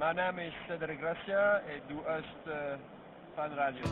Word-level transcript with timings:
Mijn 0.00 0.16
naam 0.16 0.38
is 0.38 0.52
Cedric 0.66 0.98
Gracia 0.98 1.60
en 1.60 1.80
du 1.86 2.02
hörst 2.04 2.46
uh, 2.46 2.54
Fan 3.34 3.54
Radio. 3.54 3.82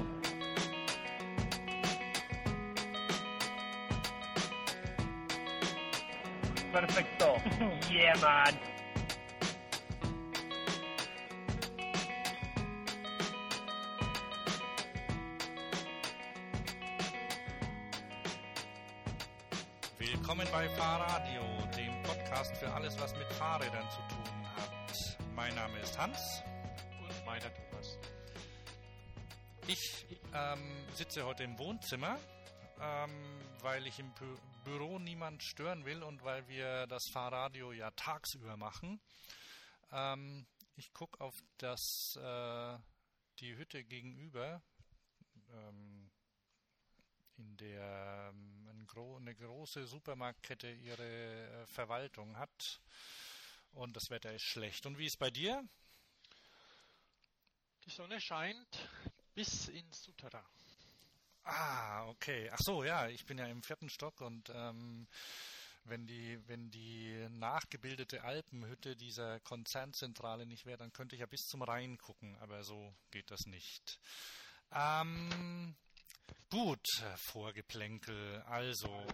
Perfecto. 6.73 7.37
yeah, 7.91 8.21
man. 8.21 8.59
Willkommen 19.99 20.47
bei 20.51 20.69
Fahrradio, 20.69 21.43
dem 21.77 22.03
Podcast 22.03 22.57
für 22.57 22.73
alles, 22.73 23.01
was 23.01 23.15
mit 23.17 23.33
Fahrrädern 23.33 23.89
zu 23.91 23.99
tun 23.99 24.09
hat. 24.09 24.12
Mein 25.43 25.57
Name 25.57 25.77
ist 25.81 25.99
Hans. 25.99 26.41
Und 27.01 27.27
meiner 27.27 27.53
Thomas. 27.53 27.99
Ich 29.67 30.07
ähm, 30.33 30.87
sitze 30.95 31.27
heute 31.27 31.43
im 31.43 31.59
Wohnzimmer, 31.59 32.17
ähm, 32.81 33.11
weil 33.61 33.85
ich 33.89 33.99
im 33.99 34.15
Bü 34.15 34.37
Büro 34.63 35.01
niemand 35.01 35.43
stören 35.43 35.85
will 35.85 36.05
und 36.05 36.23
weil 36.23 36.47
wir 36.47 36.87
das 36.87 37.09
Fahrradio 37.11 37.73
ja 37.73 37.91
tagsüber 37.91 38.57
machen. 38.57 39.01
Ähm, 39.91 40.47
ich 40.77 40.93
gucke 40.93 41.21
auf 41.21 41.35
das 41.59 42.17
äh, 42.23 42.79
die 43.41 43.57
Hütte 43.57 43.83
gegenüber. 43.83 44.63
Ähm, 45.53 46.09
in 47.37 47.57
der 47.57 48.31
ähm, 48.33 48.69
eine, 48.71 48.85
gro 48.87 49.17
eine 49.17 49.35
große 49.35 49.89
Supermarktkette 49.89 50.71
ihre 50.71 51.03
äh, 51.03 51.67
Verwaltung 51.67 52.39
hat. 52.39 52.81
Und 53.73 53.97
das 53.97 54.11
Wetter 54.11 54.33
ist 54.33 54.43
schlecht. 54.43 54.87
Und 54.87 54.99
wie 54.99 55.07
ist 55.07 55.19
bei 55.19 55.31
dir? 55.31 55.63
Die 57.85 57.91
Sonne 57.91 58.21
scheint 58.21 58.89
bis 59.35 59.69
ins 59.69 60.03
Souterrain. 60.03 60.45
Ah, 61.45 62.07
okay. 62.07 62.49
Ach 62.53 62.61
so, 62.61 62.85
ja, 62.85 63.09
ich 63.09 63.25
bin 63.27 63.39
ja 63.39 63.47
im 63.47 63.63
vierten 63.63 63.91
Stock 63.91 64.21
und 64.21 64.51
ähm, 64.55 65.09
wenn 65.85 66.07
die, 66.07 66.39
wenn 66.47 66.71
die 66.71 67.27
nachgebildete 67.31 68.23
Alpenhütte 68.23 68.95
dieser 68.95 69.41
Konzernzentrale 69.41 70.47
nicht 70.47 70.67
wäre, 70.67 70.79
dann 70.79 70.93
könnte 70.93 71.17
ich 71.17 71.21
ja 71.21 71.27
bis 71.27 71.47
zum 71.47 71.63
Rhein 71.63 71.99
gucken, 71.99 72.37
aber 72.37 72.63
so 72.63 72.95
geht 73.11 73.31
das 73.31 73.47
nicht. 73.47 73.99
Ähm, 74.71 75.75
Gut, 76.53 76.87
Vorgeplänkel. 77.17 78.43
Also, 78.43 79.07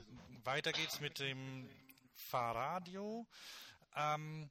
weiter 0.43 0.73
geht's 0.73 0.99
mit 0.99 1.21
dem 1.21 1.71
Fahrradio. 2.17 3.25
Ähm, 3.99 4.51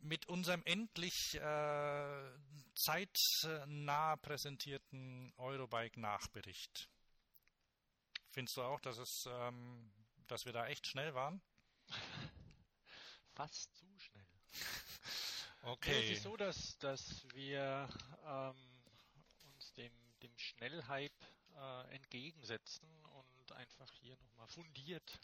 mit 0.00 0.26
unserem 0.26 0.62
endlich 0.64 1.34
äh, 1.34 2.30
zeitnah 2.74 4.16
präsentierten 4.16 5.32
Eurobike-Nachbericht. 5.36 6.88
Findest 8.30 8.56
du 8.56 8.62
auch, 8.62 8.80
dass 8.80 8.98
es, 8.98 9.24
ähm, 9.28 9.92
dass 10.28 10.44
wir 10.44 10.52
da 10.52 10.66
echt 10.66 10.86
schnell 10.86 11.14
waren? 11.14 11.42
Fast 13.34 13.74
zu 13.76 13.86
schnell. 13.98 14.26
Okay. 15.62 16.04
Es 16.04 16.18
ist 16.18 16.22
so, 16.22 16.36
dass, 16.36 16.78
dass 16.78 17.26
wir 17.34 17.88
ähm, 18.24 18.56
uns 19.42 19.72
dem, 19.74 19.92
dem 20.22 20.38
Schnellhype 20.38 21.26
äh, 21.56 21.94
entgegensetzen 21.96 22.88
und 23.06 23.52
einfach 23.52 23.92
hier 23.94 24.16
nochmal 24.16 24.46
fundiert 24.46 25.18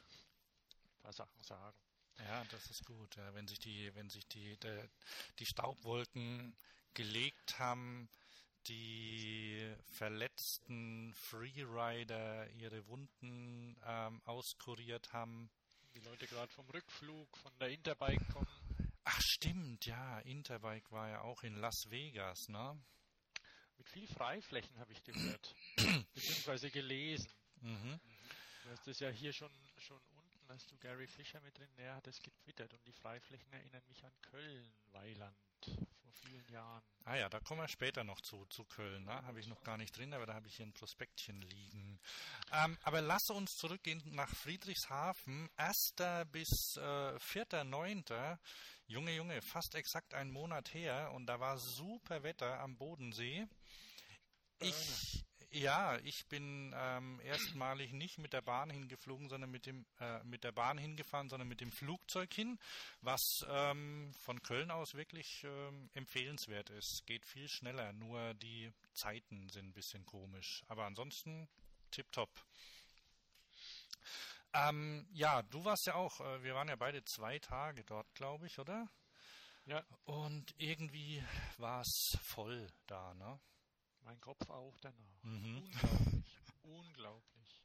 ein 0.73 1.03
paar 1.03 1.13
Sachen 1.13 1.41
sagen. 1.45 1.79
Ja, 2.19 2.45
das 2.51 2.71
ist 2.71 2.85
gut. 2.85 3.17
Ja, 3.17 3.35
wenn 3.35 3.49
sich 3.49 3.59
die, 3.59 3.95
wenn 3.95 4.09
sich 4.09 4.27
die, 4.29 4.57
der, 4.59 4.89
die 5.39 5.47
Staubwolken 5.47 6.57
gelegt 6.95 7.59
haben, 7.59 8.09
die 8.67 9.75
verletzten 9.93 11.13
Freerider 11.15 12.49
ihre 12.51 12.87
Wunden 12.87 13.77
ähm, 13.85 14.23
auskuriert 14.25 15.13
haben. 15.13 15.51
Die 15.95 16.01
Leute 16.01 16.27
gerade 16.27 16.51
vom 16.53 16.69
Rückflug 16.71 17.37
von 17.37 17.53
der 17.59 17.69
Interbike 17.69 18.27
kommen. 18.33 18.49
Ach 19.05 19.21
stimmt, 19.21 19.85
ja, 19.85 20.19
Interbike 20.21 20.91
war 20.91 21.09
ja 21.11 21.21
auch 21.21 21.43
in 21.43 21.57
Las 21.57 21.91
Vegas, 21.91 22.49
ne? 22.49 22.81
Mit 23.77 23.89
viel 23.89 24.07
Freiflächen 24.07 24.79
habe 24.79 24.93
ich 24.93 25.03
gehört, 25.03 25.55
beziehungsweise 26.15 26.71
gelesen. 26.71 27.31
Mhm. 27.61 28.01
Du 28.63 28.71
hast 28.71 28.89
es 28.89 29.01
ja 29.01 29.11
hier 29.11 29.33
schon, 29.33 29.51
schon 29.77 30.01
unten, 30.45 30.55
hast 30.55 30.71
du 30.71 30.77
Gary 30.79 31.07
Fischer 31.07 31.41
mit 31.41 31.57
drin, 31.59 31.69
der 31.77 31.95
hat 31.95 32.07
es 32.07 32.21
getwittert 32.21 32.73
und 32.73 32.87
die 32.87 32.93
Freiflächen 32.93 33.53
erinnern 33.53 33.83
mich 33.89 34.05
an 34.05 34.13
Köln, 34.23 34.73
Weiland, 34.93 35.37
vor 35.61 36.13
vielen 36.13 36.47
Jahren. 36.49 36.83
Ah 37.05 37.17
ja, 37.17 37.29
da 37.29 37.41
kommen 37.41 37.61
wir 37.61 37.69
später 37.69 38.05
noch 38.05 38.21
zu, 38.21 38.45
zu 38.47 38.65
Köln, 38.65 39.05
ne? 39.05 39.23
habe 39.25 39.41
ich 39.41 39.47
noch 39.47 39.63
gar 39.63 39.77
nicht 39.77 39.97
drin, 39.97 40.13
aber 40.13 40.27
da 40.27 40.35
habe 40.35 40.49
ich 40.49 40.57
hier 40.57 40.67
ein 40.67 40.73
Prospektchen 40.73 41.41
liegen. 41.41 41.99
Ähm, 42.53 42.79
aber 42.83 43.01
lass 43.01 43.31
uns 43.31 43.57
zurückgehen 43.57 44.03
nach 44.13 44.35
Friedrichshafen, 44.35 45.49
1. 45.57 45.95
bis 46.31 46.77
äh, 46.77 47.17
4.9., 47.17 48.39
Junge, 48.87 49.15
Junge, 49.15 49.41
fast 49.41 49.75
exakt 49.75 50.13
einen 50.13 50.31
Monat 50.31 50.75
her 50.75 51.11
und 51.15 51.27
da 51.27 51.41
war 51.41 51.59
super 51.59 52.23
Wetter 52.23 52.61
am 52.61 52.77
Bodensee. 52.77 53.47
Ich, 54.59 55.25
ja, 55.55 55.99
ich 55.99 56.27
bin 56.29 56.75
ähm, 56.77 57.21
erstmalig 57.21 57.93
nicht 57.93 58.19
mit 58.19 58.33
der 58.33 58.43
Bahn 58.43 58.71
hingeflogen, 58.71 59.29
sondern 59.29 59.51
mit 59.51 59.67
dem 59.67 59.87
äh, 60.01 60.23
mit 60.25 60.43
der 60.43 60.53
Bahn 60.53 60.79
hingefahren, 60.79 61.29
sondern 61.29 61.49
mit 61.49 61.61
dem 61.61 61.71
Flugzeug 61.71 62.35
hin, 62.35 62.59
was 63.01 63.23
ähm, 63.49 64.13
von 64.19 64.43
Köln 64.43 64.71
aus 64.71 64.95
wirklich 64.95 65.45
ähm, 65.45 65.89
empfehlenswert 65.95 66.71
ist. 66.71 67.05
Geht 67.07 67.25
viel 67.25 67.49
schneller, 67.49 67.93
nur 67.93 68.35
die 68.35 68.73
Zeiten 68.95 69.49
sind 69.49 69.69
ein 69.69 69.73
bisschen 69.73 70.05
komisch. 70.05 70.65
Aber 70.67 70.85
ansonsten 70.87 71.49
tipptopp. 71.93 72.31
Ähm, 74.53 75.07
ja, 75.13 75.43
du 75.43 75.65
warst 75.65 75.87
ja 75.87 75.95
auch, 75.95 76.21
äh, 76.21 76.43
wir 76.43 76.55
waren 76.55 76.69
ja 76.69 76.77
beide 76.77 77.05
zwei 77.05 77.39
Tage 77.39 77.85
dort, 77.85 78.13
glaube 78.15 78.47
ich, 78.47 78.59
oder? 78.59 78.89
Ja. 79.67 79.83
Und 80.05 80.55
irgendwie 80.59 81.25
war 81.59 81.81
es 81.81 82.19
voll 82.23 82.69
da, 82.87 83.15
ne? 83.15 83.41
Mein 84.05 84.21
Kopf 84.21 84.49
auch 84.51 84.77
danach. 84.81 85.23
Mhm. 85.23 85.65
Unglaublich. 86.63 86.63
unglaublich. 86.63 87.63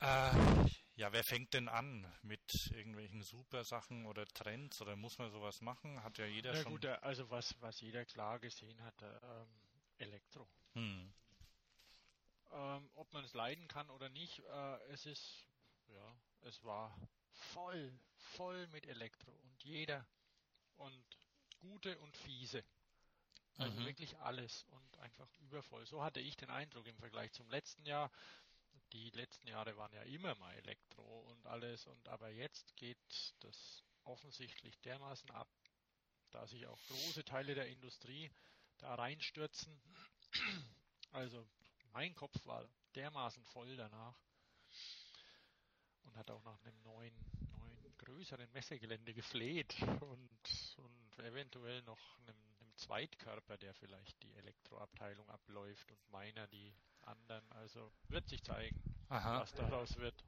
Äh, 0.00 0.70
ja, 0.96 1.12
wer 1.12 1.24
fängt 1.24 1.54
denn 1.54 1.68
an 1.68 2.06
mit 2.22 2.70
irgendwelchen 2.72 3.22
super 3.22 3.64
Sachen 3.64 4.06
oder 4.06 4.26
Trends 4.26 4.80
oder 4.80 4.96
muss 4.96 5.18
man 5.18 5.30
sowas 5.30 5.60
machen? 5.60 6.02
Hat 6.02 6.18
ja 6.18 6.26
jeder 6.26 6.52
Na 6.52 6.62
schon. 6.62 6.72
gut, 6.72 6.86
also 6.86 7.28
was, 7.30 7.54
was 7.60 7.80
jeder 7.80 8.04
klar 8.04 8.38
gesehen 8.38 8.82
hat, 8.82 9.02
ähm, 9.02 9.48
Elektro. 9.98 10.46
Hm. 10.74 11.12
Ähm, 12.52 12.90
ob 12.94 13.12
man 13.12 13.24
es 13.24 13.34
leiden 13.34 13.66
kann 13.68 13.90
oder 13.90 14.08
nicht, 14.10 14.40
äh, 14.40 14.76
es 14.92 15.06
ist, 15.06 15.46
ja, 15.88 16.16
es 16.42 16.62
war 16.64 16.96
voll, 17.52 17.98
voll 18.36 18.66
mit 18.68 18.86
Elektro 18.86 19.32
und 19.32 19.64
jeder 19.64 20.06
und 20.76 21.04
gute 21.58 21.98
und 21.98 22.16
fiese. 22.16 22.64
Also 23.58 23.76
Mhm. 23.78 23.84
wirklich 23.84 24.18
alles 24.18 24.64
und 24.70 24.98
einfach 24.98 25.28
übervoll. 25.40 25.86
So 25.86 26.02
hatte 26.02 26.20
ich 26.20 26.36
den 26.36 26.50
Eindruck 26.50 26.86
im 26.86 26.98
Vergleich 26.98 27.32
zum 27.32 27.48
letzten 27.50 27.86
Jahr. 27.86 28.10
Die 28.92 29.10
letzten 29.10 29.48
Jahre 29.48 29.76
waren 29.76 29.92
ja 29.92 30.02
immer 30.02 30.34
mal 30.36 30.54
Elektro 30.54 31.20
und 31.30 31.46
alles 31.46 31.86
und 31.86 32.08
aber 32.08 32.30
jetzt 32.30 32.76
geht 32.76 33.34
das 33.40 33.82
offensichtlich 34.04 34.80
dermaßen 34.82 35.30
ab, 35.32 35.48
da 36.30 36.46
sich 36.46 36.66
auch 36.66 36.84
große 36.86 37.24
Teile 37.24 37.54
der 37.54 37.68
Industrie 37.68 38.30
da 38.78 38.94
reinstürzen. 38.94 39.80
Also 41.12 41.46
mein 41.92 42.14
Kopf 42.14 42.34
war 42.46 42.68
dermaßen 42.94 43.44
voll 43.44 43.76
danach 43.76 44.16
und 46.04 46.16
hat 46.16 46.30
auch 46.30 46.42
nach 46.44 46.60
einem 46.64 46.80
neuen, 46.82 47.14
neuen 47.52 47.94
größeren 47.98 48.50
Messegelände 48.52 49.14
gefleht 49.14 49.74
und, 50.00 50.76
und 50.78 51.18
eventuell 51.24 51.82
noch 51.82 52.18
einem, 52.18 52.36
einem 52.36 52.53
Zweitkörper, 52.84 53.56
der 53.56 53.74
vielleicht 53.74 54.22
die 54.22 54.34
Elektroabteilung 54.34 55.28
abläuft 55.30 55.90
und 55.90 56.10
meiner 56.10 56.46
die 56.48 56.74
anderen. 57.02 57.50
Also 57.52 57.92
wird 58.08 58.28
sich 58.28 58.42
zeigen, 58.42 58.78
Aha. 59.08 59.40
was 59.40 59.54
daraus 59.54 59.96
wird. 59.96 60.22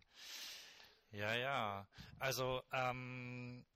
Ja, 1.11 1.35
ja. 1.35 1.87
Also, 2.19 2.62
ähm, 2.73 3.67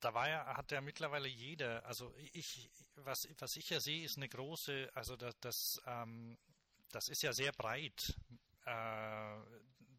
da 0.00 0.14
war 0.14 0.28
ja, 0.28 0.56
hat 0.56 0.72
ja 0.72 0.80
mittlerweile 0.80 1.28
jeder, 1.28 1.84
also 1.86 2.14
ich, 2.32 2.70
was, 2.96 3.28
was 3.38 3.56
ich 3.56 3.70
ja 3.70 3.80
sehe, 3.80 4.04
ist 4.04 4.16
eine 4.16 4.28
große, 4.28 4.90
also 4.94 5.16
das, 5.16 5.38
das, 5.40 5.82
ähm, 5.86 6.36
das 6.90 7.08
ist 7.08 7.22
ja 7.22 7.32
sehr 7.32 7.52
breit, 7.52 8.18
äh, 8.64 9.36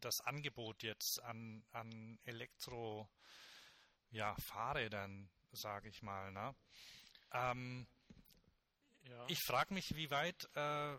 das 0.00 0.20
Angebot 0.20 0.82
jetzt 0.82 1.22
an, 1.22 1.64
an 1.70 2.18
Elektro, 2.24 3.08
ja, 4.10 4.34
Fahrrädern, 4.36 5.28
sage 5.52 5.88
ich 5.88 6.02
mal, 6.02 6.30
ne? 6.32 6.54
Ähm, 7.32 7.86
Ja. 9.02 9.26
ich 9.28 9.40
frage 9.42 9.74
mich, 9.74 9.94
wie 9.94 10.10
weit, 10.10 10.48
äh, 10.54 10.94
äh, 10.94 10.98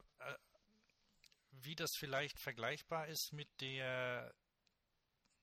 wie 1.51 1.75
das 1.75 1.91
vielleicht 1.95 2.39
vergleichbar 2.39 3.07
ist 3.07 3.33
mit 3.33 3.49
der 3.61 4.33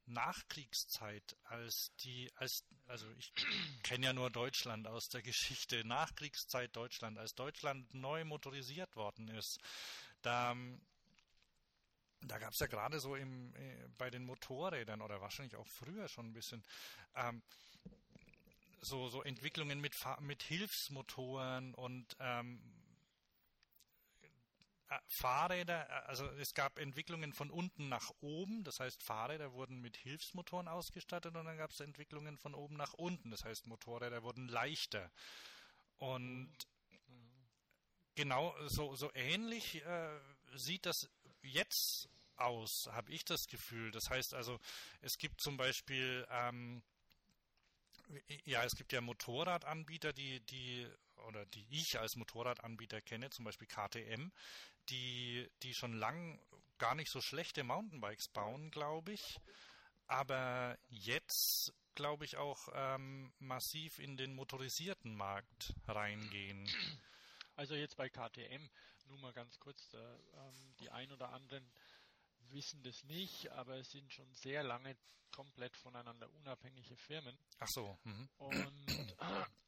Nachkriegszeit, 0.06 1.36
als 1.44 1.92
die, 2.00 2.30
als, 2.36 2.64
also 2.86 3.10
ich 3.18 3.32
kenne 3.82 4.06
ja 4.06 4.12
nur 4.12 4.30
Deutschland 4.30 4.86
aus 4.86 5.08
der 5.08 5.22
Geschichte, 5.22 5.84
Nachkriegszeit 5.84 6.74
Deutschland, 6.74 7.18
als 7.18 7.34
Deutschland 7.34 7.92
neu 7.94 8.24
motorisiert 8.24 8.94
worden 8.96 9.28
ist, 9.28 9.58
da, 10.22 10.56
da 12.20 12.38
gab 12.38 12.52
es 12.52 12.58
ja 12.60 12.66
gerade 12.66 13.00
so 13.00 13.16
im, 13.16 13.54
äh, 13.56 13.88
bei 13.98 14.10
den 14.10 14.24
Motorrädern 14.24 15.02
oder 15.02 15.20
wahrscheinlich 15.20 15.56
auch 15.56 15.68
früher 15.68 16.08
schon 16.08 16.26
ein 16.26 16.32
bisschen 16.32 16.62
ähm, 17.14 17.42
so, 18.86 19.08
so 19.08 19.22
Entwicklungen 19.22 19.80
mit, 19.80 19.94
mit 20.20 20.42
Hilfsmotoren 20.42 21.74
und 21.74 22.16
ähm, 22.20 22.60
äh, 24.88 24.98
Fahrräder, 25.08 25.88
äh, 25.88 26.06
also 26.06 26.26
es 26.38 26.54
gab 26.54 26.78
Entwicklungen 26.78 27.32
von 27.32 27.50
unten 27.50 27.88
nach 27.88 28.12
oben, 28.20 28.62
das 28.62 28.78
heißt 28.78 29.02
Fahrräder 29.02 29.52
wurden 29.52 29.80
mit 29.80 29.96
Hilfsmotoren 29.96 30.68
ausgestattet 30.68 31.34
und 31.34 31.44
dann 31.44 31.56
gab 31.56 31.70
es 31.70 31.80
Entwicklungen 31.80 32.38
von 32.38 32.54
oben 32.54 32.76
nach 32.76 32.92
unten, 32.94 33.30
das 33.30 33.44
heißt 33.44 33.66
Motorräder 33.66 34.22
wurden 34.22 34.48
leichter. 34.48 35.10
Und 35.98 36.54
genau 38.14 38.54
so, 38.68 38.94
so 38.94 39.10
ähnlich 39.14 39.82
äh, 39.84 40.20
sieht 40.54 40.86
das 40.86 41.08
jetzt 41.42 42.08
aus, 42.36 42.88
habe 42.92 43.10
ich 43.12 43.24
das 43.24 43.46
Gefühl. 43.48 43.90
Das 43.90 44.08
heißt 44.08 44.34
also, 44.34 44.60
es 45.00 45.18
gibt 45.18 45.40
zum 45.40 45.56
Beispiel 45.56 46.26
ähm, 46.30 46.82
ja, 48.44 48.64
es 48.64 48.76
gibt 48.76 48.92
ja 48.92 49.00
Motorradanbieter, 49.00 50.12
die, 50.12 50.40
die, 50.40 50.86
oder 51.26 51.46
die 51.46 51.66
ich 51.70 51.98
als 51.98 52.16
Motorradanbieter 52.16 53.00
kenne, 53.00 53.30
zum 53.30 53.44
Beispiel 53.44 53.68
KTM, 53.68 54.30
die, 54.88 55.48
die 55.62 55.74
schon 55.74 55.94
lang 55.94 56.40
gar 56.78 56.94
nicht 56.94 57.10
so 57.10 57.20
schlechte 57.20 57.64
Mountainbikes 57.64 58.28
bauen, 58.28 58.70
glaube 58.70 59.12
ich, 59.12 59.38
aber 60.06 60.78
jetzt, 60.88 61.72
glaube 61.94 62.24
ich, 62.24 62.36
auch 62.36 62.68
ähm, 62.74 63.32
massiv 63.38 63.98
in 63.98 64.16
den 64.16 64.34
motorisierten 64.34 65.14
Markt 65.14 65.74
reingehen. 65.86 66.68
Also 67.56 67.74
jetzt 67.74 67.96
bei 67.96 68.10
KTM, 68.10 68.68
nur 69.06 69.18
mal 69.18 69.32
ganz 69.32 69.58
kurz, 69.58 69.94
ähm, 69.94 70.74
die 70.78 70.90
ein 70.90 71.10
oder 71.10 71.30
anderen 71.30 71.66
wissen 72.52 72.82
das 72.82 73.04
nicht, 73.04 73.50
aber 73.52 73.76
es 73.76 73.90
sind 73.90 74.12
schon 74.12 74.32
sehr 74.34 74.62
lange 74.62 74.96
komplett 75.30 75.76
voneinander 75.76 76.30
unabhängige 76.34 76.96
Firmen. 76.96 77.36
Ach 77.58 77.68
so. 77.68 77.98
Mhm. 78.04 78.28
Und 78.38 79.16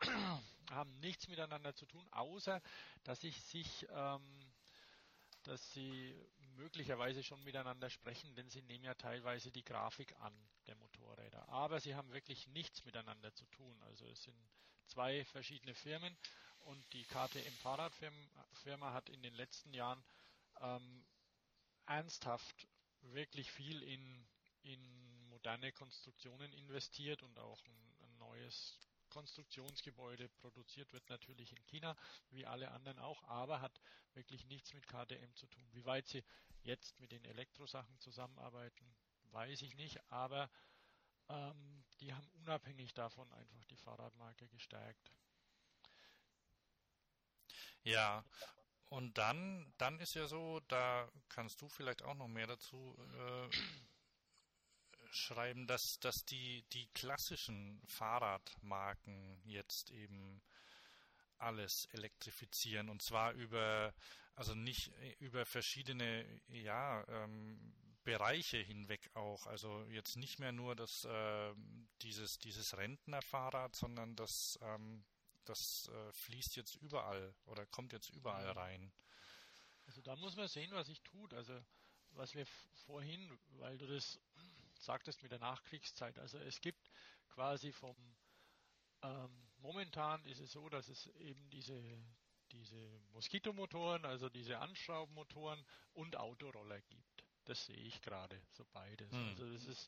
haben 0.70 0.98
nichts 1.00 1.28
miteinander 1.28 1.75
zu 1.75 1.86
tun, 1.86 2.06
außer 2.10 2.62
dass 3.04 3.22
ich 3.25 3.40
sich 3.42 3.86
ähm, 3.90 4.52
dass 5.44 5.72
sie 5.72 6.14
möglicherweise 6.56 7.22
schon 7.22 7.42
miteinander 7.44 7.88
sprechen, 7.88 8.34
denn 8.34 8.50
sie 8.50 8.62
nehmen 8.62 8.84
ja 8.84 8.94
teilweise 8.94 9.50
die 9.50 9.64
Grafik 9.64 10.14
an 10.20 10.34
der 10.66 10.76
Motorräder. 10.76 11.48
Aber 11.48 11.80
sie 11.80 11.94
haben 11.94 12.12
wirklich 12.12 12.46
nichts 12.48 12.84
miteinander 12.84 13.32
zu 13.32 13.46
tun. 13.46 13.80
Also 13.82 14.06
es 14.06 14.22
sind 14.22 14.36
zwei 14.86 15.25
verschiedene 15.25 15.75
Firmen 15.75 16.16
und 16.60 16.92
die 16.92 17.04
KTM 17.04 17.54
Fahrradfirma 17.62 18.92
hat 18.92 19.08
in 19.08 19.22
den 19.22 19.34
letzten 19.34 19.72
Jahren 19.72 20.02
ähm, 20.60 21.04
ernsthaft 21.88 22.69
wirklich 23.02 23.50
viel 23.52 23.82
in, 23.82 24.29
in 24.62 25.29
moderne 25.29 25.73
Konstruktionen 25.73 26.52
investiert 26.52 27.23
und 27.23 27.38
auch 27.38 27.64
ein, 27.64 27.94
ein 28.02 28.17
neues 28.19 28.79
Konstruktionsgebäude 29.08 30.29
produziert 30.29 30.93
wird 30.93 31.08
natürlich 31.08 31.52
in 31.52 31.64
China, 31.67 31.96
wie 32.31 32.46
alle 32.46 32.70
anderen 32.70 32.99
auch, 32.99 33.23
aber 33.25 33.61
hat 33.61 33.81
wirklich 34.14 34.44
nichts 34.46 34.75
mit 34.75 34.87
KTM 34.87 35.35
zu 35.35 35.46
tun. 35.46 35.67
Wie 35.73 35.85
weit 35.85 36.06
sie 36.08 36.23
jetzt 36.62 36.99
mit 37.00 37.12
den 37.12 37.25
Elektrosachen 37.25 37.99
zusammenarbeiten, 38.00 38.94
weiß 39.31 39.62
ich 39.62 39.75
nicht, 39.76 39.99
aber 40.11 40.50
ähm, 41.29 41.85
die 42.00 42.12
haben 42.12 42.29
unabhängig 42.43 42.94
davon 42.94 43.32
einfach 43.32 43.64
die 43.67 43.76
Fahrradmarke 43.76 44.49
gestärkt. 44.49 45.12
Ja, 47.85 48.25
und 48.88 49.19
dann, 49.19 49.73
dann 49.79 50.00
ist 50.00 50.14
ja 50.14 50.26
so, 50.26 50.61
da 50.69 51.11
kannst 51.29 51.61
du 51.61 51.69
vielleicht 51.69 52.02
auch 52.02 52.14
noch 52.14 52.29
mehr 52.29 52.46
dazu 52.46 52.96
äh, 53.19 53.49
schreiben, 55.11 55.67
dass, 55.67 55.99
dass 56.00 56.25
die, 56.25 56.64
die 56.73 56.87
klassischen 56.94 57.82
Fahrradmarken 57.87 59.40
jetzt 59.44 59.90
eben 59.90 60.43
alles 61.38 61.87
elektrifizieren 61.93 62.88
und 62.88 63.02
zwar 63.02 63.32
über, 63.32 63.94
also 64.35 64.55
nicht 64.55 64.93
über 65.19 65.46
verschiedene, 65.46 66.25
ja, 66.49 67.06
ähm, 67.08 67.75
Bereiche 68.08 68.56
hinweg 68.56 69.11
auch. 69.12 69.46
Also 69.46 69.85
jetzt 69.90 70.17
nicht 70.17 70.38
mehr 70.38 70.52
nur 70.52 70.75
das, 70.75 71.05
äh, 71.05 71.55
dieses, 72.00 72.38
dieses 72.38 72.79
Rentnerfahrrad, 72.79 73.76
sondern 73.76 74.17
das, 74.17 74.58
ähm, 74.62 75.05
das 75.48 75.88
äh, 75.88 76.12
fließt 76.12 76.56
jetzt 76.56 76.76
überall 76.76 77.34
oder 77.46 77.66
kommt 77.66 77.92
jetzt 77.92 78.10
überall 78.10 78.50
rein. 78.50 78.92
Also 79.86 80.02
da 80.02 80.16
muss 80.16 80.36
man 80.36 80.48
sehen, 80.48 80.70
was 80.72 80.86
sich 80.86 81.00
tut. 81.02 81.32
Also 81.34 81.58
was 82.10 82.34
wir 82.34 82.46
vorhin, 82.86 83.38
weil 83.58 83.78
du 83.78 83.86
das 83.86 84.20
sagtest 84.78 85.22
mit 85.22 85.32
der 85.32 85.38
Nachkriegszeit. 85.38 86.18
Also 86.18 86.38
es 86.38 86.60
gibt 86.60 86.90
quasi 87.28 87.72
vom 87.72 87.96
ähm, 89.02 89.48
momentan 89.58 90.24
ist 90.24 90.40
es 90.40 90.52
so, 90.52 90.68
dass 90.68 90.88
es 90.88 91.06
eben 91.18 91.48
diese 91.50 91.80
diese 92.52 93.00
Moskitomotoren, 93.12 94.04
also 94.04 94.28
diese 94.28 94.58
Anschraubenmotoren 94.58 95.64
und 95.92 96.16
Autoroller 96.16 96.80
gibt. 96.80 97.24
Das 97.44 97.66
sehe 97.66 97.76
ich 97.76 98.00
gerade, 98.02 98.40
so 98.50 98.64
beides. 98.72 99.10
Hm. 99.12 99.28
Also 99.28 99.52
das 99.52 99.66
ist, 99.66 99.86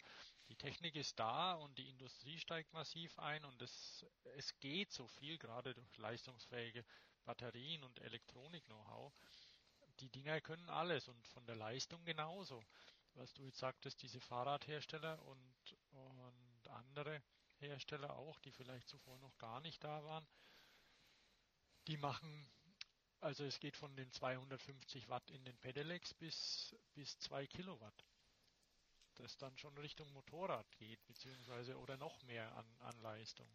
die 0.51 0.57
Technik 0.57 0.97
ist 0.97 1.19
da 1.19 1.55
und 1.55 1.79
die 1.79 1.89
Industrie 1.89 2.39
steigt 2.39 2.75
massiv 2.75 3.19
ein 3.19 3.45
und 3.47 3.63
es, 3.63 4.05
es 4.37 4.59
geht 4.61 4.93
so 4.93 5.07
viel, 5.07 5.39
gerade 5.39 5.73
durch 5.73 5.97
leistungsfähige 5.97 6.85
Batterien 7.25 7.83
und 7.85 7.99
Elektronik-Know-how. 8.01 9.13
Die 10.01 10.11
Dinger 10.11 10.43
können 10.43 10.69
alles 10.69 11.09
und 11.09 11.27
von 11.29 11.47
der 11.47 11.57
Leistung 11.57 12.05
genauso 12.05 12.63
was 13.15 13.33
du 13.35 13.43
jetzt 13.43 13.59
sagtest, 13.59 14.03
diese 14.03 14.21
Fahrradhersteller 14.21 15.23
und, 15.27 15.77
und 15.91 16.69
andere 16.69 17.23
Hersteller 17.59 18.17
auch, 18.17 18.39
die 18.41 18.53
vielleicht 18.53 18.89
zuvor 18.89 19.19
noch 19.19 19.37
gar 19.39 19.61
nicht 19.61 19.83
da 19.85 20.03
waren, 20.05 20.27
die 21.87 21.97
machen, 21.97 22.51
also 23.21 23.45
es 23.45 23.59
geht 23.61 23.77
von 23.77 23.95
den 23.97 24.11
250 24.13 25.09
Watt 25.09 25.31
in 25.31 25.45
den 25.45 25.57
Pedelecs 25.59 26.15
bis, 26.15 26.75
bis 26.95 27.19
2 27.19 27.47
Kilowatt. 27.47 28.05
Das 29.21 29.37
dann 29.37 29.57
schon 29.59 29.77
Richtung 29.79 30.13
Motorrad 30.13 30.67
geht, 30.77 31.05
beziehungsweise 31.07 31.79
oder 31.79 31.97
noch 31.97 32.23
mehr 32.23 32.55
an, 32.57 32.67
an 32.81 33.01
Leistung. 33.01 33.49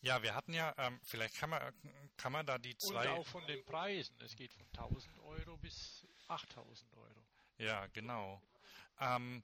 Ja, 0.00 0.22
wir 0.22 0.34
hatten 0.34 0.52
ja, 0.52 0.74
ähm, 0.76 1.00
vielleicht 1.02 1.36
kann 1.36 1.50
man, 1.50 1.72
kann 2.18 2.32
man 2.32 2.44
da 2.44 2.58
die 2.58 2.76
zwei. 2.76 3.10
Und 3.10 3.20
auch 3.20 3.26
von 3.26 3.46
den 3.46 3.64
Preisen. 3.64 4.14
Es 4.20 4.36
geht 4.36 4.52
von 4.52 4.66
1000 4.66 5.18
Euro 5.20 5.56
bis 5.56 6.06
8000 6.28 6.92
Euro. 6.92 7.24
Ja, 7.56 7.86
genau. 7.86 8.42
Ähm, 9.00 9.42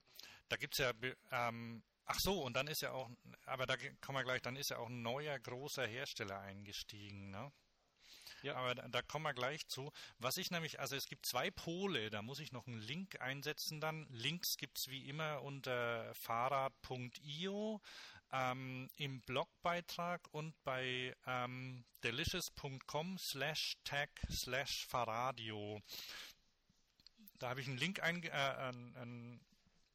da 0.49 0.55
es 0.55 0.77
ja, 0.77 0.91
ähm, 1.31 1.83
ach 2.05 2.19
so, 2.19 2.43
und 2.43 2.53
dann 2.53 2.67
ist 2.67 2.81
ja 2.81 2.91
auch, 2.91 3.09
aber 3.45 3.65
da 3.65 3.75
kommen 4.01 4.19
wir 4.19 4.23
gleich, 4.23 4.41
dann 4.41 4.55
ist 4.55 4.69
ja 4.69 4.77
auch 4.77 4.87
ein 4.89 5.01
neuer 5.01 5.39
großer 5.39 5.87
Hersteller 5.87 6.39
eingestiegen, 6.41 7.31
ne? 7.31 7.51
Ja. 8.43 8.55
Aber 8.55 8.75
da, 8.75 8.87
da, 8.87 9.01
kommen 9.01 9.25
wir 9.25 9.33
gleich 9.33 9.67
zu. 9.67 9.91
Was 10.17 10.37
ich 10.37 10.51
nämlich, 10.51 10.79
also 10.79 10.95
es 10.95 11.07
gibt 11.07 11.25
zwei 11.25 11.51
Pole, 11.51 12.09
da 12.09 12.21
muss 12.21 12.39
ich 12.39 12.51
noch 12.51 12.67
einen 12.67 12.81
Link 12.81 13.21
einsetzen 13.21 13.81
dann. 13.81 14.07
Links 14.09 14.57
gibt 14.57 14.77
es 14.77 14.89
wie 14.89 15.07
immer 15.07 15.41
unter 15.43 16.13
fahrrad.io 16.15 17.81
ähm, 18.31 18.89
im 18.95 19.21
Blogbeitrag 19.21 20.21
und 20.31 20.53
bei 20.63 21.15
ähm, 21.25 21.83
delicious.com 22.03 23.17
slash 23.17 23.77
tag 23.83 24.09
slash 24.29 24.85
Fahrradio. 24.87 25.81
Da 27.39 27.49
habe 27.49 27.61
ich 27.61 27.67
einen 27.67 27.77
Link, 27.77 28.01
ein, 28.01 28.23
äh, 28.23 28.29
einen, 28.29 29.41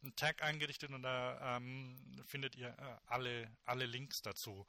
einen 0.02 0.16
Tag 0.16 0.42
eingerichtet 0.42 0.90
und 0.90 1.02
da 1.02 1.56
ähm, 1.56 1.96
findet 2.26 2.56
ihr 2.56 2.68
äh, 2.68 2.96
alle, 3.06 3.50
alle 3.64 3.86
Links 3.86 4.22
dazu. 4.22 4.66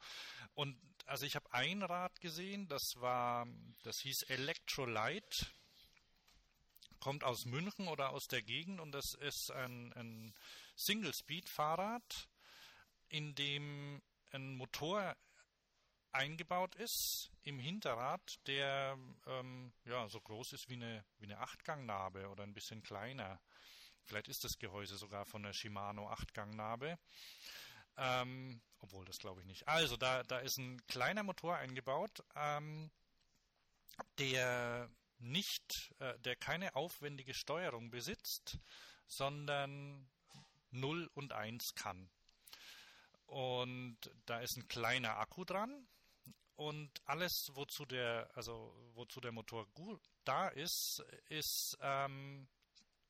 Und 0.54 0.76
also 1.06 1.24
ich 1.26 1.36
habe 1.36 1.52
ein 1.52 1.82
Rad 1.82 2.20
gesehen, 2.20 2.68
das 2.68 2.94
war, 2.96 3.46
das 3.82 3.98
hieß 4.00 4.22
Electrolyte, 4.24 5.46
kommt 7.00 7.24
aus 7.24 7.44
München 7.44 7.88
oder 7.88 8.10
aus 8.10 8.26
der 8.26 8.42
Gegend 8.42 8.80
und 8.80 8.92
das 8.92 9.14
ist 9.14 9.50
ein, 9.52 9.92
ein 9.94 10.34
Single-Speed-Fahrrad, 10.76 12.28
in 13.08 13.34
dem 13.34 14.02
ein 14.32 14.56
Motor 14.56 15.16
eingebaut 16.12 16.74
ist 16.74 17.30
im 17.42 17.58
Hinterrad, 17.58 18.38
der 18.46 18.98
ähm, 19.26 19.72
ja 19.84 20.08
so 20.08 20.20
groß 20.20 20.52
ist 20.52 20.68
wie 20.68 20.74
eine, 20.74 21.04
wie 21.18 21.26
eine 21.26 21.38
Achtgangnarbe 21.38 22.28
oder 22.28 22.42
ein 22.42 22.54
bisschen 22.54 22.82
kleiner. 22.82 23.40
Vielleicht 24.08 24.28
ist 24.28 24.42
das 24.42 24.58
Gehäuse 24.58 24.96
sogar 24.96 25.26
von 25.26 25.42
der 25.42 25.52
Shimano 25.52 26.08
Achtgangnarbe. 26.08 26.98
Ähm, 27.98 28.62
obwohl, 28.80 29.04
das 29.04 29.18
glaube 29.18 29.40
ich 29.40 29.46
nicht. 29.46 29.68
Also, 29.68 29.96
da, 29.96 30.22
da 30.22 30.38
ist 30.38 30.56
ein 30.56 30.84
kleiner 30.86 31.22
Motor 31.22 31.56
eingebaut, 31.56 32.24
ähm, 32.34 32.90
der 34.18 34.88
nicht, 35.18 35.92
äh, 35.98 36.18
der 36.20 36.36
keine 36.36 36.74
aufwendige 36.74 37.34
Steuerung 37.34 37.90
besitzt, 37.90 38.58
sondern 39.06 40.08
0 40.70 41.10
und 41.14 41.32
1 41.34 41.74
kann. 41.74 42.08
Und 43.26 43.98
da 44.24 44.40
ist 44.40 44.56
ein 44.56 44.68
kleiner 44.68 45.18
Akku 45.18 45.44
dran 45.44 45.86
und 46.56 46.90
alles, 47.04 47.50
wozu 47.52 47.84
der, 47.84 48.30
also 48.34 48.74
wozu 48.94 49.20
der 49.20 49.32
Motor 49.32 49.66
gut 49.74 50.00
da 50.24 50.48
ist, 50.48 51.04
ist 51.28 51.76
ähm, 51.80 52.48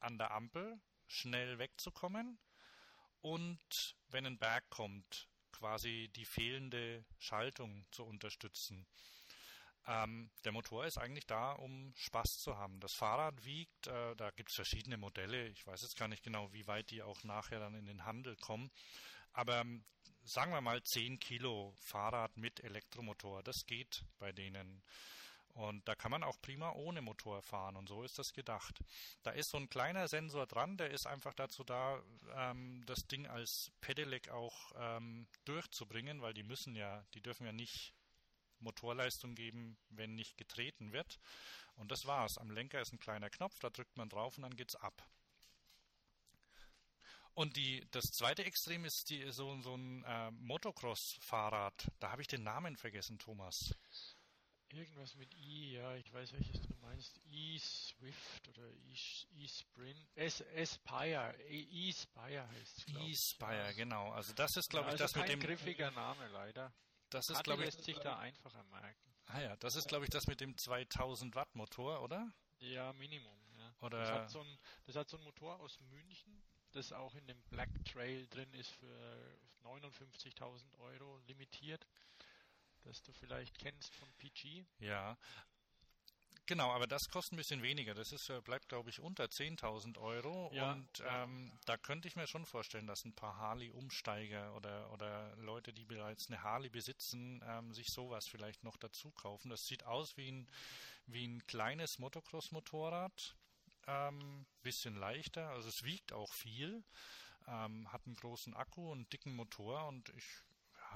an 0.00 0.18
der 0.18 0.32
Ampel 0.32 0.80
schnell 1.08 1.58
wegzukommen 1.58 2.38
und 3.20 3.96
wenn 4.10 4.26
ein 4.26 4.38
Berg 4.38 4.70
kommt, 4.70 5.28
quasi 5.52 6.10
die 6.14 6.24
fehlende 6.24 7.04
Schaltung 7.18 7.86
zu 7.90 8.04
unterstützen. 8.04 8.86
Ähm, 9.86 10.30
der 10.44 10.52
Motor 10.52 10.84
ist 10.84 10.98
eigentlich 10.98 11.26
da, 11.26 11.52
um 11.52 11.92
Spaß 11.96 12.38
zu 12.38 12.56
haben. 12.58 12.78
Das 12.78 12.92
Fahrrad 12.92 13.44
wiegt, 13.44 13.86
äh, 13.86 14.14
da 14.16 14.30
gibt 14.30 14.50
es 14.50 14.54
verschiedene 14.54 14.98
Modelle. 14.98 15.48
Ich 15.48 15.66
weiß 15.66 15.82
jetzt 15.82 15.96
gar 15.96 16.08
nicht 16.08 16.22
genau, 16.22 16.52
wie 16.52 16.66
weit 16.66 16.90
die 16.90 17.02
auch 17.02 17.24
nachher 17.24 17.58
dann 17.58 17.74
in 17.74 17.86
den 17.86 18.04
Handel 18.04 18.36
kommen. 18.36 18.70
Aber 19.32 19.60
ähm, 19.60 19.84
sagen 20.24 20.52
wir 20.52 20.60
mal 20.60 20.82
10 20.82 21.18
Kilo 21.20 21.74
Fahrrad 21.80 22.36
mit 22.36 22.60
Elektromotor. 22.60 23.42
Das 23.42 23.64
geht 23.66 24.04
bei 24.18 24.30
denen. 24.30 24.82
Und 25.54 25.86
da 25.88 25.94
kann 25.94 26.10
man 26.10 26.22
auch 26.22 26.40
prima 26.40 26.72
ohne 26.72 27.02
Motor 27.02 27.42
fahren 27.42 27.76
und 27.76 27.88
so 27.88 28.04
ist 28.04 28.18
das 28.18 28.32
gedacht. 28.32 28.78
Da 29.22 29.32
ist 29.32 29.50
so 29.50 29.56
ein 29.56 29.68
kleiner 29.68 30.06
Sensor 30.06 30.46
dran, 30.46 30.76
der 30.76 30.90
ist 30.90 31.06
einfach 31.06 31.34
dazu 31.34 31.64
da, 31.64 32.00
ähm, 32.36 32.84
das 32.86 33.06
Ding 33.08 33.26
als 33.26 33.72
Pedelec 33.80 34.28
auch 34.28 34.72
ähm, 34.76 35.26
durchzubringen, 35.44 36.22
weil 36.22 36.32
die 36.32 36.44
müssen 36.44 36.76
ja, 36.76 37.04
die 37.14 37.20
dürfen 37.20 37.44
ja 37.44 37.52
nicht 37.52 37.92
Motorleistung 38.60 39.34
geben, 39.34 39.76
wenn 39.90 40.14
nicht 40.14 40.36
getreten 40.36 40.92
wird. 40.92 41.18
Und 41.74 41.90
das 41.90 42.06
war's. 42.06 42.38
Am 42.38 42.50
Lenker 42.50 42.80
ist 42.80 42.92
ein 42.92 42.98
kleiner 42.98 43.30
Knopf, 43.30 43.58
da 43.60 43.70
drückt 43.70 43.96
man 43.96 44.08
drauf 44.08 44.36
und 44.36 44.42
dann 44.42 44.56
geht's 44.56 44.76
ab. 44.76 45.08
Und 47.34 47.56
die, 47.56 47.86
das 47.92 48.10
zweite 48.10 48.44
Extrem 48.44 48.84
ist 48.84 49.10
die, 49.10 49.30
so, 49.30 49.60
so 49.62 49.76
ein 49.76 50.02
äh, 50.02 50.32
Motocross-Fahrrad. 50.32 51.88
Da 52.00 52.10
habe 52.10 52.20
ich 52.20 52.26
den 52.26 52.42
Namen 52.42 52.76
vergessen, 52.76 53.16
Thomas. 53.20 53.76
Irgendwas 54.70 55.16
mit 55.16 55.34
I, 55.34 55.74
ja, 55.74 55.94
ich 55.96 56.12
weiß 56.12 56.32
welches 56.32 56.60
du 56.60 56.74
meinst. 56.82 57.18
E-Swift 57.30 58.48
oder 58.48 58.68
E-Sprint. 59.38 60.10
E-Spire, 60.14 61.34
E-Spire 61.48 62.48
heißt 62.48 62.78
es. 62.78 62.94
E-Spire, 62.94 63.56
ja. 63.56 63.72
genau. 63.72 64.10
Also 64.12 64.34
das 64.34 64.56
ist, 64.56 64.68
glaube 64.68 64.86
ja, 64.86 64.92
also 64.92 65.04
ich, 65.04 65.12
das 65.12 65.20
mit 65.20 65.30
dem... 65.30 65.40
griffiger 65.40 65.90
Name, 65.92 66.28
leider. 66.28 66.72
Das 67.08 67.28
ist, 67.30 67.42
glaube 67.44 67.62
ich... 67.62 67.66
lässt 67.66 67.84
sich 67.84 67.98
da 67.98 68.18
einfacher 68.18 68.62
merken. 68.64 69.14
Ah 69.26 69.40
ja, 69.40 69.56
das 69.56 69.74
ist, 69.74 69.88
glaube 69.88 70.04
ich, 70.04 70.10
das 70.10 70.26
mit 70.26 70.40
dem 70.40 70.56
2000 70.56 71.34
Watt 71.34 71.54
Motor, 71.54 72.02
oder? 72.02 72.30
Ja, 72.58 72.92
Minimum, 72.92 73.40
ja. 73.56 73.74
Oder... 73.80 73.98
Das 73.98 74.10
hat, 74.10 74.30
so 74.30 74.40
ein, 74.40 74.58
das 74.84 74.96
hat 74.96 75.08
so 75.08 75.16
ein 75.16 75.24
Motor 75.24 75.60
aus 75.60 75.80
München, 75.80 76.42
das 76.72 76.92
auch 76.92 77.14
in 77.14 77.26
dem 77.26 77.40
Black 77.44 77.70
Trail 77.86 78.26
drin 78.28 78.52
ist 78.52 78.70
für 78.70 79.38
59.000 79.62 80.78
Euro 80.78 81.18
limitiert 81.26 81.86
das 82.88 83.02
du 83.02 83.12
vielleicht 83.12 83.58
kennst 83.58 83.94
von 83.94 84.08
PG. 84.18 84.64
Ja. 84.80 85.16
Genau, 86.46 86.72
aber 86.72 86.86
das 86.86 87.10
kostet 87.10 87.34
ein 87.34 87.36
bisschen 87.36 87.62
weniger. 87.62 87.92
Das 87.92 88.10
ist, 88.10 88.30
äh, 88.30 88.40
bleibt, 88.40 88.70
glaube 88.70 88.88
ich, 88.88 89.00
unter 89.00 89.24
10.000 89.24 89.98
Euro. 89.98 90.50
Ja, 90.54 90.72
und 90.72 91.04
ähm, 91.06 91.52
da 91.66 91.76
könnte 91.76 92.08
ich 92.08 92.16
mir 92.16 92.26
schon 92.26 92.46
vorstellen, 92.46 92.86
dass 92.86 93.04
ein 93.04 93.12
paar 93.12 93.36
Harley-Umsteiger 93.36 94.56
oder, 94.56 94.90
oder 94.92 95.36
Leute, 95.36 95.74
die 95.74 95.84
bereits 95.84 96.28
eine 96.28 96.42
Harley 96.42 96.70
besitzen, 96.70 97.44
ähm, 97.46 97.74
sich 97.74 97.88
sowas 97.88 98.26
vielleicht 98.26 98.64
noch 98.64 98.78
dazu 98.78 99.10
kaufen. 99.10 99.50
Das 99.50 99.66
sieht 99.66 99.84
aus 99.84 100.16
wie 100.16 100.32
ein, 100.32 100.48
wie 101.06 101.28
ein 101.28 101.46
kleines 101.46 101.98
Motocross-Motorrad. 101.98 103.36
Ähm, 103.86 104.46
bisschen 104.62 104.96
leichter, 104.96 105.50
also 105.50 105.68
es 105.68 105.82
wiegt 105.82 106.12
auch 106.12 106.32
viel, 106.32 106.82
ähm, 107.46 107.90
hat 107.92 108.06
einen 108.06 108.16
großen 108.16 108.54
Akku 108.54 108.90
und 108.90 108.98
einen 108.98 109.08
dicken 109.08 109.34
Motor 109.34 109.86
und 109.88 110.10
ich 110.10 110.24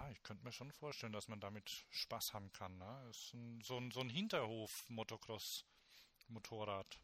ja, 0.03 0.11
ich 0.11 0.23
könnte 0.23 0.45
mir 0.45 0.53
schon 0.53 0.71
vorstellen, 0.73 1.13
dass 1.13 1.29
man 1.29 1.41
damit 1.41 1.85
Spaß 1.91 2.33
haben 2.35 2.53
kann. 2.53 2.77
Ne? 2.79 3.07
ist 3.11 3.35
ein, 3.35 3.61
so 3.63 3.79
ein, 3.79 3.91
so 3.91 4.01
ein 4.01 4.09
Hinterhof-Motocross-Motorrad. 4.09 6.99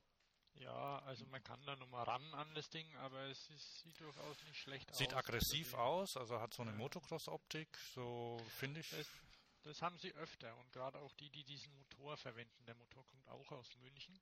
Ja, 0.54 1.00
also 1.00 1.26
man 1.26 1.44
kann 1.44 1.62
da 1.66 1.76
nochmal 1.76 2.04
ran 2.04 2.32
an 2.34 2.54
das 2.54 2.70
Ding, 2.70 2.96
aber 2.96 3.26
es 3.26 3.50
ist, 3.50 3.82
sieht 3.82 4.00
durchaus 4.00 4.42
nicht 4.44 4.58
schlecht 4.58 4.88
sieht 4.88 4.90
aus. 4.90 4.98
Sieht 4.98 5.14
aggressiv 5.14 5.74
aus, 5.74 6.16
also 6.16 6.40
hat 6.40 6.52
so 6.52 6.62
eine 6.62 6.72
ja. 6.72 6.78
Motocross-Optik, 6.78 7.78
so 7.94 8.44
finde 8.56 8.80
ich. 8.80 8.90
Das, 8.90 9.06
das, 9.62 9.80
haben 9.82 10.00
sie 10.00 10.12
öfter 10.14 10.56
und 10.56 10.72
gerade 10.72 10.98
auch 10.98 11.12
die, 11.12 11.30
die 11.30 11.44
diesen 11.44 11.72
Motor 11.76 12.16
verwenden. 12.16 12.64
Der 12.66 12.74
Motor 12.74 13.06
kommt 13.06 13.28
auch 13.28 13.52
aus 13.52 13.76
München, 13.76 14.20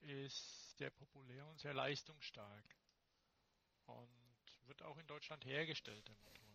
ist 0.00 0.76
sehr 0.76 0.90
populär 0.90 1.46
und 1.46 1.58
sehr 1.58 1.72
leistungsstark 1.72 2.76
und 3.86 4.10
wird 4.66 4.82
auch 4.82 4.98
in 4.98 5.06
Deutschland 5.06 5.46
hergestellt, 5.46 6.06
der 6.06 6.16
Motor. 6.24 6.47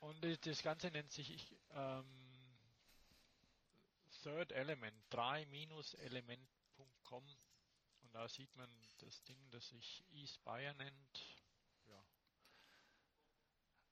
Und 0.00 0.46
das 0.46 0.62
Ganze 0.62 0.90
nennt 0.90 1.10
sich 1.10 1.56
ähm, 1.70 2.26
Third 4.22 4.52
Element, 4.52 4.96
3-element.com. 5.10 7.24
Und 8.02 8.14
da 8.14 8.28
sieht 8.28 8.54
man 8.56 8.70
das 8.98 9.22
Ding, 9.24 9.50
das 9.50 9.68
sich 9.68 10.04
eSpire 10.12 10.74
nennt. 10.74 11.42
Ja. 11.86 12.04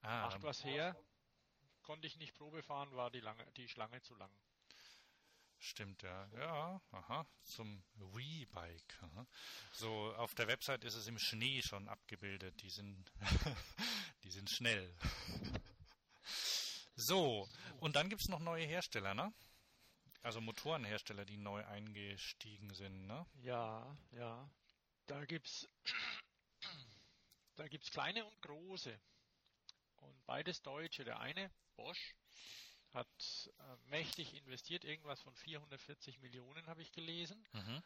Ah, 0.02 0.26
Macht 0.26 0.42
was 0.42 0.64
her. 0.64 0.96
Konnte 1.82 2.06
ich 2.06 2.16
nicht 2.16 2.34
Probe 2.34 2.62
fahren, 2.62 2.94
war 2.96 3.10
die, 3.10 3.20
lange, 3.20 3.44
die 3.52 3.68
Schlange 3.68 4.00
zu 4.02 4.14
lang. 4.14 4.30
Stimmt, 5.58 6.02
ja. 6.02 6.28
Ja, 6.36 6.80
aha. 6.90 7.26
Zum 7.42 7.82
Wii-Bike. 7.94 8.98
So, 9.72 10.14
auf 10.16 10.34
der 10.34 10.46
Website 10.46 10.84
ist 10.84 10.94
es 10.94 11.06
im 11.06 11.18
Schnee 11.18 11.62
schon 11.62 11.88
abgebildet. 11.88 12.60
Die 12.62 12.70
sind, 12.70 13.12
die 14.24 14.30
sind 14.30 14.50
schnell. 14.50 14.94
So, 16.96 17.48
und 17.80 17.96
dann 17.96 18.08
gibt 18.08 18.22
es 18.22 18.28
noch 18.28 18.38
neue 18.38 18.64
Hersteller, 18.64 19.14
ne? 19.14 19.32
Also 20.22 20.40
Motorenhersteller, 20.40 21.24
die 21.24 21.36
neu 21.36 21.64
eingestiegen 21.66 22.72
sind, 22.72 23.06
ne? 23.06 23.26
Ja, 23.42 23.96
ja. 24.12 24.50
Da 25.06 25.24
gibt's 25.24 25.68
da 27.56 27.68
gibt's 27.68 27.90
kleine 27.90 28.24
und 28.24 28.42
große. 28.42 28.98
Und 29.96 30.26
beides 30.26 30.62
Deutsche. 30.62 31.04
Der 31.04 31.20
eine, 31.20 31.50
Bosch, 31.76 32.14
hat 32.92 33.50
äh, 33.58 33.76
mächtig 33.90 34.34
investiert, 34.34 34.84
irgendwas 34.84 35.20
von 35.20 35.34
440 35.34 36.20
Millionen 36.20 36.66
habe 36.68 36.80
ich 36.80 36.92
gelesen. 36.92 37.46
Mhm. 37.52 37.82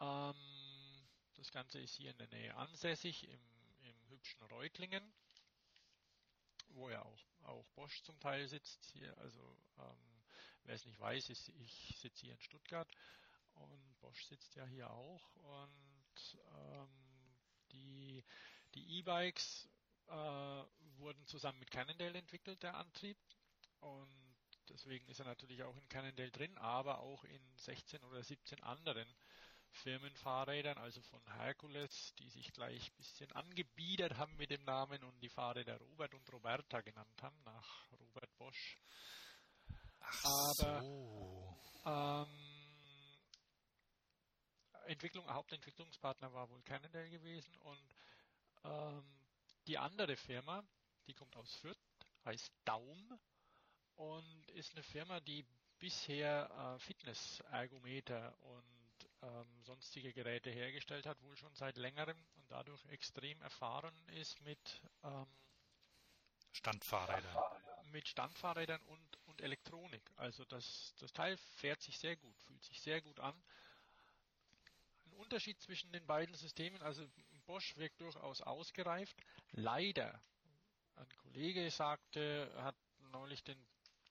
Ähm, 0.00 1.08
das 1.34 1.52
Ganze 1.52 1.78
ist 1.78 1.94
hier 1.94 2.10
in 2.10 2.18
der 2.18 2.28
Nähe 2.28 2.54
ansässig, 2.56 3.28
im, 3.28 3.40
im 3.82 4.08
hübschen 4.08 4.42
Reutlingen 4.42 5.14
wo 6.74 6.90
ja 6.90 7.02
auch, 7.02 7.24
auch 7.44 7.66
Bosch 7.74 8.02
zum 8.02 8.18
Teil 8.20 8.46
sitzt 8.48 8.84
hier. 8.92 9.16
Also 9.18 9.40
ähm, 9.78 10.22
wer 10.64 10.74
es 10.74 10.84
nicht 10.84 10.98
weiß, 10.98 11.30
ist, 11.30 11.48
ich 11.48 11.96
sitze 12.00 12.22
hier 12.22 12.34
in 12.34 12.40
Stuttgart 12.40 12.90
und 13.54 14.00
Bosch 14.00 14.24
sitzt 14.24 14.54
ja 14.54 14.66
hier 14.66 14.90
auch. 14.90 15.34
Und 15.36 16.38
ähm, 16.54 16.88
die 17.72 18.24
die 18.74 18.98
E-Bikes 18.98 19.68
äh, 20.08 20.12
wurden 20.98 21.26
zusammen 21.26 21.58
mit 21.58 21.70
Cannondale 21.70 22.18
entwickelt, 22.18 22.62
der 22.62 22.74
Antrieb. 22.74 23.18
Und 23.80 24.08
deswegen 24.68 25.06
ist 25.08 25.18
er 25.18 25.26
natürlich 25.26 25.62
auch 25.62 25.76
in 25.76 25.88
Cannondale 25.88 26.30
drin, 26.30 26.56
aber 26.58 27.00
auch 27.00 27.24
in 27.24 27.42
16 27.56 28.02
oder 28.04 28.22
17 28.22 28.62
anderen 28.62 29.06
Firmenfahrrädern, 29.72 30.78
also 30.78 31.00
von 31.02 31.20
Hercules, 31.36 32.14
die 32.18 32.28
sich 32.28 32.52
gleich 32.52 32.90
ein 32.90 32.96
bisschen 32.96 33.32
angebiedert 33.32 34.16
haben 34.16 34.36
mit 34.36 34.50
dem 34.50 34.64
Namen 34.64 35.02
und 35.04 35.20
die 35.20 35.28
Fahrräder 35.28 35.78
Robert 35.78 36.14
und 36.14 36.32
Roberta 36.32 36.80
genannt 36.80 37.22
haben, 37.22 37.40
nach 37.44 37.90
Robert 37.92 38.36
Bosch. 38.36 38.78
Ach 40.00 40.24
Aber, 40.24 40.82
so. 40.82 41.56
Ähm, 41.86 42.52
Entwicklung, 44.86 45.28
Hauptentwicklungspartner 45.28 46.32
war 46.32 46.48
wohl 46.50 46.62
Cannondale 46.62 47.10
gewesen 47.10 47.56
und 47.58 47.94
ähm, 48.64 49.04
die 49.66 49.78
andere 49.78 50.16
Firma, 50.16 50.62
die 51.06 51.14
kommt 51.14 51.36
aus 51.36 51.54
Fürth, 51.56 51.78
heißt 52.24 52.52
Daum 52.64 53.18
und 53.94 54.50
ist 54.50 54.72
eine 54.72 54.82
Firma, 54.82 55.20
die 55.20 55.44
bisher 55.78 56.50
äh, 56.50 56.78
Fitnessergometer 56.78 58.36
und 58.42 58.81
ähm, 59.22 59.62
sonstige 59.62 60.12
Geräte 60.12 60.50
hergestellt 60.50 61.06
hat, 61.06 61.20
wohl 61.22 61.36
schon 61.36 61.54
seit 61.54 61.76
längerem 61.76 62.18
und 62.36 62.50
dadurch 62.50 62.84
extrem 62.86 63.40
erfahren 63.42 63.94
ist 64.08 64.40
mit 64.42 64.82
ähm, 65.04 65.26
Standfahrrädern. 66.52 67.36
Mit 67.92 68.08
Standfahrrädern 68.08 68.82
und, 68.82 69.18
und 69.26 69.40
Elektronik. 69.40 70.02
Also 70.16 70.44
das, 70.44 70.94
das 70.98 71.12
Teil 71.12 71.36
fährt 71.56 71.80
sich 71.82 71.98
sehr 71.98 72.16
gut, 72.16 72.38
fühlt 72.42 72.62
sich 72.64 72.80
sehr 72.80 73.00
gut 73.00 73.20
an. 73.20 73.34
Ein 75.06 75.12
Unterschied 75.14 75.60
zwischen 75.60 75.92
den 75.92 76.06
beiden 76.06 76.34
Systemen, 76.34 76.82
also 76.82 77.06
Bosch 77.46 77.76
wirkt 77.76 78.00
durchaus 78.00 78.40
ausgereift. 78.40 79.16
Leider, 79.52 80.22
ein 80.96 81.16
Kollege 81.18 81.70
sagte, 81.70 82.52
hat 82.56 82.76
neulich 83.10 83.42
den 83.44 83.58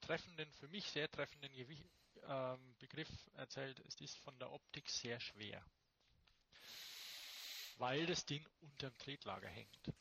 treffenden, 0.01 0.51
für 0.53 0.67
mich 0.67 0.85
sehr 0.91 1.09
treffenden 1.09 1.51
Gewicht, 1.53 1.89
ähm, 2.31 2.75
Begriff 2.79 3.09
erzählt, 3.35 3.79
es 3.87 4.01
ist 4.01 4.17
von 4.19 4.37
der 4.39 4.51
Optik 4.51 4.89
sehr 4.89 5.19
schwer. 5.19 5.63
weil 7.81 8.05
das 8.05 8.25
Ding 8.25 8.47
unterm 8.61 8.95
Tretlager 8.99 9.49
hängt. 9.49 9.93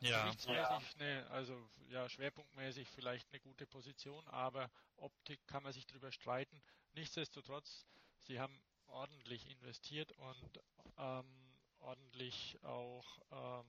Ja. 0.00 0.34
ja. 0.46 0.82
Eine, 0.98 1.26
also 1.30 1.70
ja, 1.88 2.08
schwerpunktmäßig 2.08 2.88
vielleicht 2.88 3.28
eine 3.30 3.40
gute 3.40 3.66
Position, 3.66 4.26
aber 4.28 4.70
Optik 4.96 5.46
kann 5.46 5.62
man 5.62 5.72
sich 5.72 5.86
drüber 5.86 6.10
streiten. 6.10 6.62
Nichtsdestotrotz, 6.94 7.86
sie 8.20 8.40
haben 8.40 8.58
ordentlich 8.86 9.48
investiert 9.50 10.12
und 10.12 10.60
ähm, 10.98 11.54
ordentlich 11.80 12.58
auch 12.62 13.20
ähm, 13.30 13.66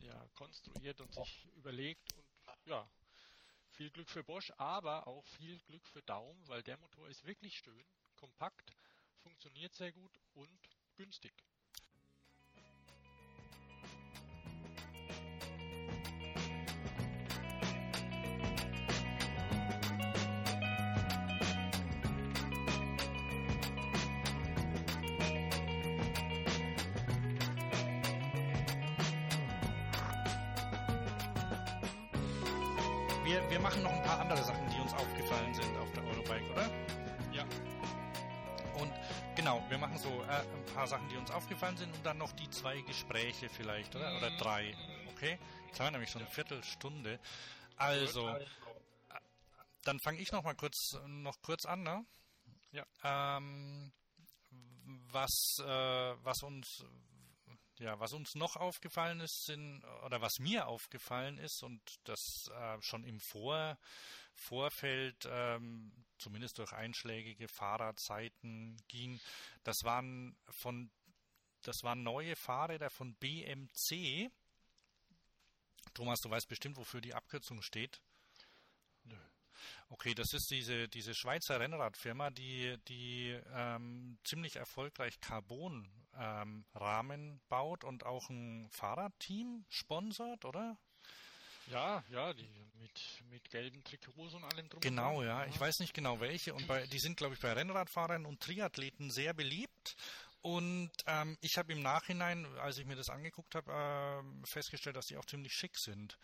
ja, 0.00 0.28
konstruiert 0.34 1.00
und 1.00 1.12
sich 1.12 1.48
überlegt 1.56 2.14
und 2.14 2.26
ja, 2.66 2.88
viel 3.78 3.90
Glück 3.90 4.10
für 4.10 4.24
Bosch, 4.24 4.52
aber 4.56 5.06
auch 5.06 5.24
viel 5.24 5.56
Glück 5.60 5.86
für 5.86 6.02
Daum, 6.02 6.36
weil 6.48 6.64
der 6.64 6.76
Motor 6.78 7.08
ist 7.08 7.24
wirklich 7.24 7.58
schön, 7.58 7.86
kompakt, 8.16 8.74
funktioniert 9.22 9.72
sehr 9.72 9.92
gut 9.92 10.10
und 10.34 10.58
günstig. 10.96 11.32
Andere 34.30 34.44
Sachen, 34.44 34.68
die 34.68 34.78
uns 34.78 34.92
aufgefallen 34.92 35.54
sind 35.54 35.76
auf 35.78 35.90
der 35.92 36.04
Eurobike, 36.04 36.52
oder? 36.52 36.70
Ja. 37.32 37.44
Und 38.78 38.92
genau, 39.34 39.64
wir 39.70 39.78
machen 39.78 39.96
so 39.96 40.22
äh, 40.24 40.42
ein 40.42 40.74
paar 40.74 40.86
Sachen, 40.86 41.08
die 41.08 41.16
uns 41.16 41.30
aufgefallen 41.30 41.78
sind 41.78 41.94
und 41.94 42.04
dann 42.04 42.18
noch 42.18 42.32
die 42.32 42.50
zwei 42.50 42.78
Gespräche 42.82 43.48
vielleicht, 43.48 43.96
oder? 43.96 44.18
Oder 44.18 44.30
mhm. 44.30 44.38
drei. 44.38 44.76
Okay? 45.12 45.38
Jetzt 45.66 45.80
haben 45.80 45.86
wir 45.86 45.90
nämlich 45.92 46.10
schon 46.10 46.20
eine 46.20 46.30
Viertelstunde. 46.30 47.18
Also, 47.76 48.28
äh, 48.28 48.44
dann 49.84 49.98
fange 50.00 50.18
ich 50.18 50.30
noch 50.30 50.42
mal 50.42 50.54
kurz, 50.54 50.98
noch 51.06 51.40
kurz 51.40 51.64
an, 51.64 51.82
ne? 51.82 52.04
Ja. 52.72 52.84
Ähm, 53.04 53.92
was, 55.10 55.56
äh, 55.60 56.14
was 56.22 56.42
uns 56.42 56.84
ja, 57.78 57.98
was 58.00 58.12
uns 58.12 58.34
noch 58.34 58.56
aufgefallen 58.56 59.20
ist, 59.20 59.46
sind, 59.46 59.84
oder 60.04 60.20
was 60.20 60.38
mir 60.38 60.66
aufgefallen 60.66 61.38
ist, 61.38 61.62
und 61.62 61.80
das 62.04 62.50
äh, 62.54 62.80
schon 62.82 63.04
im 63.04 63.20
Vor 63.20 63.78
Vorfeld, 64.34 65.28
ähm, 65.30 65.92
zumindest 66.18 66.58
durch 66.58 66.72
einschlägige 66.72 67.48
Fahrradzeiten 67.48 68.76
ging, 68.88 69.20
das 69.64 69.82
waren 69.82 70.36
von, 70.48 70.90
das 71.62 71.82
waren 71.82 72.02
neue 72.02 72.36
Fahrräder 72.36 72.88
von 72.88 73.14
BMC. 73.16 74.30
Thomas, 75.94 76.20
du 76.20 76.30
weißt 76.30 76.48
bestimmt, 76.48 76.76
wofür 76.76 77.00
die 77.00 77.14
Abkürzung 77.14 77.62
steht. 77.62 78.00
Okay, 79.88 80.14
das 80.14 80.32
ist 80.32 80.50
diese, 80.50 80.88
diese 80.88 81.14
Schweizer 81.14 81.60
Rennradfirma, 81.60 82.30
die, 82.30 82.76
die 82.88 83.38
ähm, 83.54 84.18
ziemlich 84.24 84.56
erfolgreich 84.56 85.20
Carbon 85.20 85.88
ähm, 86.18 86.64
baut 87.48 87.84
und 87.84 88.04
auch 88.04 88.28
ein 88.28 88.68
Fahrradteam 88.70 89.64
sponsert, 89.68 90.44
oder? 90.44 90.76
Ja, 91.70 92.02
ja, 92.10 92.32
die 92.32 92.48
mit, 92.78 93.22
mit 93.30 93.50
gelben 93.50 93.82
Trikots 93.84 94.34
und 94.34 94.44
allem 94.44 94.68
drum. 94.68 94.80
Genau, 94.80 95.22
ja. 95.22 95.44
Ich 95.46 95.60
weiß 95.60 95.80
nicht 95.80 95.92
genau 95.92 96.20
welche. 96.20 96.54
Und 96.54 96.66
bei, 96.66 96.86
die 96.86 96.98
sind, 96.98 97.16
glaube 97.16 97.34
ich, 97.34 97.40
bei 97.40 97.52
Rennradfahrern 97.52 98.24
und 98.24 98.40
Triathleten 98.40 99.10
sehr 99.10 99.34
beliebt. 99.34 99.96
Und 100.40 100.90
ähm, 101.06 101.36
ich 101.40 101.58
habe 101.58 101.72
im 101.72 101.82
Nachhinein, 101.82 102.46
als 102.58 102.78
ich 102.78 102.86
mir 102.86 102.96
das 102.96 103.10
angeguckt 103.10 103.54
habe, 103.54 103.72
äh, 103.72 104.46
festgestellt, 104.46 104.96
dass 104.96 105.06
die 105.06 105.16
auch 105.16 105.26
ziemlich 105.26 105.52
schick 105.52 105.76
sind. 105.78 106.16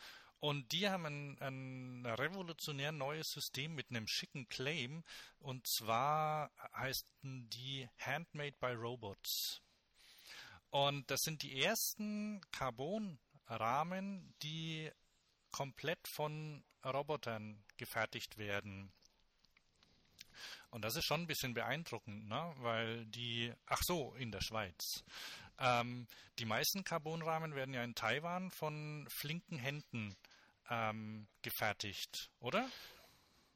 Und 0.44 0.72
die 0.72 0.90
haben 0.90 1.06
ein, 1.06 1.38
ein 1.40 2.04
revolutionär 2.04 2.92
neues 2.92 3.30
System 3.30 3.74
mit 3.74 3.88
einem 3.88 4.06
schicken 4.06 4.46
Claim. 4.50 5.02
Und 5.38 5.66
zwar 5.66 6.50
heißen 6.76 7.48
die 7.48 7.88
Handmade 7.98 8.54
by 8.60 8.72
Robots. 8.72 9.62
Und 10.68 11.10
das 11.10 11.22
sind 11.22 11.42
die 11.42 11.62
ersten 11.62 12.42
Carbon-Rahmen, 12.52 14.34
die 14.42 14.90
komplett 15.50 16.06
von 16.08 16.62
Robotern 16.84 17.64
gefertigt 17.78 18.36
werden. 18.36 18.92
Und 20.68 20.84
das 20.84 20.94
ist 20.96 21.06
schon 21.06 21.22
ein 21.22 21.26
bisschen 21.26 21.54
beeindruckend, 21.54 22.28
ne? 22.28 22.54
weil 22.58 23.06
die, 23.06 23.50
ach 23.64 23.80
so, 23.82 24.14
in 24.16 24.30
der 24.30 24.42
Schweiz. 24.42 25.04
Ähm, 25.58 26.06
die 26.38 26.44
meisten 26.44 26.84
Carbonrahmen 26.84 27.54
werden 27.54 27.72
ja 27.72 27.82
in 27.82 27.94
Taiwan 27.94 28.50
von 28.50 29.06
flinken 29.08 29.56
Händen 29.56 30.14
ähm, 30.70 31.26
gefertigt, 31.42 32.30
oder? 32.40 32.68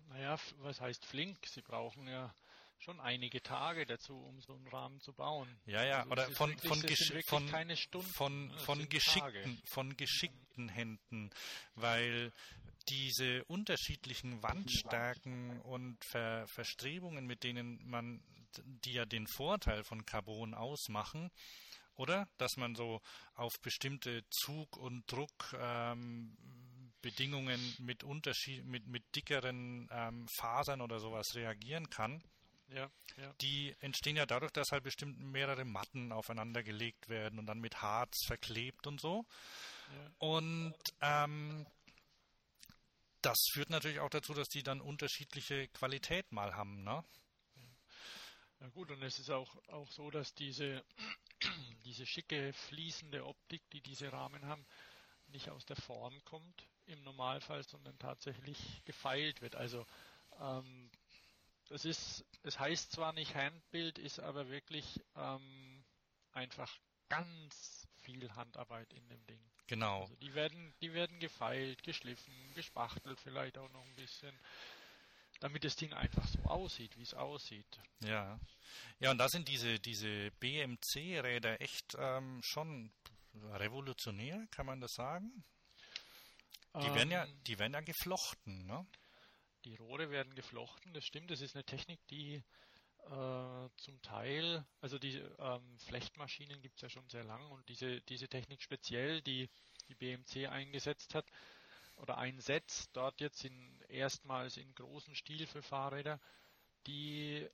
Naja, 0.09 0.39
was 0.59 0.81
heißt 0.81 1.05
flink? 1.05 1.39
Sie 1.47 1.63
brauchen 1.63 2.07
ja 2.07 2.35
schon 2.79 3.01
einige 3.01 3.43
Tage 3.43 3.87
dazu, 3.87 4.17
um 4.17 4.41
so 4.41 4.55
einen 4.55 4.69
Rahmen 4.69 5.01
zu 5.01 5.13
bauen. 5.13 5.49
Ja, 5.67 5.85
ja, 5.85 6.01
also 6.01 6.11
oder 6.13 6.31
von, 6.31 6.51
wirklich, 6.51 6.69
von, 6.69 6.83
gesch 6.83 7.13
von, 7.27 7.77
Stunden, 7.77 8.13
von, 8.13 8.51
von, 8.59 8.89
geschickten, 8.89 9.61
von 9.65 9.97
geschickten 9.97 10.69
Händen, 10.69 11.31
weil 11.75 12.33
diese 12.89 13.45
unterschiedlichen 13.45 14.43
Wandstärken 14.43 15.61
und 15.61 16.03
Ver 16.05 16.47
Verstrebungen, 16.47 17.27
mit 17.27 17.45
denen 17.45 17.87
man, 17.89 18.23
die 18.57 18.93
ja 18.93 19.05
den 19.05 19.27
Vorteil 19.27 19.85
von 19.85 20.07
Carbon 20.07 20.55
ausmachen, 20.55 21.31
oder? 21.97 22.29
Dass 22.39 22.57
man 22.57 22.75
so 22.77 23.03
auf 23.35 23.53
bestimmte 23.61 24.25
Zug- 24.31 24.77
und 24.77 25.11
Druckbedingungen 25.11 26.39
ähm, 26.39 26.68
mit 27.79 28.05
Unterschied, 28.05 28.65
mit, 28.65 28.87
mit 28.87 29.05
dickeren 29.15 29.89
ähm, 29.91 30.27
Fasern 30.29 30.81
oder 30.81 30.99
sowas 30.99 31.35
reagieren 31.35 31.89
kann. 31.91 32.23
Ja, 32.69 32.91
ja. 33.17 33.33
Die 33.41 33.75
entstehen 33.81 34.17
ja 34.17 34.27
dadurch, 34.27 34.53
dass 34.53 34.73
halt 34.73 34.85
bestimmt 34.85 35.19
mehrere 35.19 35.65
Matten 35.65 36.13
aufeinander 36.13 36.63
gelegt 36.63 37.09
werden 37.09 37.39
und 37.39 37.47
dann 37.47 37.61
mit 37.61 37.81
Harz 37.81 38.27
verklebt 38.27 38.87
und 38.87 39.01
so. 39.01 39.25
Ja. 39.91 40.11
Und 40.19 40.77
ähm, 41.01 41.67
das 43.23 43.39
führt 43.53 43.71
natürlich 43.71 44.01
auch 44.01 44.11
dazu, 44.11 44.35
dass 44.35 44.49
die 44.49 44.63
dann 44.63 44.81
unterschiedliche 44.81 45.69
Qualität 45.69 46.31
mal 46.31 46.55
haben, 46.55 46.85
ne? 46.85 47.03
Ja 48.61 48.69
gut, 48.71 48.91
und 48.91 49.03
es 49.03 49.19
ist 49.21 49.31
auch, 49.31 49.57
auch 49.69 49.89
so, 49.91 50.11
dass 50.11 50.35
diese, 50.35 50.85
diese 51.85 52.05
schicke, 52.07 52.53
fließende 52.53 53.25
Optik, 53.25 53.63
die 53.71 53.81
diese 53.81 54.13
Rahmen 54.13 54.45
haben, 54.47 54.67
nicht 55.29 55.49
aus 55.49 55.65
der 55.65 55.77
Form 55.77 56.23
kommt 56.25 56.67
im 56.89 57.03
Normalfall, 57.03 57.63
sondern 57.63 57.99
tatsächlich 57.99 58.83
gefeilt 58.85 59.41
wird. 59.41 59.55
Also 59.55 59.87
ähm, 60.41 60.91
das 61.69 61.85
ist, 61.85 62.25
es 62.43 62.59
heißt 62.59 62.93
zwar 62.93 63.13
nicht 63.13 63.35
Handbild, 63.35 63.99
ist 63.99 64.21
aber 64.21 64.49
wirklich 64.49 65.01
ähm, 65.17 65.85
einfach 66.33 66.79
ganz 67.09 67.87
viel 68.03 68.31
Handarbeit 68.35 68.93
in 68.93 69.07
dem 69.09 69.27
Ding. 69.27 69.41
Genau. 69.67 70.03
Also 70.03 70.17
die 70.17 70.35
werden, 70.35 70.75
die 70.81 70.95
werden 70.95 71.19
gefeilt, 71.21 71.83
geschliffen, 71.83 72.33
gespachtelt 72.55 73.21
vielleicht 73.21 73.59
auch 73.59 73.71
noch 73.71 73.85
ein 73.85 73.97
bisschen, 73.97 74.35
damit 75.41 75.65
das 75.65 75.77
Ding 75.77 75.93
einfach 75.93 76.27
so 76.27 76.41
aussieht, 76.45 76.97
wie 76.97 77.03
es 77.03 77.13
aussieht. 77.13 77.81
Ja. 78.01 78.41
Ja, 78.99 79.11
und 79.11 79.19
da 79.19 79.29
sind 79.29 79.49
diese, 79.49 79.79
diese 79.79 80.31
BMC-Räder 80.41 81.61
echt 81.61 81.97
ähm, 81.99 82.41
schon 82.43 82.91
revolutionär, 83.35 84.47
kann 84.51 84.67
man 84.67 84.81
das 84.81 84.95
sagen? 84.95 85.45
Die 86.75 86.87
ähm, 86.87 86.95
werden 86.95 87.11
ja, 87.11 87.27
die 87.47 87.59
werden 87.59 87.73
ja 87.73 87.81
geflochten, 87.81 88.67
ne? 88.67 88.87
Die 89.65 89.75
Rohre 89.75 90.11
werden 90.11 90.35
geflochten, 90.35 90.95
das 90.95 91.05
stimmt. 91.05 91.31
Das 91.31 91.41
ist 91.41 91.55
eine 91.55 91.65
Technik, 91.65 92.01
die 92.09 92.43
äh, 93.11 93.69
zum 93.77 94.01
Teil, 94.03 94.65
also 94.81 94.99
die 94.99 95.17
ähm, 95.17 95.79
Flechtmaschinen 95.79 96.61
gibt 96.61 96.77
es 96.77 96.83
ja 96.83 96.91
schon 96.91 97.09
sehr 97.09 97.25
lang 97.25 97.51
und 97.51 97.69
diese, 97.69 98.01
diese 98.03 98.29
Technik 98.29 98.63
speziell, 98.63 99.23
die 99.23 99.49
die 99.89 99.95
BMC 99.95 100.49
eingesetzt 100.49 101.15
hat 101.15 101.27
oder 101.97 102.19
einsetzt, 102.19 102.91
dort 102.93 103.21
jetzt 103.21 103.45
in, 103.45 103.81
erstmals 103.89 104.57
in 104.57 104.75
großen 104.75 105.15
Stil 105.15 105.47
für 105.47 105.63
Fahrräder, 105.63 106.21
die 106.87 107.49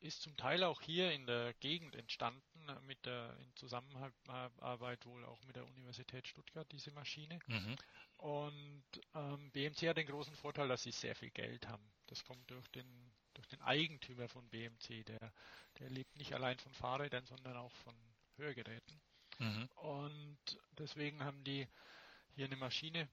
ist 0.00 0.22
zum 0.22 0.36
Teil 0.36 0.62
auch 0.64 0.80
hier 0.80 1.12
in 1.12 1.26
der 1.26 1.54
Gegend 1.54 1.96
entstanden, 1.96 2.68
äh, 2.68 2.80
mit 2.82 3.04
der, 3.06 3.36
in 3.40 3.54
Zusammenarbeit 3.56 5.04
wohl 5.06 5.24
auch 5.24 5.42
mit 5.44 5.56
der 5.56 5.66
Universität 5.66 6.28
Stuttgart, 6.28 6.70
diese 6.72 6.90
Maschine. 6.92 7.38
Mhm. 7.46 7.76
Und 8.18 8.84
ähm, 9.14 9.50
BMC 9.52 9.88
hat 9.88 9.96
den 9.96 10.06
großen 10.06 10.34
Vorteil, 10.34 10.68
dass 10.68 10.82
sie 10.82 10.92
sehr 10.92 11.14
viel 11.14 11.30
Geld 11.30 11.68
haben. 11.68 11.92
Das 12.06 12.24
kommt 12.24 12.50
durch 12.50 12.68
den, 12.68 13.12
durch 13.34 13.46
den 13.48 13.60
Eigentümer 13.62 14.28
von 14.28 14.48
BMC. 14.48 15.04
Der, 15.04 15.32
der 15.78 15.90
lebt 15.90 16.16
nicht 16.16 16.34
allein 16.34 16.58
von 16.58 16.72
Fahrrädern, 16.72 17.24
sondern 17.26 17.56
auch 17.56 17.72
von 17.72 17.94
Hörgeräten. 18.36 19.00
Mhm. 19.38 19.68
Und 19.76 20.58
deswegen 20.72 21.24
haben 21.24 21.44
die 21.44 21.66
hier 22.34 22.46
eine 22.46 22.56
Maschine 22.56 23.08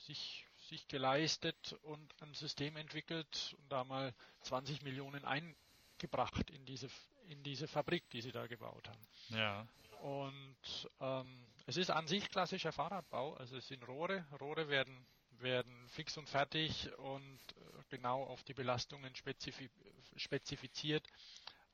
sich, 0.00 0.46
sich 0.68 0.86
geleistet 0.88 1.74
und 1.82 2.14
ein 2.22 2.34
System 2.34 2.76
entwickelt 2.76 3.54
und 3.58 3.70
da 3.70 3.84
mal 3.84 4.14
20 4.42 4.82
Millionen 4.82 5.24
ein, 5.24 5.56
gebracht 5.98 6.50
in 6.50 6.64
diese 6.64 6.88
in 7.28 7.42
diese 7.42 7.66
Fabrik, 7.66 8.08
die 8.10 8.20
sie 8.20 8.32
da 8.32 8.46
gebaut 8.46 8.88
haben. 8.88 9.06
Ja. 9.30 9.66
Und 10.02 10.90
ähm, 11.00 11.46
es 11.66 11.76
ist 11.76 11.90
an 11.90 12.06
sich 12.06 12.28
klassischer 12.28 12.72
Fahrradbau, 12.72 13.34
also 13.34 13.56
es 13.56 13.66
sind 13.68 13.86
Rohre, 13.88 14.26
Rohre 14.38 14.68
werden, 14.68 15.06
werden 15.38 15.88
fix 15.88 16.18
und 16.18 16.28
fertig 16.28 16.92
und 16.98 17.40
äh, 17.56 17.82
genau 17.88 18.24
auf 18.24 18.42
die 18.44 18.54
Belastungen 18.54 19.14
spezifi 19.14 19.70
spezifiziert 20.16 21.08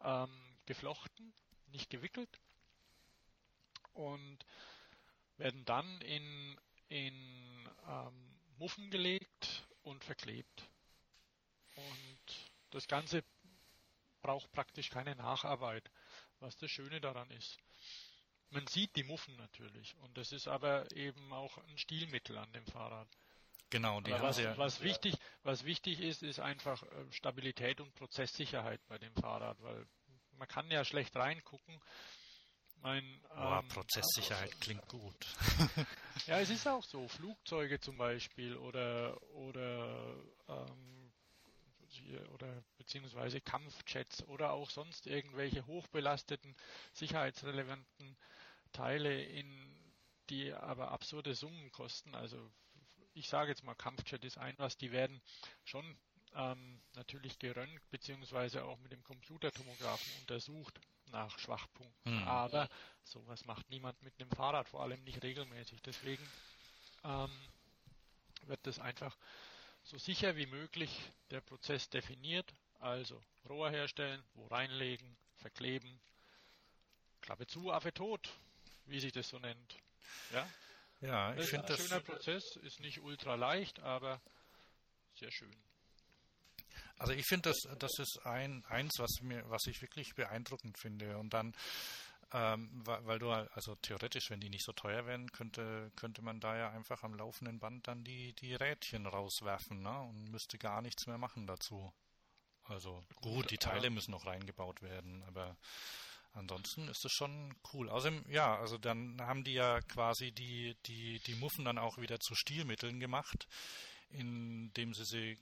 ähm, 0.02 0.30
geflochten, 0.64 1.32
nicht 1.72 1.90
gewickelt 1.90 2.40
und 3.92 4.38
werden 5.36 5.64
dann 5.64 6.00
in, 6.02 6.58
in 6.88 7.68
ähm, 7.86 8.36
Muffen 8.58 8.90
gelegt 8.90 9.66
und 9.82 10.04
verklebt. 10.04 10.70
Und 11.76 12.50
das 12.70 12.86
Ganze 12.86 13.24
braucht 14.20 14.50
praktisch 14.52 14.90
keine 14.90 15.16
Nacharbeit, 15.16 15.90
was 16.40 16.56
das 16.56 16.70
Schöne 16.70 17.00
daran 17.00 17.30
ist. 17.30 17.58
Man 18.50 18.66
sieht 18.66 18.96
die 18.96 19.04
Muffen 19.04 19.36
natürlich 19.36 19.96
und 19.98 20.16
das 20.18 20.32
ist 20.32 20.48
aber 20.48 20.90
eben 20.96 21.32
auch 21.32 21.56
ein 21.58 21.78
Stilmittel 21.78 22.36
an 22.36 22.52
dem 22.52 22.66
Fahrrad. 22.66 23.08
Genau, 23.70 24.00
die 24.00 24.12
Aber 24.12 24.22
haben 24.22 24.28
was, 24.28 24.38
ja. 24.38 24.58
was 24.58 24.80
wichtig, 24.82 25.14
was 25.44 25.64
wichtig 25.64 26.00
ist, 26.00 26.24
ist 26.24 26.40
einfach 26.40 26.82
äh, 26.82 27.12
Stabilität 27.12 27.80
und 27.80 27.94
Prozesssicherheit 27.94 28.80
bei 28.88 28.98
dem 28.98 29.14
Fahrrad, 29.14 29.62
weil 29.62 29.86
man 30.32 30.48
kann 30.48 30.68
ja 30.70 30.84
schlecht 30.84 31.14
reingucken. 31.14 31.80
Mein, 32.82 33.20
Boah, 33.28 33.60
ähm, 33.62 33.68
Prozesssicherheit 33.68 34.60
klingt 34.60 34.86
gut. 34.88 35.26
Ja, 36.26 36.38
es 36.38 36.50
ist 36.50 36.68
auch 36.68 36.84
so. 36.84 37.08
Flugzeuge 37.08 37.80
zum 37.80 37.96
Beispiel 37.96 38.54
oder 38.56 39.20
oder 39.32 40.16
ähm, 40.48 40.99
oder 42.32 42.62
beziehungsweise 42.78 43.40
Kampfjets 43.40 44.22
oder 44.24 44.52
auch 44.52 44.70
sonst 44.70 45.06
irgendwelche 45.06 45.66
hochbelasteten, 45.66 46.54
sicherheitsrelevanten 46.92 48.16
Teile, 48.72 49.22
in 49.22 49.76
die 50.28 50.52
aber 50.52 50.90
absurde 50.92 51.34
Summen 51.34 51.72
kosten. 51.72 52.14
Also 52.14 52.50
ich 53.14 53.28
sage 53.28 53.50
jetzt 53.50 53.64
mal, 53.64 53.74
Kampfjet 53.74 54.24
ist 54.24 54.38
ein 54.38 54.54
was, 54.58 54.76
die 54.76 54.92
werden 54.92 55.20
schon 55.64 55.98
ähm, 56.34 56.80
natürlich 56.94 57.38
geröntgt 57.38 57.88
beziehungsweise 57.90 58.64
auch 58.64 58.78
mit 58.78 58.92
dem 58.92 59.02
Computertomographen 59.02 60.12
untersucht 60.20 60.80
nach 61.06 61.38
Schwachpunkten. 61.38 62.20
Hm. 62.20 62.28
Aber 62.28 62.68
sowas 63.02 63.44
macht 63.44 63.68
niemand 63.70 64.00
mit 64.02 64.14
einem 64.20 64.30
Fahrrad, 64.30 64.68
vor 64.68 64.82
allem 64.82 65.02
nicht 65.02 65.22
regelmäßig. 65.22 65.82
Deswegen 65.82 66.26
ähm, 67.04 67.30
wird 68.46 68.60
das 68.64 68.78
einfach 68.78 69.16
so 69.84 69.98
sicher 69.98 70.36
wie 70.36 70.46
möglich 70.46 70.90
der 71.30 71.40
Prozess 71.40 71.88
definiert. 71.88 72.52
Also 72.78 73.22
Rohr 73.48 73.70
herstellen, 73.70 74.22
wo 74.34 74.46
reinlegen, 74.46 75.16
verkleben, 75.36 76.00
Klappe 77.20 77.46
zu, 77.46 77.70
Affe 77.72 77.92
tot, 77.92 78.30
wie 78.86 79.00
sich 79.00 79.12
das 79.12 79.28
so 79.28 79.38
nennt. 79.38 79.76
Ja, 80.32 80.48
Ja, 81.00 81.34
das 81.34 81.46
ich 81.46 81.54
ein 81.54 81.60
finde 81.60 81.66
das. 81.76 81.86
schöner 81.86 82.00
Prozess, 82.00 82.56
ist 82.62 82.80
nicht 82.80 83.00
ultra 83.00 83.34
leicht, 83.34 83.80
aber 83.80 84.20
sehr 85.14 85.30
schön. 85.30 85.54
Also 86.98 87.12
ich 87.12 87.26
finde, 87.26 87.50
das, 87.50 87.58
das 87.78 87.98
ist 87.98 88.20
ein, 88.24 88.64
eins, 88.66 88.98
was 88.98 89.20
mir, 89.22 89.48
was 89.48 89.66
ich 89.66 89.80
wirklich 89.80 90.14
beeindruckend 90.14 90.78
finde. 90.78 91.16
Und 91.18 91.32
dann, 91.32 91.54
ähm, 92.32 92.70
weil, 92.84 93.06
weil 93.06 93.18
du, 93.18 93.30
also 93.30 93.74
theoretisch, 93.76 94.30
wenn 94.30 94.40
die 94.40 94.50
nicht 94.50 94.64
so 94.64 94.72
teuer 94.72 95.06
wären, 95.06 95.30
könnte, 95.32 95.90
könnte 95.96 96.22
man 96.22 96.40
da 96.40 96.56
ja 96.56 96.70
einfach 96.70 97.02
am 97.02 97.14
laufenden 97.14 97.58
Band 97.58 97.88
dann 97.88 98.04
die, 98.04 98.34
die 98.34 98.54
Rädchen 98.54 99.06
rauswerfen, 99.06 99.82
ne? 99.82 100.00
Und 100.02 100.30
müsste 100.30 100.58
gar 100.58 100.82
nichts 100.82 101.06
mehr 101.06 101.18
machen 101.18 101.46
dazu. 101.46 101.92
Also 102.64 103.02
gut, 103.16 103.50
die 103.50 103.58
Teile 103.58 103.90
müssen 103.90 104.12
noch 104.12 104.26
reingebaut 104.26 104.80
werden, 104.80 105.24
aber 105.24 105.56
ansonsten 106.32 106.86
ist 106.88 107.04
es 107.04 107.12
schon 107.12 107.54
cool. 107.72 107.88
Außerdem, 107.88 108.24
ja, 108.28 108.56
also 108.58 108.78
dann 108.78 109.20
haben 109.20 109.42
die 109.42 109.54
ja 109.54 109.80
quasi 109.80 110.30
die, 110.30 110.76
die, 110.86 111.18
die 111.20 111.34
Muffen 111.34 111.64
dann 111.64 111.78
auch 111.78 111.98
wieder 111.98 112.20
zu 112.20 112.36
Stilmitteln 112.36 113.00
gemacht, 113.00 113.48
indem 114.10 114.94
sie 114.94 115.04
sie 115.04 115.38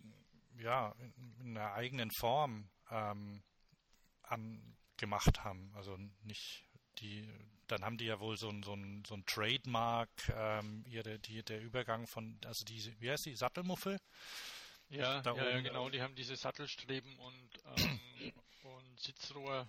ja, 0.59 0.95
in 1.41 1.57
einer 1.57 1.73
eigenen 1.73 2.11
Form 2.11 2.69
ähm, 2.91 3.43
angemacht 4.23 5.45
haben. 5.45 5.73
Also 5.75 5.97
nicht 6.23 6.65
die, 7.01 7.29
dann 7.67 7.85
haben 7.85 7.99
die 7.99 8.07
ja 8.07 8.21
wohl 8.21 8.37
so 8.37 8.49
ein, 8.49 8.63
so 8.63 8.75
ein, 8.75 9.05
so 9.05 9.15
ein 9.15 9.25
Trademark, 9.27 10.11
ähm, 10.35 10.85
ihre, 10.87 11.19
die, 11.19 11.43
der 11.43 11.61
Übergang 11.61 12.07
von, 12.07 12.39
also 12.45 12.65
diese, 12.65 12.99
wie 13.01 13.11
heißt 13.11 13.27
die, 13.27 13.37
Sattelmuffel? 13.37 13.99
Ja, 14.91 15.23
ja, 15.23 15.35
ja 15.37 15.61
genau, 15.61 15.91
die 15.91 16.01
haben 16.01 16.15
diese 16.15 16.37
Sattelstreben 16.37 17.15
und, 17.19 17.51
ähm, 17.77 18.01
und 18.63 19.01
Sitzrohrverbindung. 19.01 19.69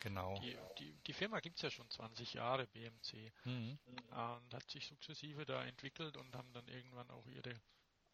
Genau. 0.00 0.38
Die, 0.40 0.56
die, 0.78 0.92
die 1.06 1.12
Firma 1.12 1.40
gibt 1.40 1.56
es 1.56 1.62
ja 1.62 1.70
schon 1.70 1.88
20 1.90 2.34
Jahre, 2.34 2.66
BMC, 2.68 3.32
Mhm. 3.44 3.78
und 3.86 4.54
hat 4.54 4.70
sich 4.70 4.86
sukzessive 4.86 5.44
da 5.44 5.64
entwickelt 5.64 6.16
und 6.16 6.34
haben 6.36 6.52
dann 6.52 6.68
irgendwann 6.68 7.10
auch 7.10 7.26
ihre 7.26 7.60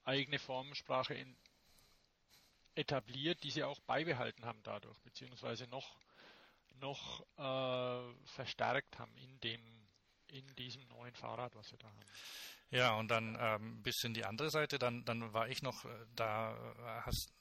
eigene 0.04 0.38
Formensprache 0.38 1.14
in, 1.14 1.36
etabliert, 2.74 3.42
die 3.42 3.50
sie 3.50 3.64
auch 3.64 3.80
beibehalten 3.80 4.44
haben 4.44 4.62
dadurch, 4.62 4.98
beziehungsweise 5.00 5.66
noch, 5.66 5.96
noch 6.80 7.24
äh, 7.38 8.14
verstärkt 8.26 8.98
haben 8.98 9.16
in 9.16 9.40
dem 9.40 9.60
in 10.28 10.46
diesem 10.56 10.86
neuen 10.88 11.14
Fahrrad, 11.14 11.54
was 11.54 11.70
wir 11.70 11.78
da 11.78 11.86
haben. 11.86 12.00
Ja, 12.70 12.94
und 12.96 13.08
dann 13.08 13.36
ähm, 13.38 13.82
bis 13.82 14.02
in 14.02 14.14
die 14.14 14.24
andere 14.24 14.50
Seite, 14.50 14.78
dann, 14.80 15.04
dann 15.04 15.32
war 15.32 15.48
ich 15.48 15.62
noch, 15.62 15.84
äh, 15.84 16.06
da 16.16 16.54
äh, 16.56 17.02
hast, 17.02 17.32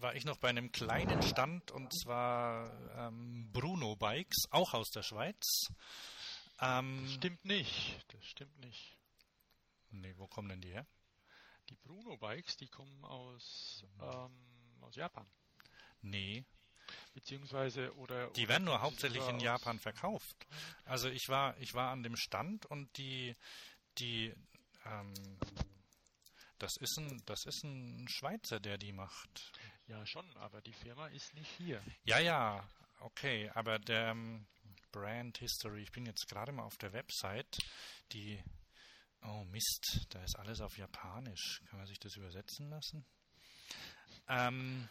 war 0.00 0.16
ich 0.16 0.24
noch 0.24 0.36
bei 0.38 0.48
einem 0.48 0.72
kleinen 0.72 1.22
Stand 1.22 1.70
und 1.70 1.92
zwar 1.92 2.72
ähm, 2.96 3.48
Bruno 3.52 3.94
Bikes, 3.94 4.46
auch 4.50 4.74
aus 4.74 4.90
der 4.90 5.04
Schweiz. 5.04 5.68
Ähm, 6.60 7.02
Das 7.04 7.14
stimmt 7.14 7.44
nicht, 7.44 8.04
das 8.08 8.24
stimmt 8.24 8.58
nicht. 8.58 8.98
Nee, 9.90 10.14
wo 10.16 10.26
kommen 10.26 10.48
denn 10.48 10.60
die 10.60 10.72
her? 10.72 10.86
Die 11.68 11.76
Bruno 11.76 12.16
Bikes, 12.16 12.56
die 12.56 12.68
kommen 12.68 13.04
aus, 13.04 13.84
ähm, 14.00 14.78
aus 14.80 14.96
Japan. 14.96 15.26
Nee, 16.02 16.44
Beziehungsweise 17.12 17.94
oder 17.96 18.28
die 18.28 18.42
oder 18.42 18.48
werden 18.50 18.64
nur 18.64 18.80
hauptsächlich 18.80 19.26
in 19.28 19.40
Japan 19.40 19.78
verkauft. 19.78 20.46
Also 20.84 21.08
ich 21.08 21.28
war, 21.28 21.56
ich 21.58 21.74
war 21.74 21.90
an 21.90 22.02
dem 22.02 22.16
Stand 22.16 22.66
und 22.66 22.96
die, 22.96 23.34
die, 23.98 24.32
ähm, 24.86 25.12
das 26.58 26.76
ist 26.76 26.98
ein, 26.98 27.22
das 27.26 27.44
ist 27.46 27.64
ein 27.64 28.06
Schweizer, 28.08 28.60
der 28.60 28.78
die 28.78 28.92
macht. 28.92 29.52
Ja 29.88 30.06
schon, 30.06 30.24
aber 30.36 30.60
die 30.60 30.72
Firma 30.72 31.08
ist 31.08 31.34
nicht 31.34 31.50
hier. 31.58 31.82
Ja, 32.04 32.20
ja, 32.20 32.64
okay, 33.00 33.50
aber 33.54 33.80
der 33.80 34.10
ähm, 34.10 34.46
Brand 34.92 35.38
History, 35.38 35.82
ich 35.82 35.92
bin 35.92 36.06
jetzt 36.06 36.28
gerade 36.28 36.52
mal 36.52 36.62
auf 36.62 36.76
der 36.78 36.92
Website, 36.92 37.58
die, 38.12 38.42
oh 39.22 39.44
Mist, 39.44 40.06
da 40.10 40.22
ist 40.22 40.36
alles 40.38 40.60
auf 40.60 40.76
Japanisch. 40.78 41.62
Kann 41.68 41.78
man 41.78 41.86
sich 41.86 41.98
das 41.98 42.16
übersetzen 42.16 42.70
lassen? 42.70 43.04
Ähm, 44.28 44.88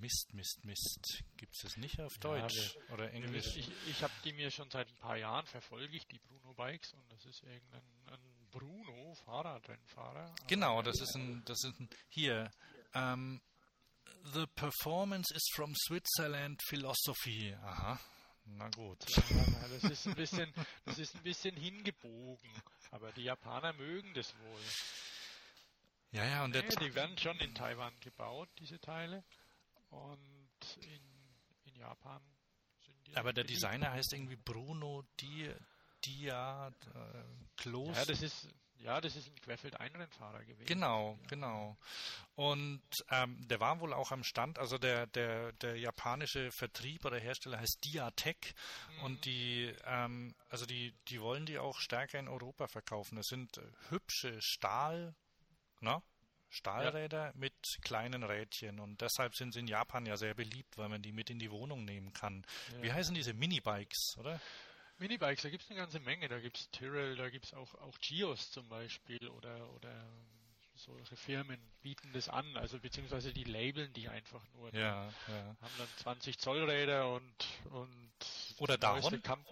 Mist, 0.00 0.32
Mist, 0.32 0.64
Mist. 0.64 1.24
Gibt 1.36 1.54
es 1.54 1.62
das 1.62 1.76
nicht 1.76 2.00
auf 2.00 2.14
Ja, 2.14 2.20
Deutsch 2.20 2.76
oder 2.90 3.12
Englisch? 3.12 3.56
Ich, 3.56 3.70
ich 3.88 4.02
habe 4.02 4.12
die 4.24 4.32
mir 4.32 4.50
schon 4.50 4.70
seit 4.70 4.88
ein 4.88 4.96
paar 4.96 5.16
Jahren 5.16 5.46
verfolge 5.46 5.96
ich 5.96 6.06
die 6.06 6.18
Bruno 6.18 6.54
Bikes 6.54 6.94
und 6.94 7.12
das 7.12 7.24
ist 7.26 7.42
irgendein 7.42 7.82
ein 8.06 8.48
Bruno 8.50 9.14
Fahrradrennfahrer. 9.26 10.34
Genau, 10.46 10.82
das 10.82 11.00
ist 11.00 11.14
ein, 11.14 11.42
das 11.44 11.62
ist 11.64 11.78
ein, 11.78 11.88
hier, 12.08 12.50
ähm, 12.94 13.40
The 14.34 14.46
performance 14.54 15.32
is 15.34 15.42
from 15.54 15.74
Switzerland 15.74 16.60
philosophy. 16.68 17.54
Aha, 17.62 17.98
na 18.44 18.68
gut. 18.70 18.98
Das 19.02 19.84
ist 19.84 20.06
ein 20.06 20.14
bisschen, 20.14 20.52
das 20.84 20.98
ist 20.98 21.14
ein 21.14 21.22
bisschen 21.22 21.56
hingebogen, 21.56 22.50
aber 22.90 23.12
die 23.12 23.24
Japaner 23.24 23.72
mögen 23.72 24.12
das 24.14 24.34
wohl. 24.40 24.60
Ja, 26.12 26.24
ja, 26.26 26.44
und 26.44 26.50
Nee, 26.50 26.62
die 26.80 26.94
werden 26.94 27.16
schon 27.18 27.38
in 27.38 27.54
Taiwan 27.54 27.98
gebaut, 28.00 28.48
diese 28.58 28.80
Teile. 28.80 29.24
Und 29.90 30.78
in, 30.82 31.02
in 31.64 31.74
Japan 31.76 32.22
sind 32.84 33.06
die. 33.06 33.16
aber 33.16 33.32
der 33.32 33.42
beliebt. 33.42 33.56
Designer 33.62 33.90
heißt 33.92 34.12
irgendwie 34.12 34.36
Bruno 34.36 35.04
Di, 35.20 35.52
Dia 36.04 36.68
äh, 36.68 37.24
Klos. 37.56 37.96
Ja, 37.96 38.04
das 38.04 38.22
ist, 38.22 38.48
ja, 38.78 39.00
das 39.00 39.16
ist 39.16 39.28
ein 39.28 39.34
Querfeld-Einrennfahrer 39.40 40.44
gewesen. 40.44 40.66
Genau, 40.66 41.18
Ja. 41.20 41.26
genau. 41.28 41.76
Und 42.36 42.80
ähm, 43.10 43.46
der 43.48 43.60
war 43.60 43.80
wohl 43.80 43.92
auch 43.92 44.10
am 44.12 44.24
Stand, 44.24 44.58
also 44.58 44.78
der, 44.78 45.06
der, 45.08 45.52
der 45.54 45.76
japanische 45.76 46.50
Vertrieb 46.52 47.04
oder 47.04 47.18
Hersteller 47.18 47.58
heißt 47.58 47.84
Diatec 47.84 48.54
Mhm. 48.96 49.02
und 49.04 49.24
die, 49.26 49.74
ähm, 49.84 50.34
also 50.48 50.64
die, 50.66 50.94
die 51.08 51.20
wollen 51.20 51.44
die 51.46 51.58
auch 51.58 51.78
stärker 51.78 52.18
in 52.18 52.28
Europa 52.28 52.68
verkaufen. 52.68 53.16
Das 53.16 53.26
sind 53.26 53.58
äh, 53.58 53.62
hübsche 53.90 54.40
Stahl, 54.40 55.14
ne? 55.80 56.00
Stahlräder 56.50 57.32
mit 57.34 57.54
kleinen 57.82 58.22
Rädchen 58.22 58.80
und 58.80 59.00
deshalb 59.00 59.34
sind 59.34 59.52
sie 59.52 59.60
in 59.60 59.68
Japan 59.68 60.04
ja 60.04 60.16
sehr 60.16 60.34
beliebt, 60.34 60.76
weil 60.76 60.88
man 60.88 61.00
die 61.00 61.12
mit 61.12 61.30
in 61.30 61.38
die 61.38 61.50
Wohnung 61.50 61.84
nehmen 61.84 62.12
kann. 62.12 62.44
Ja. 62.72 62.82
Wie 62.82 62.92
heißen 62.92 63.14
diese 63.14 63.32
Minibikes, 63.32 64.16
oder? 64.18 64.40
Minibikes, 64.98 65.42
da 65.42 65.50
gibt 65.50 65.62
es 65.62 65.70
eine 65.70 65.78
ganze 65.78 66.00
Menge. 66.00 66.28
Da 66.28 66.40
gibt 66.40 66.58
es 66.58 66.70
Tyrrell, 66.70 67.16
da 67.16 67.30
gibt 67.30 67.46
es 67.46 67.54
auch, 67.54 67.74
auch 67.76 67.98
Gios 68.00 68.50
zum 68.50 68.68
Beispiel 68.68 69.28
oder, 69.28 69.70
oder 69.72 70.06
solche 70.74 71.16
Firmen 71.16 71.58
bieten 71.82 72.10
das 72.12 72.28
an, 72.28 72.56
also 72.56 72.78
beziehungsweise 72.78 73.32
die 73.32 73.44
labeln 73.44 73.92
die 73.92 74.08
einfach 74.08 74.42
nur. 74.54 74.74
Ja, 74.74 75.06
ja. 75.28 75.56
Haben 75.60 75.74
dann 75.78 75.88
20 75.98 76.38
Zoll 76.38 76.68
Räder 76.68 77.12
und, 77.12 77.46
und 77.70 78.12
Oder 78.58 78.78
Dahon. 78.78 79.22
Kamp 79.22 79.46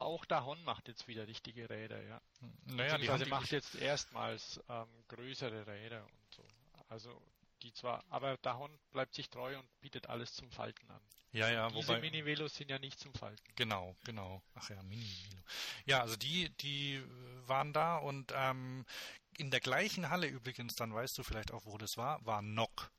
auch 0.00 0.24
Dahon 0.24 0.62
macht 0.64 0.88
jetzt 0.88 1.08
wieder 1.08 1.26
richtige 1.26 1.68
Räder, 1.68 2.02
ja. 2.02 2.20
Naja, 2.64 2.98
die 2.98 3.08
haben 3.08 3.28
macht 3.28 3.50
jetzt 3.50 3.74
erstmals 3.74 4.60
ähm, 4.68 4.88
größere 5.08 5.66
Räder 5.66 6.04
und 6.04 6.34
so. 6.34 6.44
Also 6.88 7.22
die 7.62 7.72
zwar, 7.72 8.02
aber 8.08 8.36
Dahon 8.38 8.70
bleibt 8.90 9.14
sich 9.14 9.28
treu 9.28 9.58
und 9.58 9.80
bietet 9.80 10.08
alles 10.08 10.32
zum 10.32 10.50
Falten 10.50 10.90
an. 10.90 11.02
ja, 11.32 11.50
ja, 11.50 11.68
Diese 11.68 11.88
wobei 11.88 12.00
Mini-Velos 12.00 12.54
sind 12.54 12.70
ja 12.70 12.78
nicht 12.78 12.98
zum 12.98 13.12
Falten. 13.14 13.44
Genau, 13.56 13.94
genau. 14.04 14.42
Ach 14.54 14.70
ja, 14.70 14.82
Mini 14.82 15.04
Milo. 15.28 15.42
Ja, 15.84 16.00
also 16.00 16.16
die, 16.16 16.48
die 16.56 17.02
waren 17.46 17.72
da 17.72 17.98
und 17.98 18.32
ähm, 18.34 18.86
in 19.36 19.50
der 19.50 19.60
gleichen 19.60 20.10
Halle 20.10 20.26
übrigens, 20.26 20.74
dann 20.76 20.94
weißt 20.94 21.16
du 21.18 21.22
vielleicht 21.22 21.52
auch, 21.52 21.64
wo 21.66 21.78
das 21.78 21.96
war, 21.96 22.24
war 22.24 22.42
Nock. 22.42 22.90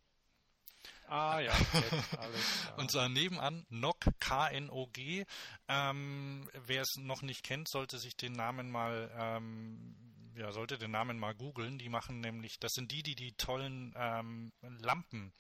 Ah 1.12 1.42
ja, 1.42 1.52
jetzt 1.74 2.18
alles 2.18 2.62
klar. 2.62 2.78
Und 2.78 2.90
zwar 2.90 3.10
nebenan 3.10 3.66
Nock, 3.68 3.98
K-N-O-G. 4.22 5.26
Ähm, 5.68 6.50
wer 6.54 6.82
es 6.82 6.96
noch 6.96 7.22
nicht 7.22 7.44
kennt, 7.44 7.68
sollte 7.68 8.00
sich 8.00 8.16
den 8.16 8.32
Namen 8.32 8.72
mal, 8.72 9.12
ähm, 9.18 9.94
ja, 10.36 10.54
sollte 10.54 10.78
den 10.78 10.92
Namen 10.92 11.20
mal 11.20 11.36
googeln. 11.36 11.78
Die 11.78 11.90
machen 11.90 12.22
nämlich, 12.22 12.60
das 12.60 12.72
sind 12.72 12.94
die, 12.94 13.04
die 13.04 13.16
die 13.16 13.34
tollen 13.34 13.94
ähm, 13.98 14.54
Lampen 14.62 15.34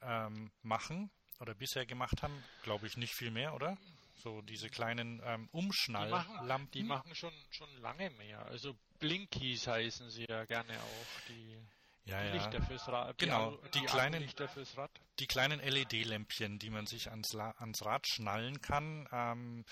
ähm, 0.00 0.50
machen 0.62 1.10
oder 1.40 1.54
bisher 1.54 1.84
gemacht 1.84 2.22
haben. 2.22 2.42
Glaube 2.62 2.86
ich 2.86 2.96
nicht 2.96 3.12
viel 3.14 3.30
mehr, 3.30 3.54
oder? 3.54 3.76
So 4.14 4.40
diese 4.40 4.70
kleinen 4.70 5.20
ähm, 5.26 5.50
die 5.52 5.58
Umschnalllampen. 5.58 6.46
machen, 6.46 6.70
die 6.72 6.82
machen 6.84 7.14
schon, 7.14 7.34
schon 7.50 7.70
lange 7.82 8.08
mehr. 8.10 8.46
Also 8.46 8.74
Blinkies 8.98 9.66
heißen 9.66 10.08
sie 10.10 10.24
ja 10.26 10.46
gerne 10.46 10.72
auch, 10.72 11.20
die 11.28 11.58
ja, 12.04 12.22
ja. 12.24 12.32
Lichter 12.34 12.62
fürs 12.62 12.88
Rad. 12.88 13.18
Genau, 13.18 13.50
Alu- 13.50 13.68
die 13.74 13.80
kleinen- 13.84 14.22
Lichter 14.22 14.48
fürs 14.48 14.76
Rad. 14.76 14.90
die 15.18 15.26
kleinen 15.26 15.60
LED-Lämpchen, 15.60 16.58
die 16.58 16.70
man 16.70 16.86
sich 16.86 17.10
ans, 17.10 17.34
ans 17.34 17.84
Rad 17.84 18.06
schnallen 18.08 18.60
kann, 18.60 19.08
ähm, 19.12 19.64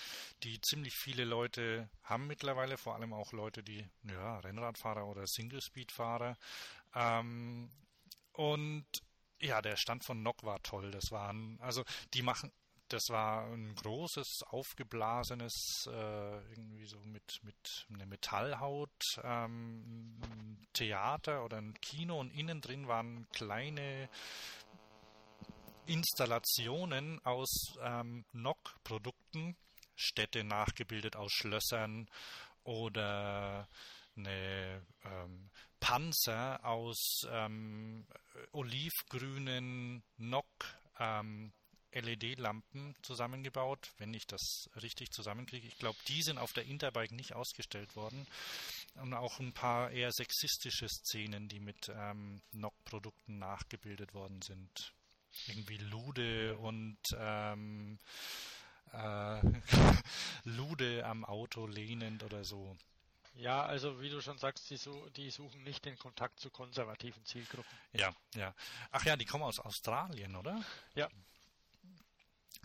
die 0.43 0.59
ziemlich 0.61 0.93
viele 0.95 1.23
Leute 1.25 1.89
haben 2.03 2.27
mittlerweile, 2.27 2.77
vor 2.77 2.95
allem 2.95 3.13
auch 3.13 3.31
Leute, 3.31 3.63
die 3.63 3.87
ja, 4.03 4.39
Rennradfahrer 4.39 5.05
oder 5.07 5.25
Single-Speed-Fahrer. 5.25 6.37
Ähm, 6.95 7.69
und 8.33 8.85
ja, 9.39 9.61
der 9.61 9.75
Stand 9.77 10.03
von 10.05 10.21
Nock 10.23 10.43
war 10.43 10.61
toll. 10.63 10.91
Das 10.91 11.11
waren, 11.11 11.59
also 11.61 11.83
die 12.13 12.21
machen, 12.23 12.51
das 12.89 13.09
war 13.09 13.45
ein 13.45 13.75
großes, 13.75 14.43
aufgeblasenes, 14.47 15.89
äh, 15.91 16.37
irgendwie 16.51 16.85
so 16.85 16.99
mit, 17.05 17.39
mit 17.43 17.87
einer 17.93 18.05
Metallhaut, 18.05 19.03
ähm, 19.23 20.19
ein 20.21 20.67
Theater 20.73 21.43
oder 21.43 21.57
ein 21.57 21.73
Kino 21.81 22.19
und 22.19 22.31
innen 22.31 22.61
drin 22.61 22.87
waren 22.87 23.27
kleine 23.31 24.09
Installationen 25.85 27.23
aus 27.25 27.77
ähm, 27.81 28.25
NOC-Produkten, 28.33 29.55
Städte 29.95 30.43
nachgebildet 30.43 31.15
aus 31.15 31.31
Schlössern 31.31 32.09
oder 32.63 33.67
eine 34.15 34.85
ähm, 35.05 35.49
Panzer 35.79 36.63
aus 36.65 37.21
ähm, 37.29 38.05
olivgrünen 38.51 40.03
NOC 40.17 40.45
ähm, 40.99 41.53
LED-Lampen 41.91 42.95
zusammengebaut, 43.01 43.91
wenn 43.97 44.13
ich 44.13 44.27
das 44.27 44.69
richtig 44.81 45.11
zusammenkriege. 45.11 45.67
Ich 45.67 45.77
glaube, 45.77 45.97
die 46.07 46.21
sind 46.21 46.37
auf 46.37 46.53
der 46.53 46.65
Interbike 46.65 47.13
nicht 47.13 47.33
ausgestellt 47.33 47.95
worden. 47.95 48.27
Und 48.95 49.13
auch 49.13 49.39
ein 49.39 49.53
paar 49.53 49.91
eher 49.91 50.11
sexistische 50.11 50.87
Szenen, 50.89 51.47
die 51.47 51.59
mit 51.59 51.89
ähm, 51.89 52.41
NOC-Produkten 52.51 53.39
nachgebildet 53.39 54.13
worden 54.13 54.41
sind. 54.41 54.93
Irgendwie 55.47 55.77
Lude 55.77 56.57
und 56.57 56.97
ähm, 57.15 57.99
äh, 58.93 59.41
Lude 60.43 61.05
am 61.05 61.25
Auto 61.25 61.67
lehnend 61.67 62.23
oder 62.23 62.43
so. 62.43 62.75
Ja, 63.37 63.63
also 63.63 64.01
wie 64.01 64.09
du 64.09 64.19
schon 64.19 64.39
sagst, 64.39 64.69
die, 64.71 64.77
su 64.77 65.09
die 65.11 65.29
suchen 65.29 65.63
nicht 65.63 65.85
den 65.85 65.97
Kontakt 65.97 66.39
zu 66.39 66.49
konservativen 66.49 67.23
Zielgruppen. 67.23 67.77
Ja, 67.93 68.11
ja. 68.33 68.53
Ach 68.91 69.05
ja, 69.05 69.15
die 69.15 69.25
kommen 69.25 69.43
aus 69.43 69.59
Australien, 69.59 70.35
oder? 70.35 70.63
Ja. 70.95 71.07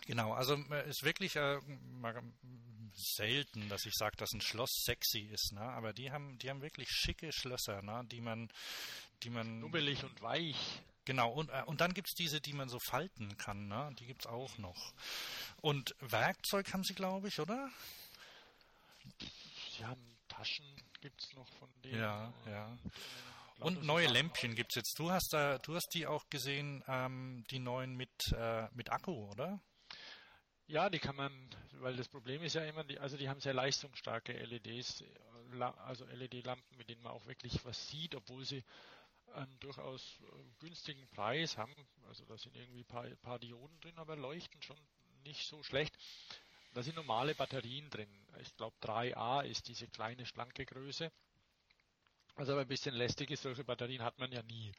Genau, 0.05 0.33
also 0.33 0.55
äh, 0.55 0.89
ist 0.89 1.03
wirklich 1.03 1.35
äh, 1.35 1.59
mal, 1.91 2.21
selten, 2.95 3.69
dass 3.69 3.85
ich 3.85 3.93
sage, 3.93 4.15
dass 4.17 4.33
ein 4.33 4.41
Schloss 4.41 4.71
sexy 4.85 5.29
ist, 5.31 5.51
ne? 5.53 5.61
Aber 5.61 5.93
die 5.93 6.11
haben, 6.11 6.37
die 6.39 6.49
haben 6.49 6.61
wirklich 6.61 6.89
schicke 6.89 7.31
Schlösser, 7.31 7.81
ne? 7.81 8.03
Die 8.11 8.21
man, 8.21 8.49
die 9.23 9.29
man. 9.29 9.59
Nubbelig 9.59 10.03
und 10.03 10.21
weich. 10.21 10.81
Genau, 11.05 11.31
und, 11.31 11.49
äh, 11.49 11.63
und 11.65 11.81
dann 11.81 11.93
gibt's 11.93 12.13
diese, 12.13 12.39
die 12.39 12.53
man 12.53 12.69
so 12.69 12.79
falten 12.79 13.37
kann, 13.37 13.67
ne? 13.67 13.93
Die 13.99 14.05
gibt's 14.05 14.25
auch 14.25 14.57
noch. 14.57 14.93
Und 15.61 15.95
Werkzeug 15.99 16.71
haben 16.73 16.83
sie, 16.83 16.93
glaube 16.93 17.27
ich, 17.27 17.39
oder? 17.39 17.69
Sie 19.77 19.85
haben 19.85 20.17
Taschen, 20.27 20.65
gibt's 21.01 21.33
noch 21.35 21.47
von 21.59 21.69
denen. 21.83 21.99
Ja, 21.99 22.33
ja. 22.47 22.77
Und, 23.59 23.75
äh, 23.75 23.79
Und 23.79 23.83
neue 23.83 24.07
Lämpchen 24.07 24.55
gibt's 24.55 24.75
jetzt. 24.75 24.97
Du 24.97 25.11
hast 25.11 25.33
da, 25.33 25.57
du 25.59 25.75
hast 25.75 25.89
die 25.93 26.07
auch 26.07 26.29
gesehen, 26.29 26.83
ähm, 26.87 27.43
die 27.49 27.59
neuen 27.59 27.95
mit, 27.95 28.31
äh, 28.33 28.67
mit 28.73 28.91
Akku, 28.91 29.29
oder? 29.29 29.59
Ja, 30.73 30.89
die 30.89 30.97
kann 30.97 31.15
man, 31.15 31.31
weil 31.73 31.95
das 31.95 32.09
Problem 32.09 32.41
ist 32.41 32.55
ja 32.55 32.63
immer, 32.65 32.83
die, 32.83 32.97
also 32.97 33.15
die 33.15 33.29
haben 33.29 33.39
sehr 33.39 33.53
leistungsstarke 33.53 34.33
LEDs, 34.33 35.03
also 35.85 36.03
LED-Lampen, 36.05 36.77
mit 36.77 36.89
denen 36.89 37.03
man 37.03 37.11
auch 37.11 37.27
wirklich 37.27 37.63
was 37.63 37.89
sieht, 37.89 38.15
obwohl 38.15 38.43
sie 38.43 38.63
einen 39.35 39.59
durchaus 39.59 40.19
äh, 40.21 40.43
günstigen 40.59 41.07
Preis 41.09 41.57
haben. 41.59 41.75
Also 42.07 42.25
da 42.25 42.39
sind 42.39 42.55
irgendwie 42.57 42.79
ein 42.81 42.87
paar, 42.87 43.05
paar 43.21 43.37
Dioden 43.37 43.79
drin, 43.81 43.99
aber 43.99 44.15
leuchten 44.15 44.63
schon 44.63 44.79
nicht 45.25 45.45
so 45.47 45.61
schlecht. 45.61 45.95
Da 46.73 46.81
sind 46.81 46.95
normale 46.95 47.35
Batterien 47.35 47.91
drin. 47.91 48.09
Ich 48.41 48.55
glaube 48.57 48.75
3A 48.81 49.41
ist 49.41 49.67
diese 49.67 49.87
kleine, 49.87 50.25
schlanke 50.25 50.65
Größe. 50.65 51.11
Also 52.35 52.53
aber 52.53 52.61
ein 52.61 52.67
bisschen 52.67 52.95
lästig 52.95 53.29
ist, 53.29 53.43
solche 53.43 53.63
Batterien 53.63 54.01
hat 54.01 54.17
man 54.17 54.31
ja 54.31 54.41
nie. 54.43 54.71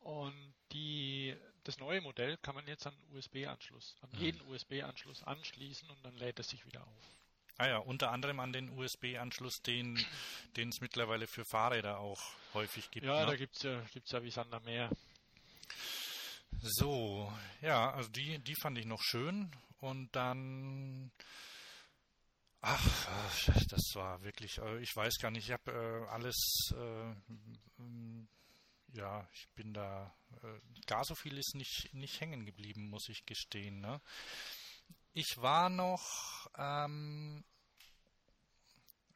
Und 0.00 0.54
die, 0.72 1.36
das 1.64 1.78
neue 1.78 2.00
Modell 2.00 2.36
kann 2.38 2.54
man 2.54 2.66
jetzt 2.66 2.86
an 2.86 2.94
USB-Anschluss, 3.12 3.96
an 4.00 4.10
jeden 4.18 4.40
USB-Anschluss 4.42 5.22
anschließen 5.22 5.88
und 5.90 6.04
dann 6.04 6.16
lädt 6.16 6.38
es 6.40 6.48
sich 6.48 6.64
wieder 6.66 6.86
auf. 6.86 7.16
Ah 7.58 7.68
ja, 7.68 7.78
unter 7.78 8.10
anderem 8.10 8.40
an 8.40 8.52
den 8.52 8.70
USB-Anschluss, 8.70 9.60
den 9.60 10.02
den 10.56 10.70
es 10.70 10.80
mittlerweile 10.80 11.26
für 11.26 11.44
Fahrräder 11.44 11.98
auch 11.98 12.20
häufig 12.54 12.90
gibt. 12.90 13.04
Ja, 13.04 13.20
ne? 13.20 13.26
da 13.26 13.36
gibt's 13.36 13.62
ja, 13.62 13.80
gibt's 13.92 14.10
ja 14.12 14.22
wie 14.22 14.30
Sand 14.30 14.52
am 14.54 14.64
Meer. 14.64 14.90
So, 16.62 17.32
ja, 17.62 17.92
also 17.92 18.08
die, 18.10 18.38
die 18.38 18.54
fand 18.54 18.78
ich 18.78 18.86
noch 18.86 19.02
schön. 19.02 19.50
Und 19.80 20.14
dann, 20.14 21.10
ach, 22.60 23.08
das 23.68 23.94
war 23.94 24.22
wirklich, 24.22 24.58
äh, 24.58 24.78
ich 24.80 24.94
weiß 24.94 25.18
gar 25.20 25.30
nicht, 25.30 25.46
ich 25.46 25.52
habe 25.52 25.70
äh, 25.72 26.10
alles, 26.10 26.72
äh, 26.72 27.14
ja, 28.92 29.28
ich 29.32 29.48
bin 29.50 29.72
da, 29.74 30.14
äh, 30.42 30.60
gar 30.86 31.04
so 31.04 31.14
viel 31.14 31.38
ist 31.38 31.54
nicht, 31.54 31.92
nicht 31.94 32.20
hängen 32.20 32.44
geblieben, 32.46 32.88
muss 32.88 33.08
ich 33.08 33.24
gestehen. 33.26 33.80
Ne? 33.80 34.00
Ich 35.12 35.36
war 35.38 35.68
noch, 35.68 36.48
ähm, 36.56 37.44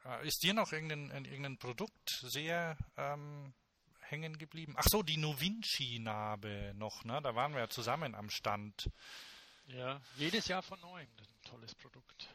äh, 0.05 0.27
ist 0.27 0.43
dir 0.43 0.53
noch 0.53 0.71
irgendein, 0.71 1.11
ein- 1.11 1.25
irgendein 1.25 1.57
Produkt 1.57 2.09
sehr 2.23 2.77
ähm, 2.97 3.53
hängen 4.01 4.37
geblieben? 4.37 4.75
Ach 4.77 4.85
so, 4.87 5.01
die 5.03 5.17
Novinci-Narbe 5.17 6.73
noch, 6.75 7.03
ne? 7.05 7.21
Da 7.21 7.33
waren 7.35 7.53
wir 7.53 7.61
ja 7.61 7.69
zusammen 7.69 8.13
am 8.15 8.29
Stand. 8.29 8.89
Ja, 9.67 9.99
jedes 10.17 10.47
Jahr 10.47 10.61
von 10.61 10.79
neuem. 10.79 11.07
Ein 11.07 11.41
tolles 11.49 11.73
Produkt. 11.75 12.29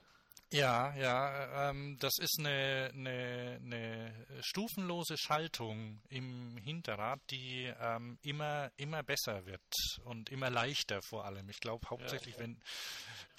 Ja, 0.52 0.92
ja, 0.96 1.70
ähm, 1.70 1.96
das 2.00 2.18
ist 2.18 2.40
eine, 2.40 2.90
eine, 2.92 3.60
eine 3.64 4.26
stufenlose 4.40 5.16
Schaltung 5.16 6.00
im 6.08 6.56
Hinterrad, 6.56 7.20
die 7.30 7.72
ähm, 7.80 8.18
immer, 8.22 8.72
immer 8.76 9.04
besser 9.04 9.46
wird 9.46 9.62
und 10.04 10.28
immer 10.30 10.50
leichter 10.50 11.02
vor 11.02 11.24
allem. 11.24 11.48
Ich 11.50 11.60
glaube 11.60 11.88
hauptsächlich, 11.88 12.36
wenn 12.38 12.60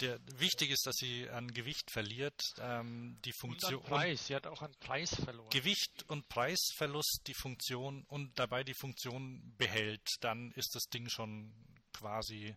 der 0.00 0.18
wichtig 0.38 0.70
ist, 0.70 0.86
dass 0.86 0.96
sie 0.96 1.28
an 1.28 1.52
Gewicht 1.52 1.90
verliert, 1.90 2.40
ähm, 2.58 3.18
die 3.26 3.32
Und 3.32 3.40
Funktion 3.40 3.82
an 3.82 3.88
Preis. 3.90 4.26
Sie 4.26 4.34
hat 4.34 4.46
auch 4.46 4.62
an 4.62 4.74
Preis 4.80 5.14
verloren. 5.14 5.50
Gewicht 5.50 6.04
und 6.08 6.28
Preisverlust 6.30 7.20
die 7.26 7.34
Funktion 7.34 8.04
und 8.08 8.38
dabei 8.38 8.64
die 8.64 8.74
Funktion 8.74 9.54
behält, 9.58 10.06
dann 10.20 10.50
ist 10.52 10.74
das 10.74 10.84
Ding 10.84 11.10
schon 11.10 11.52
quasi 11.92 12.56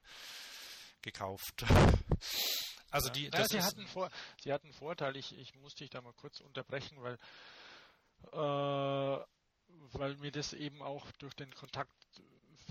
gekauft. 1.01 1.65
Also 2.91 3.09
die, 3.09 3.29
Ja, 3.33 3.47
sie, 3.47 3.61
hatten 3.61 3.87
vor, 3.87 4.09
sie 4.41 4.53
hatten 4.53 4.67
einen 4.67 4.73
Vorteil, 4.73 5.15
ich, 5.17 5.37
ich 5.37 5.55
musste 5.55 5.83
dich 5.83 5.89
da 5.89 6.01
mal 6.01 6.13
kurz 6.13 6.39
unterbrechen, 6.41 6.97
weil, 7.01 7.17
äh, 8.31 9.25
weil 9.93 10.15
mir 10.17 10.31
das 10.31 10.53
eben 10.53 10.81
auch 10.81 11.05
durch 11.19 11.33
den 11.33 11.53
Kontakt, 11.53 11.91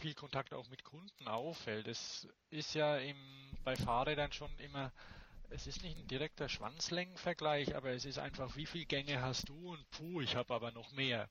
viel 0.01 0.15
Kontakt 0.15 0.55
auch 0.55 0.69
mit 0.69 0.85
Kunden 0.85 1.29
auffällt. 1.29 1.89
Es 1.89 2.27
ist 2.51 2.75
ja 2.75 2.97
im, 2.97 3.17
bei 3.65 3.77
Fahrrädern 3.77 4.33
schon 4.33 4.57
immer, 4.59 4.93
es 5.51 5.67
ist 5.67 5.83
nicht 5.83 5.99
ein 5.99 6.09
direkter 6.09 6.49
Schwanzlängenvergleich, 6.49 7.77
aber 7.77 7.91
es 7.91 8.05
ist 8.05 8.19
einfach, 8.19 8.57
wie 8.57 8.67
viele 8.67 8.87
Gänge 8.87 9.21
hast 9.21 9.49
du 9.49 9.73
und 9.73 9.91
puh, 9.91 10.21
ich 10.21 10.37
habe 10.37 10.55
aber 10.55 10.73
noch 10.73 10.91
mehr. 10.93 11.29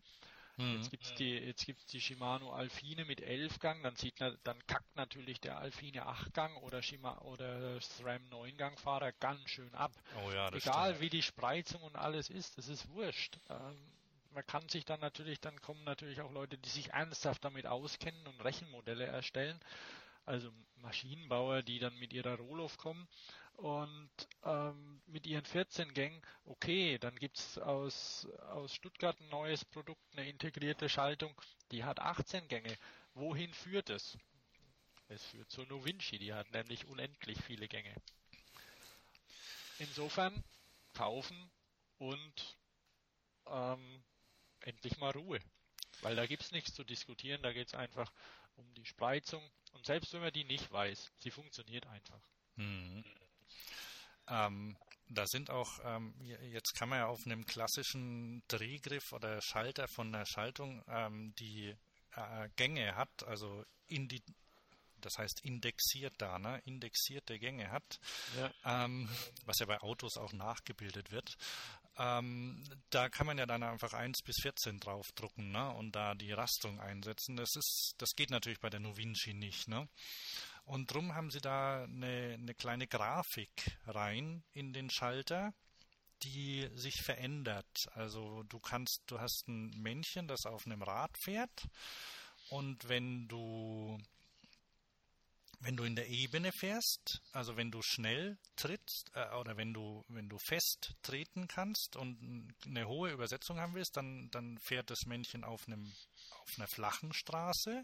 Mhm. 0.57 0.75
Jetzt 0.75 0.91
gibt's 0.91 1.13
die, 1.15 1.31
jetzt 1.31 1.65
gibt's 1.65 1.85
die 1.87 2.01
Shimano 2.01 2.51
Alfine 2.51 3.05
mit 3.05 3.21
11 3.21 3.59
Gang, 3.59 3.81
dann 3.81 3.95
sieht 3.95 4.19
man, 4.19 4.37
dann 4.43 4.57
kackt 4.67 4.95
natürlich 4.95 5.39
der 5.41 5.57
Alfine 5.57 6.05
8 6.05 6.33
Gang 6.33 6.57
oder 6.61 6.81
Shima 6.83 7.17
oder 7.19 7.79
SRAM 7.81 8.27
9 8.29 8.57
Gang 8.57 8.79
Fahrer 8.79 9.11
ganz 9.13 9.49
schön 9.49 9.73
ab. 9.73 9.91
Oh 10.23 10.31
ja, 10.31 10.49
Egal 10.53 10.89
stimmt. 10.89 11.01
wie 11.01 11.09
die 11.09 11.23
Spreizung 11.23 11.81
und 11.81 11.95
alles 11.95 12.29
ist, 12.29 12.57
das 12.57 12.67
ist 12.67 12.87
wurscht. 12.89 13.39
Ähm, 13.49 13.77
man 14.31 14.45
kann 14.45 14.67
sich 14.69 14.85
dann 14.85 14.99
natürlich, 14.99 15.39
dann 15.39 15.59
kommen 15.61 15.83
natürlich 15.83 16.21
auch 16.21 16.31
Leute, 16.31 16.57
die 16.57 16.69
sich 16.69 16.91
ernsthaft 16.91 17.43
damit 17.43 17.65
auskennen 17.65 18.27
und 18.27 18.41
Rechenmodelle 18.41 19.05
erstellen. 19.05 19.59
Also 20.25 20.51
Maschinenbauer, 20.77 21.63
die 21.63 21.79
dann 21.79 21.97
mit 21.99 22.13
ihrer 22.13 22.35
Roloff 22.37 22.77
kommen 22.77 23.07
und 23.63 24.11
ähm, 24.43 25.01
mit 25.05 25.25
ihren 25.25 25.45
14 25.45 25.93
Gängen, 25.93 26.21
okay, 26.43 26.97
dann 26.97 27.15
gibt 27.15 27.37
es 27.37 27.57
aus, 27.57 28.27
aus 28.49 28.75
Stuttgart 28.75 29.17
ein 29.21 29.29
neues 29.29 29.63
Produkt, 29.63 30.01
eine 30.11 30.27
integrierte 30.27 30.89
Schaltung, 30.89 31.33
die 31.71 31.85
hat 31.85 31.99
18 31.99 32.49
Gänge. 32.49 32.77
Wohin 33.13 33.53
führt 33.53 33.89
es? 33.89 34.17
Es 35.07 35.23
führt 35.27 35.49
zur 35.49 35.65
Novinci, 35.67 36.19
die 36.19 36.33
hat 36.33 36.51
nämlich 36.51 36.85
unendlich 36.87 37.39
viele 37.39 37.69
Gänge. 37.69 37.95
Insofern 39.79 40.43
kaufen 40.93 41.49
und 41.99 42.57
ähm, 43.45 44.03
endlich 44.59 44.97
mal 44.97 45.11
Ruhe. 45.11 45.39
Weil 46.01 46.17
da 46.17 46.25
gibt 46.25 46.43
es 46.43 46.51
nichts 46.51 46.73
zu 46.73 46.83
diskutieren, 46.83 47.41
da 47.41 47.53
geht 47.53 47.67
es 47.67 47.75
einfach 47.75 48.11
um 48.57 48.73
die 48.73 48.85
Spreizung. 48.85 49.41
Und 49.71 49.85
selbst 49.85 50.11
wenn 50.11 50.21
man 50.21 50.33
die 50.33 50.43
nicht 50.43 50.69
weiß, 50.69 51.13
sie 51.19 51.31
funktioniert 51.31 51.87
einfach. 51.87 52.29
Mhm. 52.57 53.05
Ähm, 54.27 54.77
da 55.09 55.27
sind 55.27 55.49
auch, 55.49 55.79
ähm, 55.83 56.13
jetzt 56.51 56.73
kann 56.75 56.89
man 56.89 56.99
ja 56.99 57.07
auf 57.07 57.25
einem 57.25 57.45
klassischen 57.45 58.41
Drehgriff 58.47 59.11
oder 59.13 59.41
Schalter 59.41 59.87
von 59.87 60.11
der 60.11 60.25
Schaltung 60.25 60.83
ähm, 60.87 61.33
die 61.35 61.75
äh, 62.15 62.49
Gänge 62.55 62.95
hat, 62.95 63.23
also 63.27 63.63
in 63.87 64.07
die, 64.07 64.23
das 65.01 65.17
heißt 65.17 65.41
indexiert 65.43 66.13
da, 66.17 66.39
ne? 66.39 66.61
indexierte 66.65 67.37
Gänge 67.37 67.71
hat, 67.71 67.99
ja. 68.37 68.51
Ähm, 68.85 69.09
was 69.45 69.59
ja 69.59 69.65
bei 69.65 69.79
Autos 69.81 70.17
auch 70.17 70.33
nachgebildet 70.33 71.11
wird. 71.11 71.35
Ähm, 71.97 72.63
da 72.89 73.07
kann 73.09 73.27
man 73.27 73.37
ja 73.37 73.45
dann 73.45 73.61
einfach 73.61 73.93
1 73.93 74.23
bis 74.23 74.37
14 74.41 74.79
draufdrucken 74.79 75.51
ne? 75.51 75.69
und 75.73 75.91
da 75.91 76.15
die 76.15 76.31
Rastung 76.31 76.79
einsetzen. 76.79 77.35
Das 77.35 77.55
ist, 77.55 77.93
das 77.99 78.15
geht 78.15 78.31
natürlich 78.31 78.59
bei 78.59 78.71
der 78.71 78.79
Novinci 78.79 79.35
nicht. 79.35 79.67
Ne? 79.67 79.87
Und 80.65 80.91
drum 80.91 81.13
haben 81.13 81.29
sie 81.29 81.41
da 81.41 81.83
eine, 81.83 82.37
eine 82.39 82.53
kleine 82.53 82.87
Grafik 82.87 83.77
rein 83.85 84.43
in 84.53 84.73
den 84.73 84.89
Schalter, 84.89 85.53
die 86.23 86.69
sich 86.73 87.01
verändert. 87.01 87.89
Also 87.93 88.43
du 88.43 88.59
kannst, 88.59 89.01
du 89.07 89.19
hast 89.19 89.47
ein 89.47 89.71
Männchen, 89.81 90.27
das 90.27 90.45
auf 90.45 90.65
einem 90.65 90.81
Rad 90.81 91.17
fährt 91.17 91.67
und 92.49 92.87
wenn 92.87 93.27
du 93.27 93.97
wenn 95.59 95.77
du 95.77 95.85
in 95.85 95.95
der 95.95 96.09
Ebene 96.09 96.51
fährst, 96.51 97.21
also 97.31 97.55
wenn 97.55 97.71
du 97.71 97.81
schnell 97.81 98.37
trittst 98.57 99.11
äh, 99.15 99.33
oder 99.35 99.55
wenn 99.55 99.73
du 99.73 100.03
wenn 100.09 100.27
du 100.27 100.37
fest 100.37 100.93
treten 101.01 101.47
kannst 101.47 101.95
und 101.95 102.53
eine 102.65 102.87
hohe 102.87 103.11
Übersetzung 103.11 103.59
haben 103.59 103.73
willst, 103.73 103.95
dann 103.95 104.29
dann 104.31 104.57
fährt 104.59 104.89
das 104.89 105.05
Männchen 105.05 105.43
auf 105.43 105.67
einem 105.67 105.91
auf 106.43 106.57
einer 106.57 106.67
flachen 106.67 107.13
Straße 107.13 107.83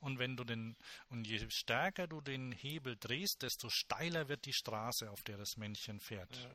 und 0.00 0.18
wenn 0.18 0.36
du 0.36 0.44
den 0.44 0.76
und 1.10 1.26
je 1.26 1.44
stärker 1.50 2.06
du 2.06 2.20
den 2.20 2.52
Hebel 2.52 2.96
drehst, 2.96 3.42
desto 3.42 3.68
steiler 3.68 4.28
wird 4.28 4.46
die 4.46 4.52
Straße, 4.52 5.10
auf 5.10 5.22
der 5.22 5.36
das 5.36 5.56
Männchen 5.56 6.00
fährt. 6.00 6.34
Ja. 6.36 6.50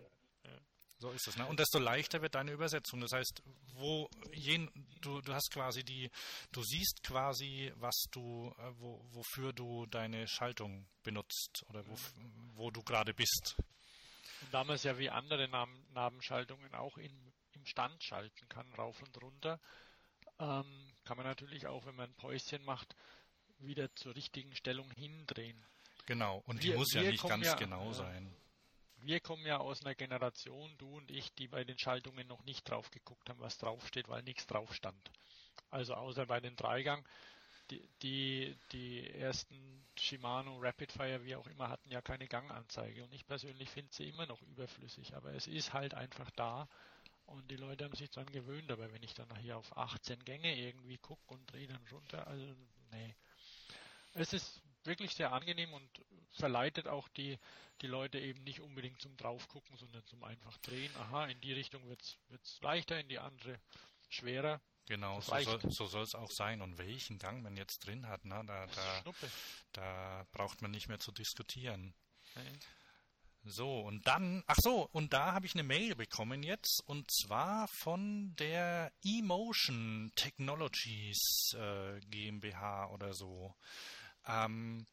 So 1.03 1.11
ist 1.11 1.27
es. 1.27 1.35
Ne? 1.35 1.45
Und 1.45 1.59
desto 1.59 1.79
leichter 1.79 2.21
wird 2.21 2.35
deine 2.35 2.53
Übersetzung. 2.53 3.01
Das 3.01 3.11
heißt, 3.11 3.43
wo 3.73 4.09
jen, 4.31 4.71
du, 5.01 5.19
du 5.19 5.33
hast 5.33 5.51
quasi 5.51 5.83
die, 5.83 6.09
du 6.53 6.63
siehst 6.63 7.03
quasi, 7.03 7.73
was 7.75 8.05
du, 8.11 8.55
äh, 8.57 8.71
wo, 8.79 9.05
wofür 9.11 9.51
du 9.51 9.85
deine 9.87 10.29
Schaltung 10.29 10.87
benutzt 11.03 11.65
oder 11.67 11.85
wo, 11.85 11.95
wo 12.55 12.71
du 12.71 12.81
gerade 12.83 13.13
bist. 13.13 13.57
Und 14.43 14.53
da 14.53 14.63
man 14.63 14.77
es 14.77 14.83
ja 14.83 14.97
wie 14.97 15.09
andere 15.09 15.49
Nabenschaltungen 15.93 16.73
auch 16.73 16.97
in, 16.97 17.33
im 17.51 17.65
Stand 17.65 18.01
schalten 18.01 18.47
kann, 18.47 18.71
rauf 18.75 19.01
und 19.01 19.21
runter, 19.21 19.59
ähm, 20.43 20.93
kann 21.05 21.17
man 21.17 21.25
natürlich 21.25 21.67
auch, 21.67 21.85
wenn 21.85 21.95
man 21.95 22.09
ein 22.09 22.15
Päuschen 22.15 22.63
macht, 22.65 22.95
wieder 23.59 23.93
zur 23.95 24.15
richtigen 24.15 24.55
Stellung 24.55 24.89
hindrehen. 24.91 25.63
Genau, 26.05 26.43
und 26.45 26.63
die 26.63 26.69
wir, 26.69 26.77
muss 26.77 26.93
ja 26.93 27.01
nicht 27.03 27.23
ganz 27.23 27.45
ja, 27.45 27.55
genau 27.55 27.91
äh, 27.91 27.93
sein 27.93 28.35
wir 29.05 29.19
kommen 29.19 29.45
ja 29.45 29.57
aus 29.57 29.81
einer 29.81 29.95
Generation, 29.95 30.73
du 30.77 30.97
und 30.97 31.11
ich, 31.11 31.33
die 31.35 31.47
bei 31.47 31.63
den 31.63 31.77
Schaltungen 31.77 32.27
noch 32.27 32.43
nicht 32.43 32.69
drauf 32.69 32.89
geguckt 32.91 33.29
haben, 33.29 33.39
was 33.39 33.57
draufsteht, 33.57 34.07
weil 34.07 34.23
nichts 34.23 34.47
drauf 34.47 34.73
stand. 34.73 35.11
Also 35.69 35.93
außer 35.95 36.25
bei 36.25 36.39
den 36.39 36.55
Dreigang. 36.55 37.05
Die, 37.69 37.81
die, 38.01 38.57
die 38.71 39.09
ersten 39.09 39.85
Shimano 39.97 40.57
Rapidfire, 40.59 41.23
wie 41.23 41.35
auch 41.35 41.47
immer, 41.47 41.69
hatten 41.69 41.89
ja 41.89 42.01
keine 42.01 42.27
Ganganzeige. 42.27 43.03
Und 43.03 43.13
ich 43.13 43.25
persönlich 43.25 43.69
finde 43.69 43.93
sie 43.93 44.09
immer 44.09 44.25
noch 44.25 44.41
überflüssig. 44.41 45.15
Aber 45.15 45.33
es 45.33 45.47
ist 45.47 45.73
halt 45.73 45.93
einfach 45.93 46.29
da. 46.31 46.67
Und 47.25 47.49
die 47.49 47.55
Leute 47.55 47.85
haben 47.85 47.95
sich 47.95 48.09
dran 48.09 48.25
gewöhnt. 48.27 48.71
Aber 48.71 48.91
wenn 48.91 49.03
ich 49.03 49.13
dann 49.13 49.33
hier 49.37 49.57
auf 49.57 49.75
18 49.77 50.23
Gänge 50.25 50.55
irgendwie 50.55 50.97
gucke 50.97 51.33
und 51.33 51.51
drehe 51.51 51.67
dann 51.67 51.85
runter, 51.91 52.27
also 52.27 52.45
nee. 52.91 53.15
Es 54.13 54.33
ist 54.33 54.61
wirklich 54.83 55.15
sehr 55.15 55.31
angenehm 55.31 55.73
und 55.73 55.89
verleitet 56.31 56.87
auch 56.87 57.07
die, 57.09 57.39
die 57.81 57.87
Leute 57.87 58.19
eben 58.19 58.43
nicht 58.43 58.59
unbedingt 58.59 59.01
zum 59.01 59.15
Draufgucken, 59.17 59.77
sondern 59.77 60.05
zum 60.05 60.23
einfach 60.23 60.57
drehen. 60.57 60.93
Aha, 60.97 61.25
in 61.27 61.39
die 61.41 61.53
Richtung 61.53 61.87
wird 61.87 62.01
es 62.01 62.61
leichter, 62.61 62.99
in 62.99 63.07
die 63.07 63.19
andere 63.19 63.59
schwerer. 64.09 64.61
Genau, 64.85 65.21
so 65.21 65.39
soll, 65.39 65.71
so 65.71 65.85
soll 65.85 66.03
es 66.03 66.13
auch 66.13 66.29
sein. 66.29 66.61
Und 66.61 66.77
welchen 66.77 67.17
Gang 67.17 67.41
man 67.41 67.55
jetzt 67.55 67.79
drin 67.79 68.07
hat, 68.07 68.25
ne, 68.25 68.43
da, 68.45 68.67
da, 68.67 69.03
da 69.71 70.27
braucht 70.31 70.61
man 70.61 70.71
nicht 70.71 70.89
mehr 70.89 70.99
zu 70.99 71.11
diskutieren. 71.11 71.93
Okay. 72.35 72.59
So, 73.45 73.81
und 73.81 74.07
dann, 74.07 74.41
ach 74.47 74.57
so, 74.61 74.87
und 74.93 75.11
da 75.11 75.33
habe 75.33 75.45
ich 75.45 75.53
eine 75.53 75.63
Mail 75.63 75.95
bekommen 75.95 76.43
jetzt, 76.43 76.81
und 76.85 77.11
zwar 77.11 77.67
von 77.67 78.33
der 78.37 78.93
Emotion 79.03 80.13
Technologies 80.15 81.51
äh, 81.55 81.99
GmbH 82.09 82.89
oder 82.91 83.13
so. 83.13 83.53
Ähm, 84.25 84.85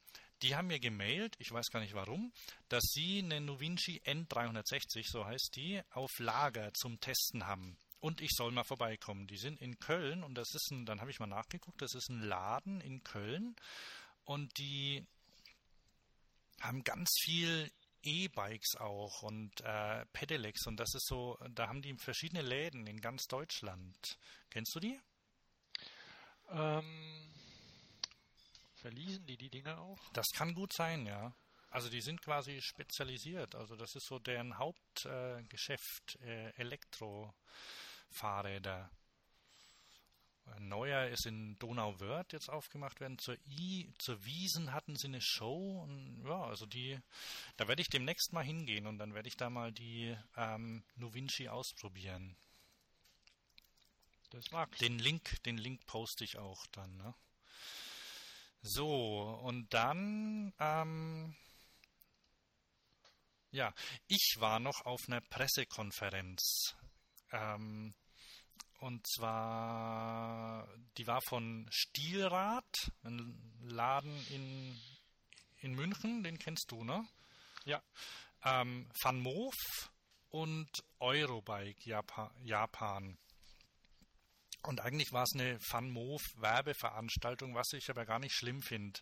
die 0.42 0.56
haben 0.56 0.66
mir 0.66 0.80
gemailt, 0.80 1.36
ich 1.38 1.52
weiß 1.52 1.70
gar 1.70 1.80
nicht 1.80 1.94
warum, 1.94 2.32
dass 2.68 2.82
sie 2.92 3.20
eine 3.22 3.40
Novinci 3.40 4.00
N360, 4.04 5.04
so 5.06 5.24
heißt 5.24 5.54
die, 5.54 5.80
auf 5.90 6.10
Lager 6.18 6.72
zum 6.74 6.98
Testen 6.98 7.46
haben. 7.46 7.76
Und 8.00 8.20
ich 8.20 8.30
soll 8.32 8.50
mal 8.50 8.64
vorbeikommen. 8.64 9.26
Die 9.26 9.36
sind 9.36 9.60
in 9.60 9.78
Köln 9.78 10.24
und 10.24 10.34
das 10.34 10.54
ist 10.54 10.70
ein, 10.72 10.86
dann 10.86 11.00
habe 11.00 11.10
ich 11.10 11.20
mal 11.20 11.26
nachgeguckt, 11.26 11.82
das 11.82 11.94
ist 11.94 12.08
ein 12.08 12.22
Laden 12.22 12.80
in 12.80 13.04
Köln 13.04 13.54
und 14.24 14.58
die 14.58 15.06
haben 16.60 16.82
ganz 16.84 17.10
viel 17.22 17.70
E-Bikes 18.02 18.76
auch 18.76 19.22
und 19.22 19.60
äh, 19.60 20.04
Pedelecs 20.12 20.66
und 20.66 20.78
das 20.78 20.94
ist 20.94 21.06
so, 21.06 21.38
da 21.50 21.68
haben 21.68 21.82
die 21.82 21.94
verschiedene 21.94 22.42
Läden 22.42 22.86
in 22.86 23.00
ganz 23.00 23.26
Deutschland. 23.26 24.18
Kennst 24.50 24.74
du 24.74 24.80
die? 24.80 25.00
Ähm, 26.50 27.30
Verließen 28.80 29.24
die 29.26 29.36
die 29.36 29.50
Dinger 29.50 29.78
auch? 29.78 30.00
Das 30.14 30.30
kann 30.32 30.54
gut 30.54 30.72
sein, 30.72 31.04
ja. 31.04 31.34
Also 31.68 31.90
die 31.90 32.00
sind 32.00 32.22
quasi 32.22 32.62
spezialisiert. 32.62 33.54
Also 33.54 33.76
das 33.76 33.94
ist 33.94 34.06
so 34.06 34.18
deren 34.18 34.56
Hauptgeschäft, 34.58 36.18
äh, 36.22 36.48
äh, 36.48 36.52
Elektrofahrräder. 36.56 38.90
Ein 40.56 40.68
neuer 40.68 41.08
ist 41.08 41.26
in 41.26 41.58
Donauwörth 41.58 42.32
jetzt 42.32 42.48
aufgemacht 42.48 43.00
werden. 43.00 43.18
Zur 43.18 43.36
I, 43.46 43.92
zur 43.98 44.24
Wiesen 44.24 44.72
hatten 44.72 44.96
sie 44.96 45.08
eine 45.08 45.20
Show 45.20 45.82
und 45.82 46.24
ja, 46.26 46.42
also 46.42 46.66
die, 46.66 46.98
da 47.56 47.68
werde 47.68 47.82
ich 47.82 47.88
demnächst 47.88 48.32
mal 48.32 48.44
hingehen 48.44 48.86
und 48.86 48.98
dann 48.98 49.14
werde 49.14 49.28
ich 49.28 49.36
da 49.36 49.50
mal 49.50 49.72
die 49.72 50.16
ähm, 50.36 50.82
Novinci 50.96 51.48
ausprobieren. 51.48 52.36
Das 54.30 54.50
mag. 54.52 54.76
Den 54.78 54.98
Link, 54.98 55.42
den 55.44 55.58
Link 55.58 55.84
poste 55.86 56.24
ich 56.24 56.38
auch 56.38 56.66
dann, 56.68 56.96
ne? 56.96 57.14
So, 58.62 59.40
und 59.42 59.72
dann, 59.72 60.52
ähm, 60.60 61.34
ja, 63.50 63.72
ich 64.06 64.36
war 64.38 64.60
noch 64.60 64.84
auf 64.84 65.08
einer 65.08 65.22
Pressekonferenz. 65.22 66.76
Ähm, 67.32 67.94
und 68.80 69.06
zwar, 69.06 70.66
die 70.96 71.06
war 71.06 71.20
von 71.22 71.66
Stielrad, 71.70 72.92
ein 73.04 73.58
Laden 73.62 74.26
in, 74.28 74.80
in 75.58 75.74
München, 75.74 76.22
den 76.22 76.38
kennst 76.38 76.70
du, 76.70 76.82
ne? 76.84 77.06
Ja. 77.64 77.82
Ähm, 78.42 78.88
Van 79.02 79.20
Moof 79.20 79.90
und 80.30 80.70
Eurobike 80.98 81.88
Japan. 81.88 82.30
Japan. 82.44 83.18
Und 84.62 84.80
eigentlich 84.80 85.12
war 85.12 85.22
es 85.22 85.34
eine 85.34 85.58
Van-Moof-Werbeveranstaltung, 85.70 87.54
was 87.54 87.72
ich 87.72 87.88
aber 87.88 88.04
gar 88.04 88.18
nicht 88.18 88.34
schlimm 88.34 88.60
finde. 88.62 89.00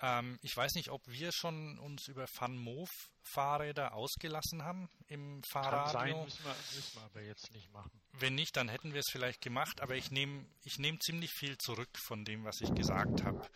Ähm, 0.00 0.38
ich 0.42 0.56
weiß 0.56 0.74
nicht, 0.74 0.90
ob 0.90 1.06
wir 1.06 1.32
schon 1.32 1.78
uns 1.78 2.06
über 2.08 2.26
Van-Moof-Fahrräder 2.26 3.92
ausgelassen 3.94 4.62
haben 4.62 4.88
im 5.08 5.42
Fahrradio. 5.50 5.92
Kann 5.92 5.92
sein, 5.92 6.24
müssen 6.24 6.44
wir, 6.44 6.54
müssen 6.76 6.96
wir 6.96 7.02
aber 7.02 7.22
jetzt 7.22 7.52
nicht 7.52 7.72
machen. 7.72 8.03
Wenn 8.18 8.34
nicht, 8.34 8.56
dann 8.56 8.68
hätten 8.68 8.92
wir 8.92 9.00
es 9.00 9.10
vielleicht 9.10 9.40
gemacht, 9.40 9.80
aber 9.80 9.96
ich 9.96 10.10
nehme 10.10 10.46
ich 10.64 10.78
nehm 10.78 11.00
ziemlich 11.00 11.30
viel 11.32 11.56
zurück 11.58 11.90
von 12.06 12.24
dem, 12.24 12.44
was 12.44 12.60
ich 12.60 12.72
gesagt 12.74 13.24
habe. 13.24 13.46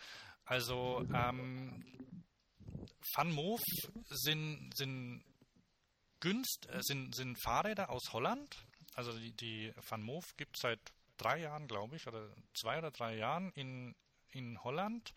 Also 0.45 1.05
ähm, 1.13 1.83
Van 3.15 3.31
Moof 3.31 3.61
sind, 4.09 4.71
sind, 4.75 5.23
günst, 6.19 6.67
äh, 6.69 6.81
sind, 6.81 7.15
sind 7.15 7.41
Fahrräder 7.41 7.89
aus 7.89 8.11
Holland. 8.13 8.65
Also 8.95 9.17
die, 9.17 9.31
die 9.33 9.73
Van 9.87 10.01
Moof 10.01 10.25
gibt 10.37 10.57
es 10.57 10.61
seit 10.61 10.79
drei 11.17 11.39
Jahren, 11.39 11.67
glaube 11.67 11.95
ich, 11.95 12.07
oder 12.07 12.33
zwei 12.53 12.77
oder 12.79 12.91
drei 12.91 13.15
Jahren 13.15 13.51
in, 13.53 13.95
in 14.31 14.61
Holland. 14.63 15.13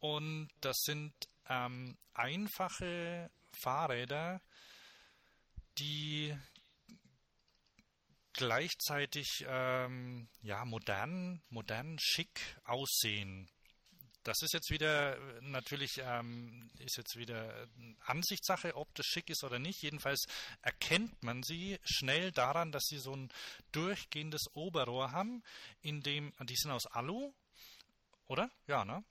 Und 0.00 0.48
das 0.60 0.76
sind 0.82 1.12
ähm, 1.48 1.96
einfache 2.14 3.30
Fahrräder, 3.62 4.40
die 5.78 6.36
gleichzeitig 8.34 9.44
ähm, 9.48 10.28
ja 10.42 10.64
modern, 10.64 11.42
modern, 11.48 11.96
schick 11.98 12.58
aussehen. 12.64 13.48
Das 14.24 14.40
ist 14.40 14.54
jetzt 14.54 14.70
wieder 14.70 15.18
natürlich 15.42 16.00
ähm, 16.02 16.70
ist 16.78 16.96
jetzt 16.96 17.16
wieder 17.16 17.68
Ansichtssache, 18.00 18.74
ob 18.74 18.94
das 18.94 19.06
schick 19.06 19.28
ist 19.28 19.44
oder 19.44 19.58
nicht. 19.58 19.82
Jedenfalls 19.82 20.24
erkennt 20.62 21.22
man 21.22 21.42
sie 21.42 21.78
schnell 21.84 22.32
daran, 22.32 22.72
dass 22.72 22.84
sie 22.84 22.98
so 22.98 23.14
ein 23.14 23.30
durchgehendes 23.72 24.46
Oberrohr 24.54 25.12
haben, 25.12 25.42
in 25.82 26.00
dem 26.00 26.32
die 26.40 26.56
sind 26.56 26.70
aus 26.70 26.86
Alu, 26.86 27.32
oder? 28.26 28.50
Ja, 28.66 28.84
ne? 28.84 29.04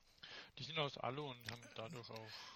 Die 0.57 0.63
sind 0.63 0.79
aus 0.79 0.97
Alu 0.97 1.29
und 1.29 1.51
haben 1.51 1.61
dadurch 1.75 2.09
auch 2.09 2.52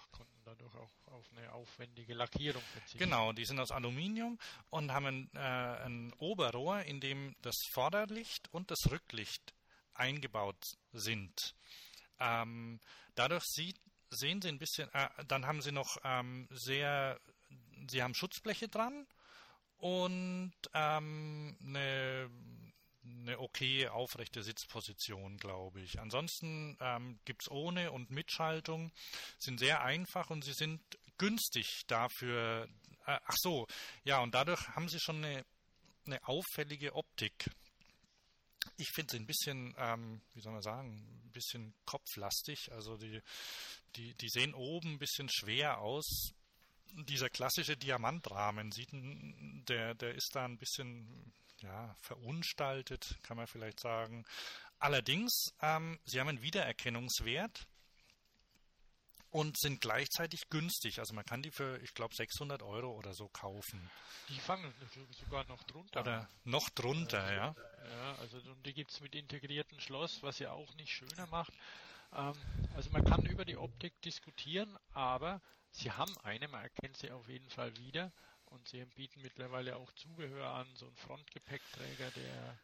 dadurch 0.48 0.74
auch 0.76 1.12
auf 1.12 1.24
eine 1.36 1.52
aufwendige 1.52 2.14
Lackierung 2.14 2.62
verzichten. 2.72 2.98
Genau, 2.98 3.32
die 3.32 3.44
sind 3.44 3.60
aus 3.60 3.70
Aluminium 3.70 4.38
und 4.70 4.92
haben 4.92 5.06
ein, 5.06 5.30
äh, 5.34 5.84
ein 5.84 6.12
Oberrohr, 6.18 6.82
in 6.82 7.00
dem 7.00 7.36
das 7.42 7.56
Vorderlicht 7.70 8.48
und 8.52 8.70
das 8.70 8.90
Rücklicht 8.90 9.54
eingebaut 9.94 10.62
sind. 10.92 11.54
Ähm, 12.18 12.80
dadurch 13.14 13.44
sieht, 13.44 13.78
sehen 14.10 14.40
sie 14.40 14.48
ein 14.48 14.58
bisschen, 14.58 14.92
äh, 14.94 15.08
dann 15.26 15.46
haben 15.46 15.60
sie 15.60 15.72
noch 15.72 15.98
ähm, 16.04 16.48
sehr, 16.50 17.20
sie 17.88 18.02
haben 18.02 18.14
Schutzbleche 18.14 18.68
dran 18.68 19.06
und 19.76 20.54
ähm, 20.72 21.56
eine 21.62 22.30
eine 23.28 23.38
okay 23.40 23.88
aufrechte 23.88 24.42
Sitzposition, 24.42 25.36
glaube 25.36 25.80
ich. 25.80 26.00
Ansonsten 26.00 26.76
ähm, 26.80 27.18
gibt 27.24 27.42
es 27.42 27.50
ohne 27.50 27.92
und 27.92 28.10
Mitschaltung, 28.10 28.90
sind 29.38 29.60
sehr 29.60 29.82
einfach 29.82 30.30
und 30.30 30.44
sie 30.44 30.54
sind 30.54 30.80
günstig 31.18 31.82
dafür. 31.86 32.68
Äh, 33.06 33.18
ach 33.24 33.36
so, 33.36 33.66
ja, 34.04 34.20
und 34.20 34.34
dadurch 34.34 34.66
haben 34.68 34.88
sie 34.88 34.98
schon 34.98 35.22
eine, 35.22 35.44
eine 36.06 36.26
auffällige 36.26 36.94
Optik. 36.94 37.50
Ich 38.76 38.90
finde 38.94 39.12
sie 39.12 39.18
ein 39.18 39.26
bisschen, 39.26 39.74
ähm, 39.76 40.22
wie 40.34 40.40
soll 40.40 40.52
man 40.52 40.62
sagen, 40.62 41.26
ein 41.26 41.32
bisschen 41.32 41.74
kopflastig. 41.84 42.72
Also 42.72 42.96
die, 42.96 43.20
die, 43.96 44.14
die 44.14 44.28
sehen 44.28 44.54
oben 44.54 44.94
ein 44.94 44.98
bisschen 44.98 45.28
schwer 45.28 45.78
aus. 45.78 46.32
Dieser 46.92 47.28
klassische 47.28 47.76
Diamantrahmen 47.76 48.72
sieht, 48.72 48.88
der, 48.92 49.94
der 49.94 50.14
ist 50.14 50.34
da 50.34 50.46
ein 50.46 50.56
bisschen 50.56 51.34
ja, 51.62 51.96
verunstaltet, 52.00 53.16
kann 53.22 53.36
man 53.36 53.46
vielleicht 53.46 53.80
sagen. 53.80 54.24
Allerdings, 54.78 55.52
ähm, 55.60 55.98
sie 56.04 56.20
haben 56.20 56.28
einen 56.28 56.42
Wiedererkennungswert 56.42 57.66
und 59.30 59.58
sind 59.58 59.80
gleichzeitig 59.80 60.48
günstig. 60.48 60.98
Also 61.00 61.14
man 61.14 61.24
kann 61.24 61.42
die 61.42 61.50
für, 61.50 61.80
ich 61.82 61.94
glaube, 61.94 62.14
600 62.14 62.62
Euro 62.62 62.92
oder 62.92 63.12
so 63.12 63.28
kaufen. 63.28 63.90
Die 64.28 64.38
fangen 64.38 64.72
sogar 65.10 65.44
noch 65.46 65.62
drunter. 65.64 66.00
Oder 66.00 66.28
noch 66.44 66.68
drunter, 66.70 67.32
ja. 67.32 67.54
Ja, 67.90 68.14
also 68.20 68.40
die 68.64 68.74
gibt 68.74 68.90
es 68.90 69.00
mit 69.00 69.14
integriertem 69.14 69.80
Schloss, 69.80 70.22
was 70.22 70.38
ja 70.38 70.52
auch 70.52 70.74
nicht 70.74 70.92
schöner 70.92 71.26
macht. 71.26 71.52
Ähm, 72.12 72.34
also 72.74 72.90
man 72.90 73.04
kann 73.04 73.24
über 73.26 73.44
die 73.44 73.56
Optik 73.56 74.00
diskutieren, 74.02 74.78
aber 74.92 75.40
sie 75.70 75.90
haben 75.90 76.16
eine, 76.18 76.48
man 76.48 76.62
erkennt 76.62 76.96
sie 76.96 77.10
auf 77.10 77.28
jeden 77.28 77.50
Fall 77.50 77.76
wieder. 77.76 78.12
Und 78.50 78.68
sie 78.68 78.84
bieten 78.84 79.20
mittlerweile 79.22 79.76
auch 79.76 79.92
Zubehör 79.92 80.50
an, 80.54 80.66
so 80.74 80.86
ein 80.86 80.96
Frontgepäckträger, 80.96 82.10
der 82.10 82.58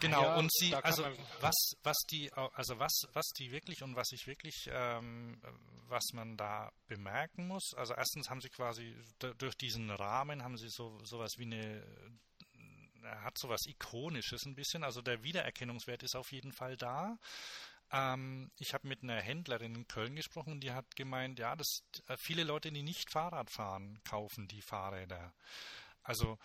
Genau, 0.00 0.22
ja, 0.22 0.36
und 0.36 0.52
sie, 0.52 0.74
also 0.74 1.04
was, 1.40 1.54
was 1.82 1.96
die, 2.10 2.30
also 2.32 2.78
was, 2.78 3.06
was 3.12 3.28
die 3.38 3.52
wirklich 3.52 3.82
und 3.82 3.94
was 3.94 4.10
ich 4.12 4.26
wirklich, 4.26 4.68
ähm, 4.70 5.40
was 5.88 6.02
man 6.12 6.36
da 6.36 6.72
bemerken 6.88 7.46
muss, 7.46 7.72
also 7.76 7.94
erstens 7.94 8.28
haben 8.28 8.40
sie 8.40 8.48
quasi 8.48 8.96
durch 9.38 9.54
diesen 9.54 9.90
Rahmen 9.90 10.42
haben 10.42 10.58
sie 10.58 10.68
so 10.68 10.98
sowas 11.04 11.34
wie 11.38 11.44
eine, 11.44 11.86
er 13.02 13.22
hat 13.22 13.38
sowas 13.38 13.66
Ikonisches 13.66 14.44
ein 14.46 14.54
bisschen, 14.54 14.82
also 14.82 15.00
der 15.00 15.22
Wiedererkennungswert 15.22 16.02
ist 16.02 16.16
auf 16.16 16.32
jeden 16.32 16.52
Fall 16.52 16.76
da. 16.76 17.16
Ähm, 17.92 18.50
ich 18.58 18.74
habe 18.74 18.88
mit 18.88 19.02
einer 19.02 19.20
Händlerin 19.20 19.74
in 19.74 19.88
Köln 19.88 20.16
gesprochen 20.16 20.52
und 20.52 20.60
die 20.60 20.72
hat 20.72 20.96
gemeint, 20.96 21.38
ja, 21.38 21.56
dass 21.56 21.82
äh, 22.08 22.16
viele 22.18 22.44
Leute, 22.44 22.72
die 22.72 22.82
nicht 22.82 23.10
Fahrrad 23.10 23.50
fahren, 23.50 24.00
kaufen 24.04 24.48
die 24.48 24.62
Fahrräder. 24.62 25.32
Also 26.02 26.38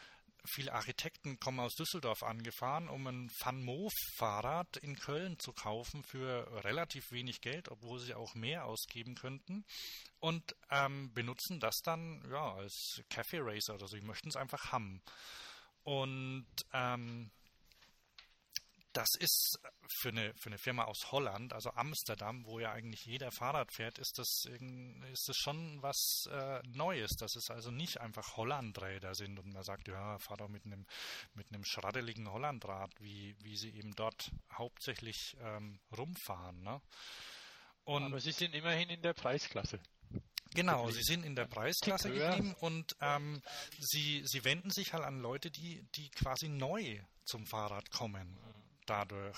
viele 0.46 0.74
Architekten 0.74 1.40
kommen 1.40 1.60
aus 1.60 1.76
Düsseldorf 1.76 2.24
angefahren, 2.24 2.88
um 2.88 3.08
ein 3.08 3.30
Van 3.40 3.62
Moof 3.62 3.94
Fahrrad 4.16 4.78
in 4.78 4.96
Köln 4.98 5.38
zu 5.40 5.54
kaufen 5.54 6.04
für 6.04 6.64
relativ 6.64 7.12
wenig 7.12 7.42
Geld, 7.42 7.70
obwohl 7.70 8.00
sie 8.00 8.14
auch 8.14 8.36
mehr 8.36 8.66
ausgeben 8.66 9.16
könnten 9.16 9.66
und 10.20 10.56
ähm, 10.70 11.14
benutzen 11.14 11.60
das 11.60 11.82
dann 11.84 12.24
ja 12.32 12.54
als 12.54 13.02
Cafe 13.10 13.40
Racer 13.42 13.76
oder 13.76 13.88
so. 13.88 13.98
Die 13.98 14.06
möchten 14.06 14.30
es 14.30 14.36
einfach 14.36 14.72
haben. 14.72 15.02
Und 15.84 16.48
ähm, 16.74 17.32
das 18.94 19.10
ist 19.20 19.60
für 19.88 20.10
eine, 20.10 20.34
für 20.36 20.48
eine 20.48 20.58
Firma 20.58 20.86
aus 20.86 21.12
Holland, 21.12 21.54
also 21.54 21.72
Amsterdam, 21.72 22.46
wo 22.46 22.60
ja 22.60 22.72
eigentlich 22.72 23.06
jeder 23.06 23.32
Fahrrad 23.32 23.72
fährt, 23.72 24.00
ist 24.00 24.18
das, 24.18 24.46
ist 25.12 25.28
das 25.28 25.36
schon 25.38 25.82
was 25.82 26.28
äh, 26.32 26.60
Neues, 26.68 27.12
dass 27.18 27.36
es 27.36 27.50
also 27.50 27.72
nicht 27.72 28.00
einfach 28.00 28.38
Hollandräder 28.38 29.14
sind 29.14 29.40
und 29.40 29.54
man 29.54 29.64
sagt, 29.64 29.88
ja, 29.88 30.18
fahr 30.20 30.38
doch 30.38 30.48
mit 30.48 30.66
einem, 30.66 30.86
mit 31.34 31.52
einem 31.52 31.64
schraddeligen 31.66 32.32
Hollandrad, 32.32 32.92
wie, 33.00 33.36
wie 33.42 33.58
sie 33.58 33.72
eben 33.76 33.96
dort 33.96 34.32
hauptsächlich 34.52 35.36
ähm, 35.42 35.80
rumfahren. 35.96 36.62
Ne? 36.62 36.82
Und 37.84 38.04
Aber 38.04 38.20
sie 38.20 38.32
sind 38.32 38.56
immerhin 38.56 38.90
in 38.90 39.02
der 39.02 39.14
Preisklasse. 39.14 39.80
Genau, 40.56 40.90
sie 40.90 41.04
sind 41.04 41.24
in 41.24 41.36
der 41.36 41.46
Preisklasse 41.46 42.12
geblieben 42.12 42.56
und 42.60 42.96
ähm, 43.02 43.40
sie, 43.78 44.24
sie 44.26 44.44
wenden 44.44 44.72
sich 44.72 44.94
halt 44.94 45.04
an 45.04 45.20
Leute, 45.20 45.52
die, 45.52 45.86
die 45.94 46.10
quasi 46.10 46.50
neu 46.50 47.00
zum 47.24 47.46
Fahrrad 47.46 47.92
kommen 47.92 48.36
dadurch. 48.90 49.38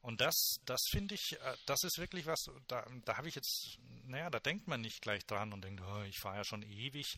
Und 0.00 0.20
das, 0.20 0.60
das 0.66 0.82
finde 0.90 1.14
ich, 1.14 1.40
äh, 1.40 1.56
das 1.64 1.82
ist 1.82 1.98
wirklich 1.98 2.26
was, 2.26 2.50
da, 2.68 2.86
da 3.06 3.16
habe 3.16 3.28
ich 3.28 3.34
jetzt, 3.34 3.78
naja, 4.04 4.28
da 4.28 4.38
denkt 4.38 4.68
man 4.68 4.82
nicht 4.82 5.00
gleich 5.00 5.24
dran 5.24 5.52
und 5.52 5.64
denkt, 5.64 5.82
oh, 5.82 6.02
ich 6.02 6.18
fahre 6.18 6.36
ja 6.36 6.44
schon 6.44 6.62
ewig 6.62 7.16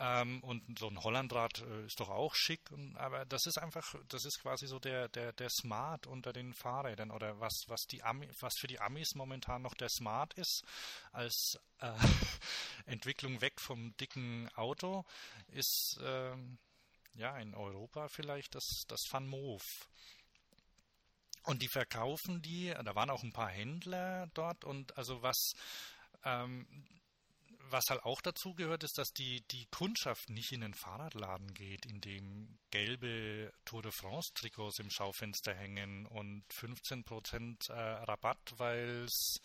ähm, 0.00 0.42
und 0.42 0.78
so 0.78 0.88
ein 0.88 1.02
Hollandrad 1.02 1.60
äh, 1.60 1.86
ist 1.86 2.00
doch 2.00 2.08
auch 2.08 2.34
schick, 2.34 2.72
und, 2.72 2.96
aber 2.96 3.24
das 3.24 3.46
ist 3.46 3.58
einfach, 3.58 3.94
das 4.08 4.24
ist 4.24 4.40
quasi 4.40 4.66
so 4.66 4.80
der, 4.80 5.08
der, 5.08 5.32
der 5.32 5.48
Smart 5.48 6.08
unter 6.08 6.32
den 6.32 6.54
Fahrrädern 6.54 7.12
oder 7.12 7.38
was, 7.38 7.64
was 7.68 7.86
die 7.86 8.02
Ami, 8.02 8.28
was 8.40 8.58
für 8.58 8.66
die 8.66 8.80
Amis 8.80 9.14
momentan 9.14 9.62
noch 9.62 9.74
der 9.74 9.88
Smart 9.88 10.34
ist 10.34 10.64
als 11.12 11.58
äh, 11.78 11.92
Entwicklung 12.86 13.40
weg 13.40 13.60
vom 13.60 13.96
dicken 13.98 14.48
Auto, 14.56 15.04
ist 15.52 15.98
äh, 16.02 16.34
ja 17.14 17.38
in 17.38 17.54
Europa 17.54 18.08
vielleicht 18.08 18.54
das, 18.54 18.86
das 18.88 19.06
Van 19.10 19.26
Moof. 19.26 19.88
Und 21.44 21.60
die 21.60 21.68
verkaufen 21.68 22.40
die, 22.40 22.74
da 22.84 22.94
waren 22.94 23.10
auch 23.10 23.22
ein 23.22 23.32
paar 23.32 23.50
Händler 23.50 24.28
dort 24.32 24.64
und 24.64 24.96
also 24.96 25.22
was, 25.22 25.52
ähm, 26.24 26.66
was 27.70 27.84
halt 27.90 28.02
auch 28.02 28.22
dazu 28.22 28.54
gehört, 28.54 28.82
ist, 28.82 28.96
dass 28.96 29.08
die, 29.10 29.42
die 29.50 29.66
Kundschaft 29.66 30.30
nicht 30.30 30.52
in 30.52 30.62
den 30.62 30.74
Fahrradladen 30.74 31.52
geht, 31.52 31.84
in 31.84 32.00
dem 32.00 32.58
gelbe 32.70 33.52
Tour 33.66 33.82
de 33.82 33.92
France 33.92 34.32
Trikots 34.34 34.78
im 34.78 34.90
Schaufenster 34.90 35.54
hängen 35.54 36.06
und 36.06 36.44
15% 36.50 37.70
äh, 37.70 37.72
Rabatt, 38.04 38.54
weil 38.56 39.04
es 39.04 39.36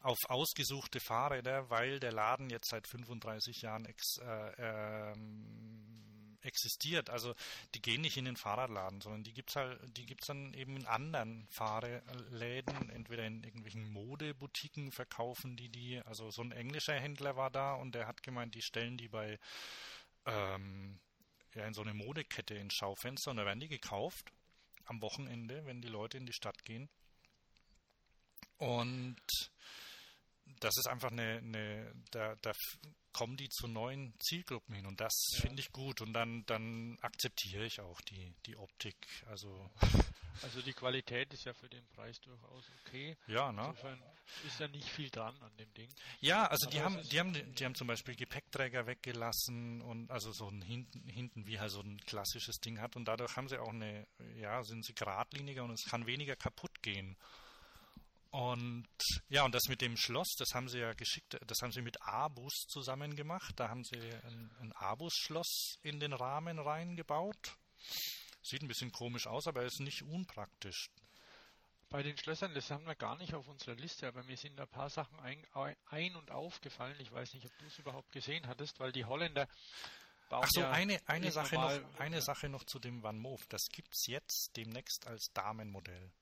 auf 0.00 0.18
ausgesuchte 0.28 1.00
Fahrräder, 1.00 1.68
weil 1.70 2.00
der 2.00 2.12
Laden 2.12 2.50
jetzt 2.50 2.70
seit 2.70 2.86
35 2.86 3.62
Jahren 3.62 3.84
ex, 3.84 4.18
äh, 4.18 4.52
ähm, 4.58 6.38
existiert. 6.42 7.10
Also 7.10 7.34
die 7.74 7.82
gehen 7.82 8.00
nicht 8.00 8.16
in 8.16 8.24
den 8.24 8.36
Fahrradladen, 8.36 9.00
sondern 9.00 9.24
die 9.24 9.34
gibt's 9.34 9.56
halt, 9.56 9.78
die 9.96 10.06
gibt's 10.06 10.26
dann 10.26 10.54
eben 10.54 10.76
in 10.76 10.86
anderen 10.86 11.46
Fahrläden, 11.50 12.90
entweder 12.90 13.26
in 13.26 13.42
irgendwelchen 13.42 13.90
Modeboutiquen 13.92 14.90
verkaufen 14.92 15.56
die 15.56 15.68
die. 15.68 16.00
Also 16.06 16.30
so 16.30 16.42
ein 16.42 16.52
englischer 16.52 16.98
Händler 16.98 17.36
war 17.36 17.50
da 17.50 17.74
und 17.74 17.94
der 17.94 18.06
hat 18.06 18.22
gemeint, 18.22 18.54
die 18.54 18.62
stellen 18.62 18.96
die 18.96 19.08
bei 19.08 19.38
ähm, 20.26 20.98
ja, 21.54 21.66
in 21.66 21.74
so 21.74 21.82
eine 21.82 21.94
Modekette 21.94 22.54
ins 22.54 22.74
Schaufenster 22.74 23.30
und 23.30 23.36
da 23.36 23.44
werden 23.44 23.60
die 23.60 23.68
gekauft 23.68 24.32
am 24.84 25.02
Wochenende, 25.02 25.64
wenn 25.66 25.82
die 25.82 25.88
Leute 25.88 26.16
in 26.16 26.26
die 26.26 26.32
Stadt 26.32 26.64
gehen. 26.64 26.88
Und 28.56 29.16
das 30.60 30.76
ist 30.76 30.86
einfach 30.86 31.10
eine, 31.10 31.38
eine 31.38 31.92
da, 32.10 32.34
da 32.42 32.52
kommen 33.12 33.36
die 33.36 33.48
zu 33.48 33.66
neuen 33.66 34.14
Zielgruppen 34.20 34.74
hin 34.74 34.86
und 34.86 35.00
das 35.00 35.12
ja. 35.34 35.40
finde 35.40 35.60
ich 35.60 35.72
gut 35.72 36.00
und 36.00 36.12
dann, 36.12 36.44
dann 36.46 36.96
akzeptiere 37.00 37.64
ich 37.64 37.80
auch 37.80 38.00
die, 38.02 38.34
die 38.46 38.56
Optik. 38.56 38.96
Also 39.26 39.70
also 40.42 40.62
die 40.62 40.72
Qualität 40.72 41.32
ist 41.34 41.44
ja 41.44 41.52
für 41.52 41.68
den 41.68 41.86
Preis 41.88 42.20
durchaus 42.20 42.64
okay. 42.80 43.16
Ja, 43.26 43.52
ne? 43.52 43.62
Insofern 43.62 44.02
ist 44.46 44.60
ja 44.60 44.68
nicht 44.68 44.88
viel 44.88 45.10
dran 45.10 45.34
an 45.42 45.56
dem 45.56 45.72
Ding. 45.74 45.88
Ja, 46.20 46.46
also 46.46 46.68
die 46.70 46.80
haben, 46.80 47.00
die 47.10 47.18
haben, 47.18 47.54
die 47.54 47.64
haben 47.64 47.74
zum 47.74 47.88
Beispiel 47.88 48.14
Gepäckträger 48.14 48.86
weggelassen 48.86 49.82
und 49.82 50.10
also 50.10 50.32
so 50.32 50.48
ein 50.48 50.62
hinten, 50.62 51.08
hinten 51.08 51.46
wie 51.46 51.58
halt 51.58 51.72
so 51.72 51.80
ein 51.80 51.98
klassisches 52.06 52.60
Ding 52.60 52.80
hat 52.80 52.96
und 52.96 53.06
dadurch 53.06 53.36
haben 53.36 53.48
sie 53.48 53.58
auch 53.58 53.70
eine, 53.70 54.06
ja, 54.36 54.62
sind 54.62 54.84
sie 54.84 54.94
geradliniger 54.94 55.64
und 55.64 55.72
es 55.72 55.84
kann 55.84 56.06
weniger 56.06 56.36
kaputt 56.36 56.82
gehen. 56.82 57.16
Und 58.30 58.86
ja, 59.28 59.44
und 59.44 59.54
das 59.54 59.64
mit 59.68 59.80
dem 59.80 59.96
Schloss, 59.96 60.36
das 60.38 60.54
haben 60.54 60.68
sie 60.68 60.78
ja 60.78 60.92
geschickt, 60.92 61.36
das 61.46 61.58
haben 61.62 61.72
sie 61.72 61.82
mit 61.82 62.00
Abus 62.02 62.66
zusammen 62.68 63.16
gemacht. 63.16 63.54
Da 63.56 63.68
haben 63.68 63.82
sie 63.82 63.98
ein, 63.98 64.50
ein 64.60 64.72
Abus-Schloss 64.72 65.78
in 65.82 65.98
den 65.98 66.12
Rahmen 66.12 66.60
reingebaut. 66.60 67.56
Sieht 68.42 68.62
ein 68.62 68.68
bisschen 68.68 68.92
komisch 68.92 69.26
aus, 69.26 69.46
aber 69.46 69.64
ist 69.64 69.80
nicht 69.80 70.02
unpraktisch. 70.02 70.90
Bei 71.88 72.04
den 72.04 72.16
Schlössern, 72.16 72.54
das 72.54 72.70
haben 72.70 72.86
wir 72.86 72.94
gar 72.94 73.16
nicht 73.16 73.34
auf 73.34 73.48
unserer 73.48 73.74
Liste, 73.74 74.06
aber 74.06 74.22
mir 74.22 74.36
sind 74.36 74.60
ein 74.60 74.68
paar 74.68 74.90
Sachen 74.90 75.18
ein, 75.18 75.44
ein 75.86 76.14
und 76.14 76.30
aufgefallen. 76.30 76.94
Ich 77.00 77.10
weiß 77.10 77.34
nicht, 77.34 77.46
ob 77.46 77.58
du 77.58 77.66
es 77.66 77.78
überhaupt 77.80 78.12
gesehen 78.12 78.46
hattest, 78.46 78.78
weil 78.78 78.92
die 78.92 79.04
Holländer 79.04 79.48
bauen. 80.28 80.44
Ach 80.44 80.50
so, 80.50 80.60
ja 80.60 80.70
eine, 80.70 81.00
eine, 81.06 81.32
Sache 81.32 81.56
noch, 81.56 81.98
eine 81.98 82.22
Sache 82.22 82.48
noch 82.48 82.62
zu 82.62 82.78
dem 82.78 83.02
Van 83.02 83.18
Moof. 83.18 83.44
Das 83.48 83.66
gibt 83.72 83.92
es 83.92 84.06
jetzt 84.06 84.56
demnächst 84.56 85.08
als 85.08 85.32
Damenmodell. 85.34 86.12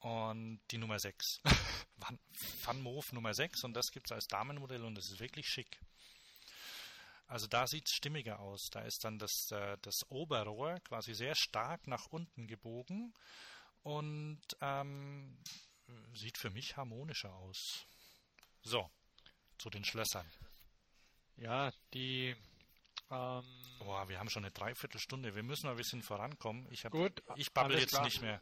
Und 0.00 0.60
die 0.70 0.78
Nummer 0.78 0.98
6. 0.98 1.40
Van, 1.96 2.18
Van 2.64 2.80
Moof 2.80 3.12
Nummer 3.12 3.34
6 3.34 3.64
und 3.64 3.74
das 3.74 3.90
gibt 3.90 4.06
es 4.06 4.12
als 4.12 4.26
Damenmodell 4.26 4.84
und 4.84 4.94
das 4.94 5.10
ist 5.10 5.20
wirklich 5.20 5.46
schick. 5.46 5.80
Also 7.26 7.46
da 7.46 7.66
sieht 7.66 7.86
es 7.86 7.92
stimmiger 7.92 8.40
aus. 8.40 8.70
Da 8.70 8.80
ist 8.80 9.04
dann 9.04 9.18
das, 9.18 9.50
äh, 9.52 9.76
das 9.82 10.10
Oberrohr 10.10 10.80
quasi 10.80 11.14
sehr 11.14 11.36
stark 11.36 11.86
nach 11.86 12.06
unten 12.06 12.46
gebogen 12.46 13.14
und 13.82 14.40
ähm, 14.60 15.38
sieht 16.14 16.38
für 16.38 16.50
mich 16.50 16.76
harmonischer 16.76 17.32
aus. 17.32 17.86
So, 18.62 18.90
zu 19.58 19.70
den 19.70 19.84
Schlössern. 19.84 20.26
Ja, 21.36 21.72
die. 21.94 22.34
Ähm, 23.10 23.44
Boah, 23.78 24.08
wir 24.08 24.18
haben 24.18 24.28
schon 24.28 24.44
eine 24.44 24.52
Dreiviertelstunde. 24.52 25.34
Wir 25.34 25.42
müssen 25.42 25.66
mal 25.66 25.72
ein 25.72 25.76
bisschen 25.76 26.02
vorankommen. 26.02 26.66
Ich, 26.70 26.84
hab, 26.84 26.92
Gut, 26.92 27.22
ich 27.36 27.52
babbel 27.52 27.78
jetzt 27.78 27.90
klar. 27.90 28.04
nicht 28.04 28.20
mehr. 28.20 28.40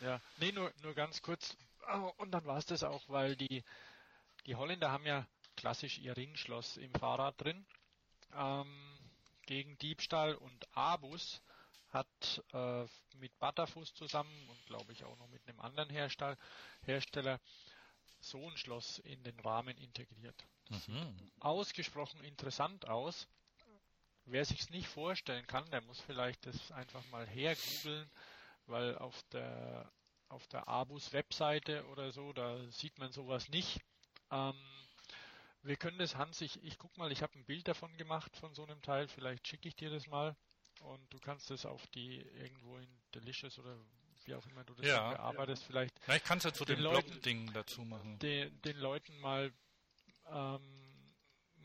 Ja, 0.00 0.20
nee, 0.38 0.52
nur, 0.52 0.72
nur 0.82 0.94
ganz 0.94 1.22
kurz. 1.22 1.56
Oh, 1.92 2.12
und 2.18 2.30
dann 2.30 2.44
war 2.44 2.58
es 2.58 2.66
das 2.66 2.82
auch, 2.82 3.08
weil 3.08 3.36
die, 3.36 3.64
die 4.46 4.54
Holländer 4.54 4.90
haben 4.90 5.06
ja 5.06 5.26
klassisch 5.56 5.98
ihr 5.98 6.16
Ringschloss 6.16 6.76
im 6.76 6.92
Fahrrad 6.94 7.40
drin 7.40 7.66
ähm, 8.34 8.98
gegen 9.46 9.76
Diebstahl 9.78 10.34
und 10.34 10.76
Abus 10.76 11.42
hat 11.90 12.44
äh, 12.52 12.84
mit 13.16 13.36
Butterfuß 13.40 13.94
zusammen 13.94 14.48
und 14.48 14.66
glaube 14.66 14.92
ich 14.92 15.04
auch 15.04 15.18
noch 15.18 15.28
mit 15.28 15.46
einem 15.48 15.60
anderen 15.60 15.90
Herstell 15.90 16.36
Hersteller 16.82 17.40
so 18.20 18.48
ein 18.48 18.56
Schloss 18.56 18.98
in 19.00 19.22
den 19.24 19.38
Rahmen 19.40 19.76
integriert. 19.78 20.46
Mhm. 20.68 21.30
Ausgesprochen 21.40 22.22
interessant 22.22 22.86
aus. 22.88 23.26
Wer 24.26 24.44
sich 24.44 24.60
es 24.60 24.70
nicht 24.70 24.86
vorstellen 24.86 25.46
kann, 25.46 25.68
der 25.70 25.80
muss 25.82 26.00
vielleicht 26.02 26.46
das 26.46 26.70
einfach 26.72 27.04
mal 27.10 27.26
hergoogeln, 27.26 28.08
weil 28.70 28.96
auf 28.98 29.22
der 29.32 29.90
auf 30.28 30.46
der 30.46 30.68
Abus 30.68 31.12
Webseite 31.12 31.84
oder 31.88 32.12
so, 32.12 32.32
da 32.32 32.64
sieht 32.70 32.98
man 32.98 33.10
sowas 33.10 33.48
nicht. 33.48 33.80
Ähm, 34.30 34.54
wir 35.62 35.76
können 35.76 35.98
das, 35.98 36.16
Hans, 36.16 36.40
ich, 36.40 36.62
ich 36.62 36.78
guck 36.78 36.96
mal, 36.96 37.10
ich 37.10 37.22
habe 37.22 37.36
ein 37.36 37.44
Bild 37.44 37.66
davon 37.66 37.96
gemacht 37.96 38.36
von 38.36 38.54
so 38.54 38.64
einem 38.64 38.80
Teil, 38.80 39.08
vielleicht 39.08 39.46
schicke 39.48 39.68
ich 39.68 39.74
dir 39.74 39.90
das 39.90 40.06
mal 40.06 40.36
und 40.82 41.12
du 41.12 41.18
kannst 41.18 41.50
das 41.50 41.66
auf 41.66 41.84
die 41.88 42.18
irgendwo 42.38 42.78
in 42.78 42.88
Delicious 43.14 43.58
oder 43.58 43.76
wie 44.24 44.34
auch 44.34 44.46
immer 44.46 44.64
du 44.64 44.74
das 44.74 44.86
ja. 44.86 45.10
bearbeitest, 45.10 45.64
vielleicht. 45.64 45.98
Vielleicht 46.00 46.24
kannst 46.24 46.46
du 46.46 46.52
zu 46.52 46.64
den, 46.64 46.76
den 46.76 46.84
Leuten, 46.84 47.22
Ding 47.22 47.52
dazu 47.52 47.82
machen. 47.82 48.18
Den, 48.20 48.62
den 48.62 48.76
Leuten 48.78 49.18
mal 49.18 49.52
ähm, 50.26 50.60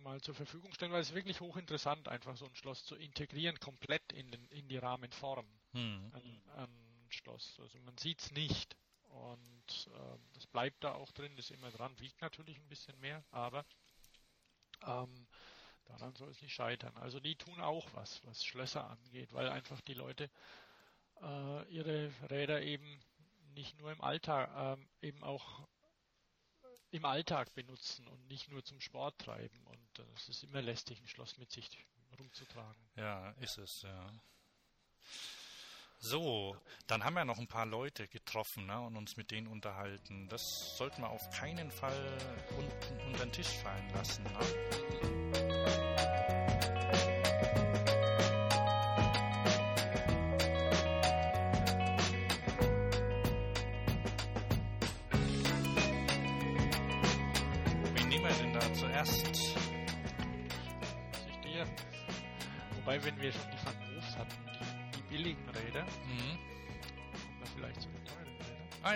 mal 0.02 0.22
zur 0.22 0.36
Verfügung 0.36 0.74
stellen, 0.74 0.92
weil 0.92 1.02
es 1.02 1.14
wirklich 1.14 1.42
hochinteressant, 1.42 2.08
einfach 2.08 2.36
so 2.38 2.46
ein 2.46 2.56
Schloss 2.56 2.86
zu 2.86 2.96
integrieren, 2.96 3.60
komplett 3.60 4.14
in, 4.14 4.32
den, 4.32 4.46
in 4.50 4.68
die 4.68 4.78
Rahmenform 4.78 5.48
hm. 5.74 6.12
an, 6.14 6.42
an 6.56 6.85
Schloss. 7.26 7.60
Also 7.60 7.80
man 7.80 7.98
sieht 7.98 8.22
es 8.22 8.32
nicht. 8.32 8.76
Und 9.10 9.88
äh, 9.88 10.18
das 10.34 10.46
bleibt 10.48 10.84
da 10.84 10.94
auch 10.94 11.12
drin, 11.12 11.38
ist 11.38 11.52
immer 11.52 11.72
dran, 11.72 11.98
wiegt 12.00 12.22
natürlich 12.22 12.58
ein 12.58 12.68
bisschen 12.68 13.00
mehr, 13.00 13.24
aber 13.32 13.66
ähm, 14.86 15.28
daran 15.86 16.14
soll 16.16 16.30
es 16.30 16.42
nicht 16.42 16.54
scheitern. 16.54 16.96
Also 16.98 17.20
die 17.20 17.36
tun 17.36 17.60
auch 17.62 17.88
was, 17.94 18.24
was 18.26 18.44
Schlösser 18.44 18.90
angeht, 18.90 19.34
weil 19.34 19.48
einfach 19.50 19.80
die 19.82 19.94
Leute 19.94 20.30
äh, 21.22 21.70
ihre 21.70 22.12
Räder 22.30 22.62
eben 22.62 23.02
nicht 23.56 23.80
nur 23.80 23.92
im 23.92 24.02
Alltag, 24.02 24.52
ähm, 24.56 24.88
eben 25.02 25.24
auch 25.24 25.66
im 26.92 27.06
Alltag 27.06 27.54
benutzen 27.56 28.08
und 28.08 28.28
nicht 28.28 28.50
nur 28.50 28.64
zum 28.66 28.82
Sport 28.82 29.18
treiben. 29.20 29.66
Und 29.66 30.00
äh, 30.00 30.14
es 30.16 30.28
ist 30.28 30.44
immer 30.44 30.62
lästig, 30.62 31.00
ein 31.00 31.08
Schloss 31.08 31.38
mit 31.38 31.52
sich 31.52 31.70
rumzutragen. 32.20 32.90
Ja, 32.98 33.32
ist 33.40 33.58
es, 33.58 33.82
ja. 33.84 34.12
So, 36.00 36.56
dann 36.88 37.04
haben 37.04 37.16
wir 37.16 37.26
noch 37.26 37.40
ein 37.40 37.48
paar 37.48 37.66
Leute 37.66 38.08
getroffen 38.08 38.68
ne, 38.68 38.80
und 38.80 38.96
uns 38.96 39.18
mit 39.18 39.32
denen 39.32 39.48
unterhalten. 39.48 40.28
Das 40.30 40.78
sollten 40.78 41.02
wir 41.02 41.10
auf 41.10 41.30
keinen 41.32 41.72
Fall 41.72 42.18
unten 42.58 43.08
unter 43.08 43.26
den 43.26 43.32
Tisch 43.32 43.48
fallen 43.48 43.90
lassen. 43.94 44.24
Ne? 44.24 44.30
Wen 57.96 58.10
nehmen 58.10 58.26
wir 58.26 58.36
denn 58.36 58.54
da 58.54 58.74
zuerst? 58.74 59.56
Wobei, 62.86 63.04
wenn 63.04 63.20
wir 63.20 63.32
schon 63.32 63.50
die 63.52 63.65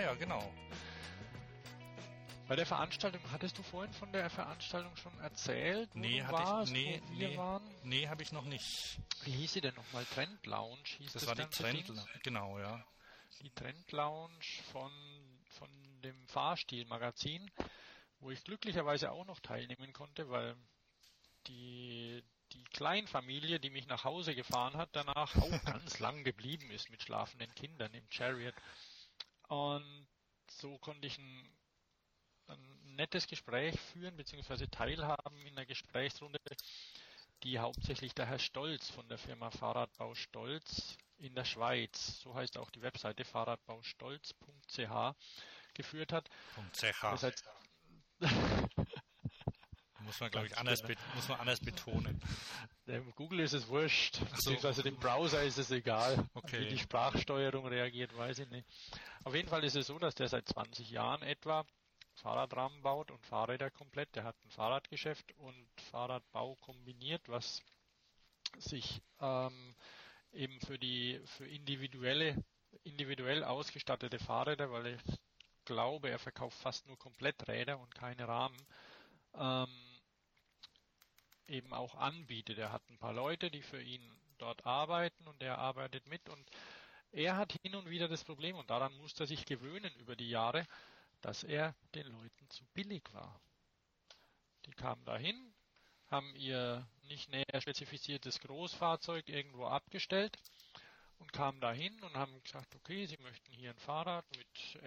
ja, 0.00 0.14
genau. 0.14 0.52
Bei 2.50 2.56
der 2.56 2.66
Veranstaltung, 2.66 3.20
hattest 3.30 3.56
du 3.58 3.62
vorhin 3.62 3.92
von 3.92 4.10
der 4.12 4.28
Veranstaltung 4.28 4.96
schon 4.96 5.16
erzählt? 5.20 5.94
nee, 5.94 6.20
hatte 6.20 6.42
warst, 6.42 6.72
ich, 6.72 6.76
nee, 6.76 7.02
nee, 7.12 7.36
waren? 7.36 7.62
nee, 7.84 8.08
habe 8.08 8.24
ich 8.24 8.32
noch 8.32 8.44
nicht. 8.44 8.98
Wie 9.22 9.30
hieß 9.30 9.52
sie 9.52 9.60
denn 9.60 9.74
nochmal? 9.76 10.04
Trend 10.06 10.44
Lounge 10.46 10.82
hieß 10.98 11.12
das? 11.12 11.22
Das 11.22 11.28
war 11.28 11.36
die 11.36 11.48
Trend, 11.48 11.88
Ding? 11.88 12.00
genau, 12.24 12.58
ja. 12.58 12.84
Die 13.40 13.50
Trend 13.50 13.92
Lounge 13.92 14.44
von, 14.72 14.90
von 15.50 15.70
dem 16.02 16.26
Fahrstil-Magazin, 16.26 17.48
wo 18.18 18.32
ich 18.32 18.42
glücklicherweise 18.42 19.12
auch 19.12 19.26
noch 19.26 19.38
teilnehmen 19.38 19.92
konnte, 19.92 20.28
weil 20.28 20.56
die, 21.46 22.24
die 22.52 22.64
Kleinfamilie, 22.64 23.60
die 23.60 23.70
mich 23.70 23.86
nach 23.86 24.02
Hause 24.02 24.34
gefahren 24.34 24.76
hat, 24.76 24.88
danach 24.92 25.36
auch 25.36 25.64
ganz 25.64 26.00
lang 26.00 26.24
geblieben 26.24 26.70
ist 26.72 26.90
mit 26.90 27.00
schlafenden 27.00 27.54
Kindern 27.54 27.94
im 27.94 28.10
Chariot. 28.10 28.54
Und 29.50 30.06
so 30.48 30.78
konnte 30.78 31.06
ich 31.06 31.18
ein 31.18 31.48
ein 32.50 32.96
nettes 32.96 33.26
Gespräch 33.26 33.78
führen 33.92 34.16
bzw. 34.16 34.66
teilhaben 34.66 35.38
in 35.46 35.56
einer 35.56 35.66
Gesprächsrunde, 35.66 36.38
die 37.42 37.58
hauptsächlich 37.58 38.14
der 38.14 38.26
Herr 38.26 38.38
Stolz 38.38 38.90
von 38.90 39.08
der 39.08 39.18
Firma 39.18 39.50
Fahrradbau 39.50 40.14
Stolz 40.14 40.96
in 41.18 41.34
der 41.34 41.44
Schweiz, 41.44 42.20
so 42.20 42.34
heißt 42.34 42.58
auch 42.58 42.70
die 42.70 42.82
Webseite 42.82 43.24
fahrradbaustolz.ch, 43.24 45.14
geführt 45.74 46.12
hat. 46.12 46.28
.ch. 46.72 47.00
Das 47.02 47.22
heißt, 47.22 47.44
muss 50.00 50.20
man, 50.20 50.30
glaube 50.30 50.46
ich, 50.46 50.56
anders, 50.58 50.82
muss 51.14 51.28
man 51.28 51.40
anders 51.40 51.60
betonen. 51.60 52.20
Dem 52.86 53.14
Google 53.14 53.40
ist 53.40 53.52
es 53.52 53.68
wurscht, 53.68 54.16
so. 54.16 54.24
beziehungsweise 54.24 54.82
dem 54.82 54.96
Browser 54.96 55.42
ist 55.42 55.58
es 55.58 55.70
egal. 55.70 56.26
Okay. 56.34 56.60
Wie 56.60 56.68
die 56.68 56.78
Sprachsteuerung 56.78 57.66
reagiert, 57.66 58.16
weiß 58.16 58.40
ich 58.40 58.50
nicht. 58.50 58.66
Auf 59.24 59.34
jeden 59.34 59.48
Fall 59.48 59.64
ist 59.64 59.76
es 59.76 59.86
so, 59.86 59.98
dass 59.98 60.14
der 60.14 60.28
seit 60.28 60.48
20 60.48 60.90
Jahren 60.90 61.22
etwa 61.22 61.66
Fahrradrahmen 62.14 62.82
baut 62.82 63.10
und 63.10 63.24
Fahrräder 63.26 63.70
komplett. 63.70 64.14
Der 64.16 64.24
hat 64.24 64.36
ein 64.44 64.50
Fahrradgeschäft 64.50 65.32
und 65.38 65.68
Fahrradbau 65.90 66.56
kombiniert, 66.56 67.28
was 67.28 67.62
sich 68.58 69.02
ähm, 69.20 69.74
eben 70.32 70.60
für 70.60 70.78
die 70.78 71.20
für 71.24 71.46
individuelle 71.46 72.42
individuell 72.84 73.44
ausgestattete 73.44 74.18
Fahrräder, 74.18 74.70
weil 74.70 74.86
ich 74.86 75.20
glaube, 75.64 76.08
er 76.08 76.18
verkauft 76.18 76.58
fast 76.58 76.86
nur 76.86 76.98
Kompletträder 76.98 77.78
und 77.78 77.94
keine 77.94 78.26
Rahmen, 78.26 78.56
ähm, 79.34 80.00
eben 81.46 81.72
auch 81.72 81.94
anbietet. 81.96 82.58
Er 82.58 82.72
hat 82.72 82.88
ein 82.90 82.98
paar 82.98 83.12
Leute, 83.12 83.50
die 83.50 83.62
für 83.62 83.82
ihn 83.82 84.02
dort 84.38 84.64
arbeiten 84.64 85.26
und 85.26 85.42
er 85.42 85.58
arbeitet 85.58 86.06
mit 86.06 86.28
und 86.28 86.50
er 87.12 87.36
hat 87.36 87.52
hin 87.62 87.74
und 87.74 87.88
wieder 87.90 88.08
das 88.08 88.24
Problem 88.24 88.56
und 88.56 88.70
daran 88.70 88.96
muss 88.98 89.18
er 89.18 89.26
sich 89.26 89.44
gewöhnen 89.44 89.92
über 89.96 90.16
die 90.16 90.28
Jahre, 90.28 90.66
dass 91.20 91.44
er 91.44 91.74
den 91.94 92.06
Leuten 92.06 92.48
zu 92.50 92.64
billig 92.74 93.02
war. 93.12 93.40
Die 94.66 94.72
kamen 94.72 95.04
dahin, 95.04 95.54
haben 96.06 96.34
ihr 96.36 96.86
nicht 97.02 97.30
näher 97.30 97.60
spezifiziertes 97.60 98.40
Großfahrzeug 98.40 99.28
irgendwo 99.28 99.66
abgestellt 99.66 100.36
und 101.18 101.32
kamen 101.32 101.60
dahin 101.60 102.02
und 102.02 102.14
haben 102.14 102.42
gesagt, 102.42 102.74
okay, 102.76 103.06
sie 103.06 103.18
möchten 103.18 103.52
hier 103.52 103.70
ein 103.70 103.78
Fahrrad 103.78 104.24
mit 104.36 104.82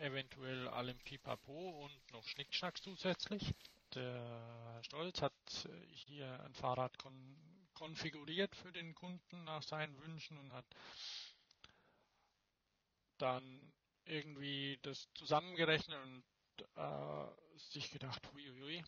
eventuell 0.00 0.68
allem 0.68 0.98
Pipapo 1.00 1.84
und 1.84 2.12
noch 2.12 2.26
Schnickschnack 2.26 2.82
zusätzlich. 2.82 3.54
Der 3.94 4.80
Stolz 4.82 5.22
hat 5.22 5.32
hier 5.90 6.42
ein 6.44 6.54
Fahrrad 6.54 6.98
kon 6.98 7.36
konfiguriert 7.74 8.54
für 8.56 8.72
den 8.72 8.94
Kunden 8.94 9.44
nach 9.44 9.62
seinen 9.62 9.98
Wünschen 10.02 10.36
und 10.36 10.52
hat 10.52 10.66
dann 13.20 13.72
irgendwie 14.04 14.78
das 14.82 15.08
zusammengerechnet 15.14 15.98
und 16.02 16.24
äh, 16.76 17.26
sich 17.56 17.90
gedacht, 17.90 18.22
huiuiui, 18.32 18.84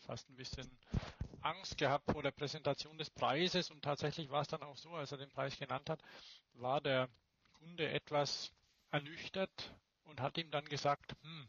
fast 0.00 0.28
ein 0.28 0.36
bisschen 0.36 0.70
Angst 1.40 1.76
gehabt 1.76 2.10
vor 2.10 2.22
der 2.22 2.30
Präsentation 2.30 2.98
des 2.98 3.10
Preises 3.10 3.70
und 3.70 3.82
tatsächlich 3.82 4.30
war 4.30 4.42
es 4.42 4.48
dann 4.48 4.62
auch 4.62 4.76
so, 4.76 4.90
als 4.94 5.12
er 5.12 5.18
den 5.18 5.30
Preis 5.30 5.58
genannt 5.58 5.90
hat, 5.90 6.02
war 6.54 6.80
der 6.80 7.08
Kunde 7.52 7.88
etwas 7.90 8.52
ernüchtert 8.90 9.74
und 10.04 10.20
hat 10.20 10.38
ihm 10.38 10.50
dann 10.50 10.64
gesagt, 10.66 11.14
hm, 11.22 11.48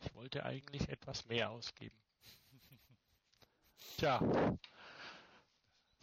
ich 0.00 0.14
wollte 0.14 0.44
eigentlich 0.44 0.88
etwas 0.88 1.26
mehr 1.26 1.50
ausgeben. 1.50 1.96
Tja, 3.96 4.20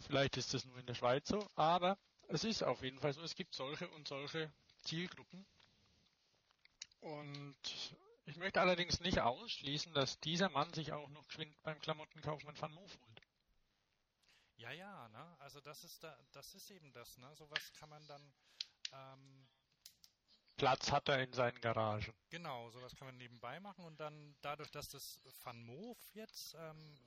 vielleicht 0.00 0.36
ist 0.36 0.54
das 0.54 0.64
nur 0.64 0.78
in 0.78 0.86
der 0.86 0.94
Schweiz 0.94 1.28
so, 1.28 1.46
aber 1.54 1.98
es 2.28 2.44
ist 2.44 2.62
auf 2.62 2.82
jeden 2.82 2.98
Fall 2.98 3.12
so, 3.12 3.22
es 3.22 3.34
gibt 3.34 3.54
solche 3.54 3.88
und 3.90 4.08
solche 4.08 4.50
Zielgruppen. 4.82 5.46
Und 7.00 7.96
ich 8.26 8.36
möchte 8.36 8.60
allerdings 8.60 9.00
nicht 9.00 9.20
ausschließen, 9.20 9.92
dass 9.94 10.20
dieser 10.20 10.48
Mann 10.50 10.72
sich 10.72 10.92
auch 10.92 11.08
noch 11.10 11.26
geschwind 11.26 11.54
beim 11.62 11.80
Klamottenkaufmann 11.80 12.60
van 12.60 12.72
Moof 12.72 12.98
holt. 13.00 13.20
Ja, 14.56 14.70
ja, 14.70 15.08
ne? 15.08 15.36
Also 15.40 15.60
das 15.60 15.82
ist 15.82 16.04
da, 16.04 16.16
das 16.32 16.54
ist 16.54 16.70
eben 16.70 16.92
das, 16.92 17.18
ne? 17.18 17.34
Sowas 17.34 17.72
kann 17.72 17.88
man 17.88 18.06
dann 18.06 18.32
ähm, 18.92 19.48
Platz 20.56 20.92
hat 20.92 21.08
er 21.08 21.20
in 21.22 21.32
seinen 21.32 21.60
Garagen. 21.60 22.14
Genau, 22.30 22.70
sowas 22.70 22.94
kann 22.94 23.08
man 23.08 23.16
nebenbei 23.16 23.58
machen 23.58 23.84
und 23.84 23.98
dann 23.98 24.36
dadurch, 24.42 24.70
dass 24.70 24.88
das 24.88 25.20
Van 25.42 25.60
Moof 25.64 25.98
jetzt 26.14 26.54
ähm, 26.54 26.98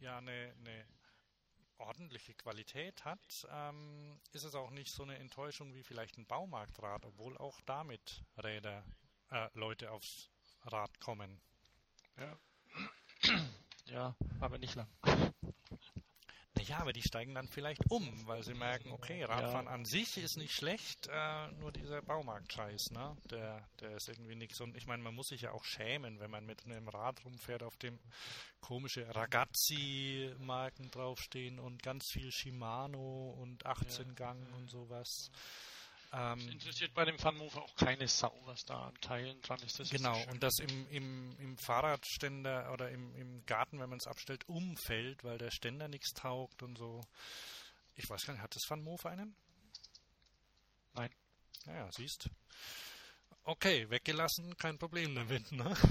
ja 0.00 0.18
eine, 0.18 0.54
eine 0.58 0.86
ordentliche 1.82 2.34
Qualität 2.34 3.04
hat, 3.04 3.46
ähm, 3.50 4.20
ist 4.32 4.44
es 4.44 4.54
auch 4.54 4.70
nicht 4.70 4.92
so 4.92 5.02
eine 5.02 5.18
Enttäuschung 5.18 5.74
wie 5.74 5.82
vielleicht 5.82 6.18
ein 6.18 6.26
Baumarktrad, 6.26 7.04
obwohl 7.04 7.36
auch 7.38 7.60
damit 7.62 8.22
Räder 8.36 8.84
äh, 9.30 9.48
Leute 9.54 9.90
aufs 9.90 10.30
Rad 10.64 11.00
kommen. 11.00 11.40
Ja. 12.18 12.38
ja, 13.86 14.16
aber 14.40 14.58
nicht 14.58 14.74
lang. 14.74 14.88
Ja, 16.68 16.78
aber 16.78 16.92
die 16.92 17.02
steigen 17.02 17.34
dann 17.34 17.48
vielleicht 17.48 17.90
um, 17.90 18.26
weil 18.26 18.42
sie 18.42 18.54
merken, 18.54 18.92
okay, 18.92 19.24
Radfahren 19.24 19.66
ja. 19.66 19.72
an 19.72 19.84
sich 19.84 20.16
ist 20.16 20.36
nicht 20.36 20.54
schlecht, 20.54 21.08
äh, 21.08 21.48
nur 21.60 21.72
dieser 21.72 22.02
Baumarktscheiß, 22.02 22.92
ne? 22.92 23.16
Der, 23.30 23.66
der 23.80 23.96
ist 23.96 24.08
irgendwie 24.08 24.36
nichts. 24.36 24.60
Und 24.60 24.76
ich 24.76 24.86
meine, 24.86 25.02
man 25.02 25.14
muss 25.14 25.28
sich 25.28 25.42
ja 25.42 25.52
auch 25.52 25.64
schämen, 25.64 26.20
wenn 26.20 26.30
man 26.30 26.46
mit 26.46 26.64
einem 26.64 26.88
Rad 26.88 27.24
rumfährt, 27.24 27.62
auf 27.62 27.76
dem 27.76 27.98
komische 28.60 29.14
Ragazzi-Marken 29.14 30.90
draufstehen 30.90 31.58
und 31.58 31.82
ganz 31.82 32.10
viel 32.10 32.30
Shimano 32.30 33.36
und 33.40 33.66
18-Gang 33.66 34.46
ja. 34.48 34.56
und 34.56 34.70
sowas. 34.70 35.30
Ähm, 36.14 36.38
das 36.38 36.52
interessiert 36.52 36.94
bei 36.94 37.04
dem 37.06 37.18
Funmove 37.18 37.56
auch 37.56 37.74
keine 37.76 38.06
Sau, 38.06 38.38
was 38.44 38.64
da 38.64 38.88
an 38.88 38.94
Teilen 39.00 39.40
dran 39.40 39.58
ist. 39.60 39.78
Das 39.78 39.88
genau, 39.88 40.16
ist 40.16 40.24
so 40.24 40.30
und 40.30 40.42
das 40.42 40.58
im, 40.58 40.88
im, 40.90 41.36
im 41.38 41.58
Fahrradständer 41.58 42.70
oder 42.72 42.90
im, 42.90 43.14
im 43.14 43.46
Garten, 43.46 43.80
wenn 43.80 43.88
man 43.88 43.98
es 43.98 44.06
abstellt, 44.06 44.46
umfällt, 44.46 45.24
weil 45.24 45.38
der 45.38 45.50
Ständer 45.50 45.88
nichts 45.88 46.12
taugt 46.12 46.62
und 46.62 46.76
so. 46.76 47.00
Ich 47.96 48.08
weiß 48.08 48.26
gar 48.26 48.34
nicht, 48.34 48.42
hat 48.42 48.54
das 48.54 48.64
Funmove 48.66 49.06
einen? 49.06 49.34
Nein. 50.94 51.10
Naja, 51.64 51.90
siehst. 51.92 52.28
Okay, 53.44 53.88
weggelassen, 53.88 54.56
kein 54.56 54.78
Problem 54.78 55.14
damit, 55.14 55.50
ne? 55.52 55.74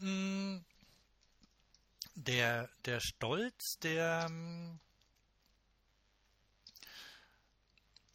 Mm, 0.00 0.60
der, 2.14 2.70
der 2.84 3.00
Stolz, 3.00 3.80
der 3.82 4.26
ähm, 4.30 4.78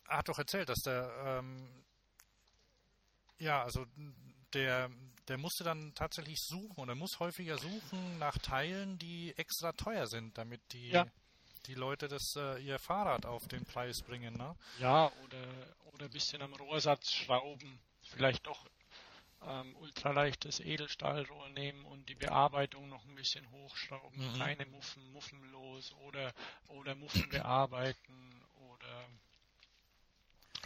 hat 0.08 0.30
doch 0.30 0.38
erzählt, 0.38 0.70
dass 0.70 0.80
der, 0.80 1.12
ähm, 1.26 1.86
ja, 3.40 3.64
also 3.64 3.86
der, 4.54 4.90
der 5.28 5.38
musste 5.38 5.64
dann 5.64 5.94
tatsächlich 5.96 6.40
suchen 6.40 6.78
oder 6.78 6.96
muss 6.96 7.20
häufiger 7.20 7.58
suchen 7.58 8.20
nach 8.20 8.38
Teilen, 8.38 8.98
die 9.00 9.34
extra 9.38 9.72
teuer 9.74 10.08
sind, 10.08 10.38
damit 10.38 10.62
die, 10.74 10.90
ja. 10.90 11.06
die 11.66 11.76
Leute 11.76 12.08
das, 12.08 12.36
äh, 12.36 12.62
ihr 12.64 12.80
Fahrrad 12.80 13.26
auf 13.26 13.48
den 13.48 13.66
Preis 13.66 14.02
bringen, 14.02 14.36
ne? 14.36 14.56
Ja, 14.80 15.12
oder, 15.24 15.48
oder 15.94 16.06
ein 16.06 16.12
bisschen 16.12 16.42
am 16.42 16.54
Rohrsatz 16.54 17.12
schrauben. 17.12 17.80
Vielleicht 18.02 18.46
doch 18.46 18.68
ähm, 19.46 19.76
ultraleichtes 19.78 20.60
Edelstahlrohr 20.60 21.50
nehmen 21.50 21.86
und 21.86 22.08
die 22.10 22.16
Bearbeitung 22.16 22.90
noch 22.90 23.06
ein 23.06 23.16
bisschen 23.16 23.50
hochschrauben. 23.52 24.34
Mhm. 24.34 24.40
Keine 24.40 24.66
Muffen, 24.68 25.12
muffenlos 25.12 25.94
oder, 26.08 26.34
oder 26.68 26.96
Muffen 26.96 27.30
bearbeiten 27.30 28.46
oder 28.72 29.08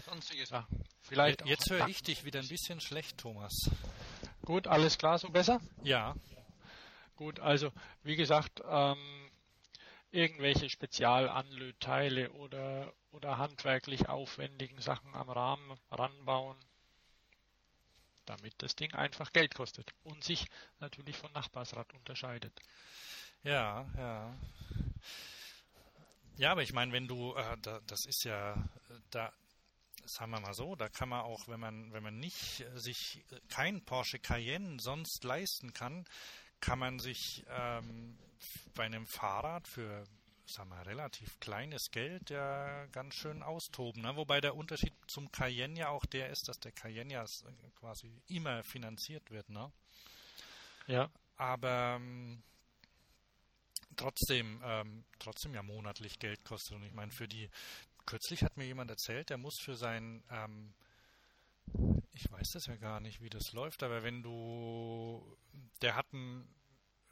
sonstige 0.07 0.45
Sachen. 0.45 0.83
Vielleicht 1.01 1.45
Jetzt 1.45 1.69
höre 1.69 1.87
ich 1.87 2.01
dich 2.01 2.23
wieder 2.23 2.39
ein 2.39 2.47
bisschen 2.47 2.79
schlecht, 2.79 3.17
Thomas. 3.17 3.53
Gut, 4.45 4.67
alles 4.67 4.97
klar, 4.97 5.17
so 5.17 5.29
besser? 5.29 5.59
Ja. 5.83 6.15
Gut, 7.15 7.39
also 7.39 7.71
wie 8.03 8.15
gesagt, 8.15 8.61
ähm, 8.69 9.31
irgendwelche 10.11 10.69
Spezialanlötteile 10.69 12.31
oder, 12.31 12.93
oder 13.11 13.37
handwerklich 13.37 14.07
aufwendigen 14.07 14.79
Sachen 14.79 15.13
am 15.13 15.29
Rahmen 15.29 15.77
ranbauen, 15.91 16.57
damit 18.25 18.53
das 18.59 18.75
Ding 18.75 18.93
einfach 18.93 19.33
Geld 19.33 19.55
kostet 19.55 19.93
und 20.03 20.23
sich 20.23 20.45
natürlich 20.79 21.17
von 21.17 21.31
Nachbarsrad 21.33 21.93
unterscheidet. 21.93 22.53
Ja, 23.43 23.85
ja. 23.97 24.33
Ja, 26.37 26.51
aber 26.51 26.61
ich 26.61 26.71
meine, 26.71 26.91
wenn 26.91 27.07
du, 27.07 27.33
äh, 27.33 27.57
da, 27.61 27.81
das 27.87 28.05
ist 28.05 28.23
ja, 28.23 28.55
da, 29.09 29.33
sagen 30.07 30.31
wir 30.31 30.39
mal 30.39 30.53
so, 30.53 30.75
da 30.75 30.89
kann 30.89 31.09
man 31.09 31.21
auch, 31.21 31.47
wenn 31.47 31.59
man, 31.59 31.91
wenn 31.91 32.03
man 32.03 32.19
nicht 32.19 32.61
äh, 32.61 32.79
sich 32.79 33.23
äh, 33.31 33.39
kein 33.49 33.83
Porsche 33.83 34.19
Cayenne 34.19 34.79
sonst 34.79 35.23
leisten 35.23 35.73
kann, 35.73 36.05
kann 36.59 36.79
man 36.79 36.99
sich 36.99 37.45
ähm, 37.49 38.17
bei 38.73 38.85
einem 38.85 39.05
Fahrrad 39.05 39.67
für 39.67 40.05
sagen 40.49 40.69
wir, 40.69 40.85
relativ 40.85 41.39
kleines 41.39 41.91
Geld 41.91 42.29
ja 42.29 42.85
ganz 42.87 43.15
schön 43.15 43.43
austoben. 43.43 44.01
Ne? 44.03 44.15
Wobei 44.15 44.39
der 44.39 44.55
Unterschied 44.55 44.93
zum 45.07 45.31
Cayenne 45.31 45.77
ja 45.77 45.89
auch 45.89 46.05
der 46.05 46.29
ist, 46.29 46.47
dass 46.47 46.59
der 46.59 46.71
Cayenne 46.71 47.13
ja 47.13 47.25
quasi 47.79 48.21
immer 48.27 48.63
finanziert 48.63 49.29
wird. 49.29 49.49
Ne? 49.49 49.71
Ja. 50.87 51.09
Aber 51.35 51.97
ähm, 51.99 52.41
trotzdem, 53.95 54.61
ähm, 54.63 55.03
trotzdem 55.19 55.53
ja 55.53 55.63
monatlich 55.63 56.17
Geld 56.19 56.43
kostet. 56.45 56.77
Und 56.77 56.83
ich 56.83 56.93
meine, 56.93 57.11
für 57.11 57.27
die, 57.27 57.49
kürzlich 58.07 58.43
hat 58.43 58.57
mir 58.57 58.65
jemand 58.65 58.89
erzählt, 58.89 59.29
der 59.29 59.37
muss 59.37 59.59
für 59.59 59.75
sein, 59.75 60.23
ähm, 60.31 60.73
ich 62.13 62.31
weiß 62.31 62.51
das 62.53 62.65
ja 62.65 62.75
gar 62.77 62.99
nicht, 62.99 63.21
wie 63.21 63.29
das 63.29 63.51
läuft, 63.51 63.83
aber 63.83 64.01
wenn 64.01 64.23
du, 64.23 65.37
der 65.81 65.95
hat 65.95 66.11
ein, 66.13 66.47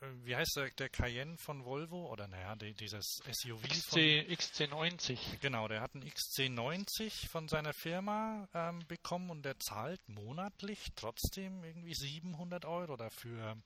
äh, 0.01 0.07
wie 0.23 0.35
heißt 0.35 0.55
der, 0.55 0.71
der 0.71 0.89
Cayenne 0.89 1.37
von 1.37 1.65
Volvo 1.65 2.07
oder 2.11 2.27
naja, 2.27 2.55
die, 2.55 2.73
dieses 2.73 3.19
SUV 3.29 3.61
XC, 3.61 3.89
von, 3.89 3.99
XC90. 3.99 5.39
Genau, 5.41 5.67
der 5.67 5.81
hat 5.81 5.93
einen 5.93 6.09
XC90 6.09 7.29
von 7.29 7.47
seiner 7.47 7.73
Firma 7.73 8.47
ähm, 8.53 8.79
bekommen 8.87 9.29
und 9.29 9.43
der 9.43 9.59
zahlt 9.59 10.01
monatlich 10.07 10.93
trotzdem 10.95 11.63
irgendwie 11.63 11.93
700 11.93 12.65
Euro 12.65 12.95
dafür. 12.95 13.57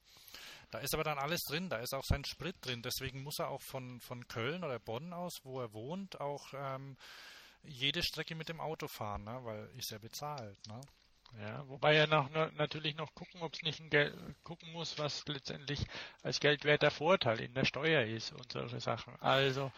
Da 0.72 0.80
ist 0.80 0.93
aber 0.93 1.03
dann 1.03 1.17
alles 1.17 1.43
drin, 1.45 1.70
da 1.70 1.78
ist 1.78 1.93
auch 1.93 2.03
sein 2.03 2.26
Sprit 2.26 2.55
drin. 2.61 2.82
Deswegen 2.82 3.24
muss 3.24 3.39
er 3.39 3.49
auch 3.49 3.61
von, 3.61 3.99
von 4.01 4.28
Köln 4.28 4.63
oder 4.63 4.80
Bonn 4.80 5.13
aus, 5.13 5.43
wo 5.43 5.59
er 5.61 5.74
wohnt, 5.74 6.22
auch 6.22 6.53
ähm, 6.53 6.95
jede 7.63 8.03
Strecke 8.03 8.36
mit 8.36 8.49
dem 8.49 8.61
Auto 8.61 8.88
fahren, 8.88 9.24
ne? 9.24 9.39
weil 9.43 9.70
ist 9.78 9.91
ja 9.91 9.97
bezahlt. 9.97 10.57
Ne? 10.67 10.80
Ja, 11.38 11.67
wobei 11.67 11.95
er 11.95 12.07
noch, 12.07 12.30
natürlich 12.53 12.95
noch 12.95 13.13
gucken, 13.13 13.41
ob 13.41 13.53
es 13.53 13.61
nicht 13.61 13.80
ein 13.80 13.89
Geld 13.89 14.15
gucken 14.43 14.72
muss, 14.72 14.97
was 14.97 15.28
letztendlich 15.28 15.86
als 16.24 16.39
geldwerter 16.39 16.91
Vorteil 16.91 17.39
in 17.39 17.53
der 17.53 17.65
Steuer 17.65 18.03
ist 18.03 18.34
und 18.34 18.51
solche 18.51 18.80
Sachen. 18.80 19.15
Also 19.22 19.72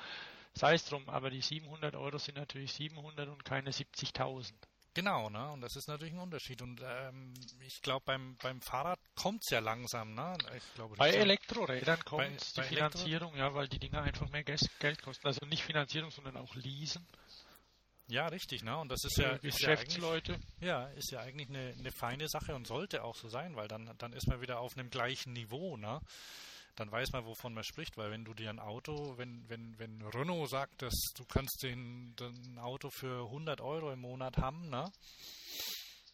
sei 0.54 0.74
es 0.74 0.86
drum, 0.86 1.08
aber 1.10 1.30
die 1.30 1.42
700 1.42 1.96
Euro 1.96 2.18
sind 2.18 2.38
natürlich 2.38 2.74
700 2.74 3.30
und 3.30 3.46
keine 3.46 3.72
70.000. 3.72 4.54
Genau, 4.94 5.30
ne? 5.30 5.52
Und 5.52 5.62
das 5.62 5.76
ist 5.78 5.88
natürlich 5.88 6.14
ein 6.14 6.20
Unterschied. 6.20 6.62
Und 6.62 6.82
ähm, 6.84 7.34
ich 7.66 7.82
glaube, 7.82 8.04
beim, 8.06 8.36
beim 8.42 8.62
Fahrrad 8.62 9.00
kommt 9.16 9.44
es 9.44 9.50
ja 9.50 9.60
langsam, 9.60 10.14
ne? 10.14 10.38
Ich 10.58 10.74
glaube, 10.76 10.96
bei 10.98 11.12
Elektrorädern 11.12 12.04
kommt 12.04 12.58
die 12.58 12.64
Finanzierung, 12.64 13.34
Elektro 13.34 13.38
ja, 13.38 13.54
weil 13.54 13.70
die 13.70 13.80
Dinger 13.80 14.02
einfach 14.02 14.30
mehr 14.30 14.44
Geld 14.44 15.02
kosten. 15.02 15.28
Also 15.28 15.46
nicht 15.46 15.64
Finanzierung, 15.64 16.12
sondern 16.12 16.36
auch 16.38 16.54
Leasen. 16.56 17.06
Ja, 18.08 18.28
richtig, 18.28 18.64
ne? 18.64 18.78
Und 18.78 18.90
das 18.90 19.06
ist 19.06 19.18
ja, 19.18 19.30
ist 19.30 19.32
ja 19.32 19.40
eigentlich, 19.40 19.56
Geschäftsleute. 19.56 20.38
ja, 20.60 20.88
ist 20.88 21.12
ja 21.12 21.22
eigentlich 21.22 21.48
eine, 21.48 21.74
eine 21.80 21.92
feine 21.94 22.28
Sache 22.28 22.54
und 22.54 22.68
sollte 22.68 23.06
auch 23.06 23.16
so 23.16 23.30
sein, 23.30 23.56
weil 23.56 23.70
dann, 23.70 23.90
dann 23.98 24.12
ist 24.12 24.28
man 24.28 24.42
wieder 24.42 24.60
auf 24.60 24.76
einem 24.76 24.90
gleichen 24.90 25.32
Niveau, 25.32 25.78
ne? 25.78 26.02
Dann 26.76 26.92
weiß 26.92 27.12
man, 27.12 27.26
wovon 27.26 27.54
man 27.54 27.64
spricht, 27.64 27.98
weil 27.98 28.12
wenn 28.12 28.26
du 28.26 28.34
dir 28.34 28.50
ein 28.50 28.60
Auto, 28.60 29.18
wenn, 29.18 29.48
wenn, 29.50 29.78
wenn 29.78 30.02
Renault 30.02 30.50
sagt, 30.50 30.82
dass 30.82 30.94
du 31.16 31.26
kannst 31.26 31.64
den, 31.64 32.16
den 32.16 32.58
Auto 32.58 32.90
für 32.90 33.26
100 33.26 33.62
Euro 33.62 33.92
im 33.92 34.00
Monat 34.00 34.38
haben, 34.38 34.70
ne? 34.70 34.92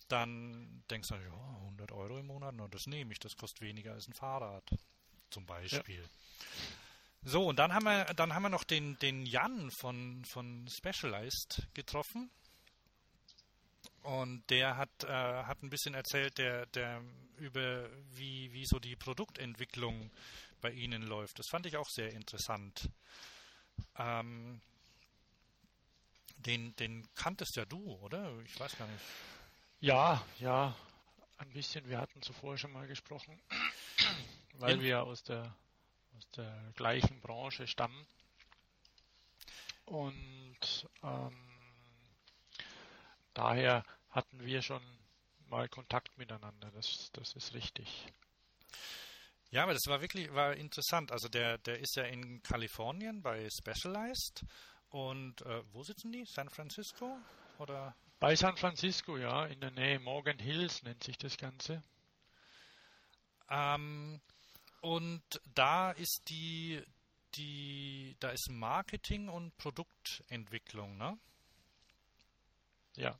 Dann 0.08 0.84
denkst 0.90 1.10
du, 1.10 1.16
ja, 1.16 1.58
100 1.64 1.92
Euro 1.92 2.18
im 2.18 2.28
Monat, 2.28 2.56
na, 2.56 2.68
das 2.70 2.86
nehme 2.88 3.12
ich, 3.12 3.20
das 3.20 3.36
kostet 3.36 3.62
weniger 3.62 3.94
als 3.94 4.08
ein 4.08 4.14
Fahrrad, 4.14 4.64
zum 5.30 5.46
Beispiel. 5.46 6.04
So, 7.24 7.46
und 7.46 7.60
dann 7.60 7.74
haben 7.74 7.84
wir, 7.84 8.06
dann 8.16 8.34
haben 8.34 8.44
wir 8.44 8.50
noch 8.50 8.64
den, 8.64 8.98
den 9.00 9.26
Jan 9.26 9.70
von, 9.80 10.24
von 10.26 10.66
Specialized 10.70 11.68
getroffen. 11.74 12.30
Und 14.04 14.50
der 14.50 14.78
hat, 14.78 15.04
äh, 15.04 15.08
hat 15.10 15.62
ein 15.62 15.70
bisschen 15.70 15.94
erzählt, 15.94 16.38
der, 16.38 16.66
der 16.68 17.02
über 17.38 17.90
wie, 18.12 18.54
wie 18.54 18.66
so 18.66 18.80
die 18.80 18.96
Produktentwicklung 18.96 20.10
bei 20.62 20.72
Ihnen 20.72 21.04
läuft. 21.04 21.40
Das 21.40 21.48
fand 21.48 21.66
ich 21.66 21.78
auch 21.78 21.90
sehr 21.90 22.14
interessant. 22.14 22.90
Ähm, 23.98 24.62
den, 26.38 26.76
den 26.78 27.08
kanntest 27.16 27.56
ja 27.58 27.66
du, 27.66 27.92
oder? 28.02 28.40
Ich 28.46 28.60
weiß 28.60 28.76
gar 28.78 28.88
nicht. 28.88 29.14
Ja, 29.80 30.22
ja, 30.40 30.76
ein 31.38 31.52
bisschen. 31.54 31.88
Wir 31.90 32.00
hatten 32.00 32.22
zuvor 32.22 32.58
schon 32.58 32.72
mal 32.74 32.88
gesprochen, 32.88 33.42
weil 34.54 34.80
In- 34.80 34.82
wir 34.82 35.04
aus 35.04 35.24
der, 35.24 35.56
aus 36.18 36.30
der 36.32 36.72
gleichen 36.76 37.22
Branche 37.22 37.68
stammen. 37.68 38.08
Und 39.86 40.88
ähm, 41.04 41.34
daher 43.34 43.86
hatten 44.10 44.44
wir 44.44 44.62
schon 44.62 44.82
mal 45.46 45.70
Kontakt 45.70 46.18
miteinander. 46.18 46.72
Das, 46.72 47.10
das 47.14 47.34
ist 47.36 47.54
richtig. 47.54 48.08
Ja, 49.50 49.64
aber 49.64 49.74
das 49.74 49.88
war 49.88 50.02
wirklich 50.02 50.34
war 50.34 50.56
interessant. 50.56 51.12
Also 51.12 51.30
der, 51.30 51.58
der 51.60 51.80
ist 51.80 51.96
ja 51.96 52.04
in 52.04 52.42
Kalifornien 52.44 53.22
bei 53.22 53.48
Specialized. 53.50 54.46
Und 54.90 55.42
äh, 55.42 55.64
wo 55.74 55.84
sitzen 55.84 56.12
die? 56.12 56.26
San 56.26 56.50
Francisco? 56.50 57.18
Oder? 57.60 57.96
Bei 58.20 58.36
San 58.36 58.58
Francisco, 58.58 59.18
ja, 59.18 59.46
in 59.46 59.60
der 59.60 59.72
Nähe 59.72 60.00
Morgan 60.00 60.40
Hills 60.40 60.84
nennt 60.84 61.04
sich 61.04 61.18
das 61.18 61.38
Ganze. 61.38 61.84
Ähm, 63.50 64.20
und 64.82 65.24
da 65.54 65.92
ist 65.92 66.24
die, 66.28 66.82
die, 67.36 68.16
da 68.20 68.30
ist 68.30 68.50
Marketing 68.50 69.30
und 69.30 69.56
Produktentwicklung, 69.58 70.98
ne? 70.98 71.18
Ja, 72.96 73.18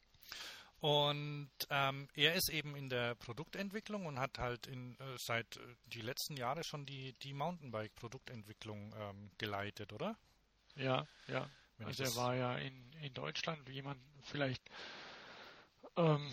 Und 0.80 1.50
ähm, 1.72 2.08
er 2.14 2.36
ist 2.36 2.50
eben 2.50 2.76
in 2.76 2.90
der 2.90 3.16
Produktentwicklung 3.16 4.06
und 4.06 4.20
hat 4.20 4.38
halt 4.38 4.68
in, 4.68 4.96
äh, 5.00 5.18
seit 5.18 5.58
äh, 5.58 5.76
die 5.88 6.02
letzten 6.02 6.38
Jahre 6.38 6.64
schon 6.64 6.86
die, 6.86 7.14
die 7.24 7.34
Mountainbike-Produktentwicklung 7.34 8.94
ähm, 8.96 9.32
geleitet, 9.38 9.92
oder? 9.94 10.16
ja, 10.76 11.08
ja. 11.28 11.50
Wenn 11.78 11.88
Also 11.88 12.04
er 12.04 12.16
war 12.16 12.36
ja 12.36 12.58
in, 12.58 12.92
in 13.02 13.14
Deutschland, 13.14 13.68
wie 13.68 13.82
man 13.82 14.00
vielleicht 14.24 14.64
ähm, 15.96 16.32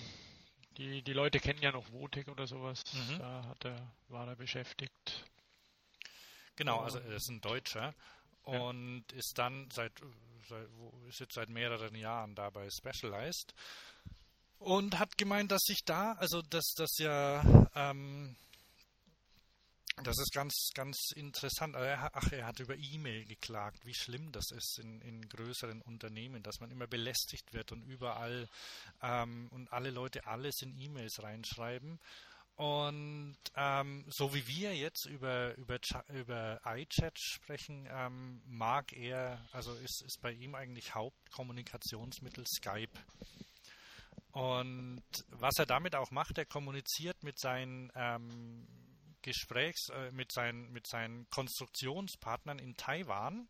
die, 0.76 1.02
die 1.02 1.12
Leute 1.12 1.40
kennen 1.40 1.60
ja 1.62 1.72
noch 1.72 1.90
Votek 1.92 2.28
oder 2.28 2.46
sowas. 2.46 2.82
Mhm. 2.92 3.18
Da 3.18 3.44
hat 3.46 3.64
er, 3.64 3.94
war 4.08 4.26
er 4.28 4.36
beschäftigt. 4.36 5.24
Genau, 6.56 6.80
also 6.80 6.98
er 6.98 7.16
ist 7.16 7.28
ein 7.28 7.40
Deutscher 7.40 7.94
Ja. 8.46 8.60
und 8.60 9.04
ist 9.12 9.38
dann 9.38 9.70
seit, 9.70 9.92
seit 10.48 10.68
wo- 10.76 10.92
ist 11.08 11.20
jetzt 11.20 11.34
seit 11.34 11.48
mehreren 11.48 11.94
Jahren 11.94 12.34
da 12.34 12.50
bei 12.50 12.68
Specialized 12.70 13.54
und 14.64 14.98
hat 14.98 15.18
gemeint, 15.18 15.52
dass 15.52 15.62
sich 15.62 15.84
da, 15.84 16.12
also 16.12 16.42
dass 16.42 16.74
das 16.76 16.96
ja, 16.98 17.42
ähm, 17.74 18.34
das 20.02 20.18
ist 20.18 20.32
ganz, 20.32 20.70
ganz 20.74 21.12
interessant. 21.14 21.76
Ach, 21.76 22.32
er 22.32 22.46
hat 22.46 22.58
über 22.58 22.74
E-Mail 22.76 23.24
geklagt, 23.26 23.84
wie 23.84 23.94
schlimm 23.94 24.32
das 24.32 24.50
ist 24.50 24.80
in, 24.80 25.00
in 25.02 25.28
größeren 25.28 25.82
Unternehmen, 25.82 26.42
dass 26.42 26.60
man 26.60 26.70
immer 26.70 26.86
belästigt 26.86 27.52
wird 27.52 27.70
und 27.70 27.82
überall 27.82 28.48
ähm, 29.02 29.48
und 29.52 29.72
alle 29.72 29.90
Leute 29.90 30.26
alles 30.26 30.62
in 30.62 30.76
E-Mails 30.76 31.22
reinschreiben. 31.22 32.00
Und 32.56 33.36
ähm, 33.56 34.04
so 34.08 34.32
wie 34.34 34.46
wir 34.46 34.74
jetzt 34.76 35.06
über, 35.06 35.54
über, 35.56 35.78
über 36.08 36.60
iChat 36.64 37.18
sprechen, 37.18 37.88
ähm, 37.90 38.42
mag 38.46 38.92
er, 38.92 39.40
also 39.52 39.74
ist, 39.74 40.02
ist 40.02 40.20
bei 40.22 40.32
ihm 40.32 40.54
eigentlich 40.54 40.94
Hauptkommunikationsmittel 40.94 42.44
Skype. 42.46 42.98
Und 44.34 45.04
was 45.28 45.58
er 45.58 45.66
damit 45.66 45.94
auch 45.94 46.10
macht, 46.10 46.38
er 46.38 46.44
kommuniziert 46.44 47.22
mit 47.22 47.38
seinen 47.38 47.92
ähm, 47.94 48.66
Gesprächs, 49.22 49.90
äh, 49.90 50.10
mit, 50.10 50.32
seinen, 50.32 50.72
mit 50.72 50.88
seinen 50.88 51.30
Konstruktionspartnern 51.30 52.58
in 52.58 52.76
Taiwan. 52.76 53.48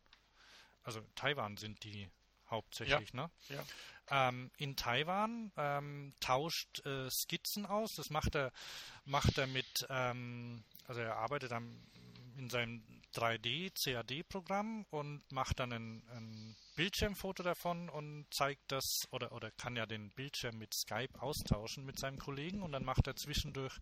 Also 0.82 1.00
Taiwan 1.14 1.56
sind 1.56 1.82
die 1.84 2.10
hauptsächlich, 2.50 3.14
ne? 3.14 3.30
Ja. 3.48 4.28
ähm, 4.28 4.50
in 4.58 4.76
Taiwan, 4.76 5.52
ähm, 5.56 6.12
tauscht 6.20 6.84
äh, 6.84 7.08
Skizzen 7.10 7.64
aus. 7.64 7.94
Das 7.96 8.10
macht 8.10 8.34
er, 8.34 8.52
macht 9.06 9.38
er 9.38 9.46
mit, 9.46 9.86
ähm, 9.88 10.64
also 10.86 11.00
er 11.00 11.16
arbeitet 11.16 11.50
dann 11.50 11.80
in 12.36 12.50
seinem 12.50 12.84
3D-CAD-Programm 13.14 14.86
und 14.90 15.22
macht 15.30 15.60
dann 15.60 15.72
ein, 15.72 16.02
ein 16.10 16.56
Bildschirmfoto 16.76 17.42
davon 17.42 17.88
und 17.88 18.26
zeigt 18.30 18.72
das 18.72 19.06
oder, 19.10 19.32
oder 19.32 19.50
kann 19.52 19.76
ja 19.76 19.86
den 19.86 20.10
Bildschirm 20.10 20.58
mit 20.58 20.74
Skype 20.74 21.20
austauschen 21.20 21.84
mit 21.84 21.98
seinem 21.98 22.18
Kollegen 22.18 22.62
und 22.62 22.72
dann 22.72 22.84
macht 22.84 23.06
er 23.06 23.16
zwischendurch 23.16 23.78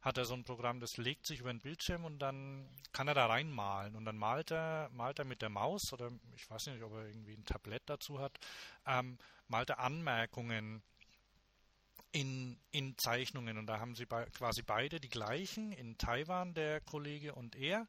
hat 0.00 0.16
er 0.16 0.24
so 0.24 0.34
ein 0.34 0.44
Programm, 0.44 0.78
das 0.78 0.96
legt 0.96 1.26
sich 1.26 1.40
über 1.40 1.52
den 1.52 1.60
Bildschirm 1.60 2.04
und 2.04 2.20
dann 2.20 2.68
kann 2.92 3.08
er 3.08 3.14
da 3.14 3.26
reinmalen 3.26 3.96
und 3.96 4.04
dann 4.04 4.16
malt 4.16 4.52
er, 4.52 4.90
malt 4.92 5.18
er 5.18 5.24
mit 5.24 5.42
der 5.42 5.48
Maus 5.48 5.92
oder 5.92 6.12
ich 6.36 6.48
weiß 6.48 6.68
nicht, 6.68 6.82
ob 6.82 6.92
er 6.92 7.06
irgendwie 7.06 7.34
ein 7.34 7.44
Tablett 7.44 7.82
dazu 7.86 8.20
hat, 8.20 8.38
ähm, 8.86 9.18
malt 9.48 9.70
er 9.70 9.80
Anmerkungen 9.80 10.82
in, 12.12 12.58
in 12.70 12.96
Zeichnungen 12.96 13.58
und 13.58 13.66
da 13.66 13.80
haben 13.80 13.96
sie 13.96 14.06
bei, 14.06 14.24
quasi 14.26 14.62
beide 14.62 15.00
die 15.00 15.10
gleichen 15.10 15.72
in 15.72 15.98
Taiwan, 15.98 16.54
der 16.54 16.80
Kollege 16.80 17.34
und 17.34 17.56
er 17.56 17.86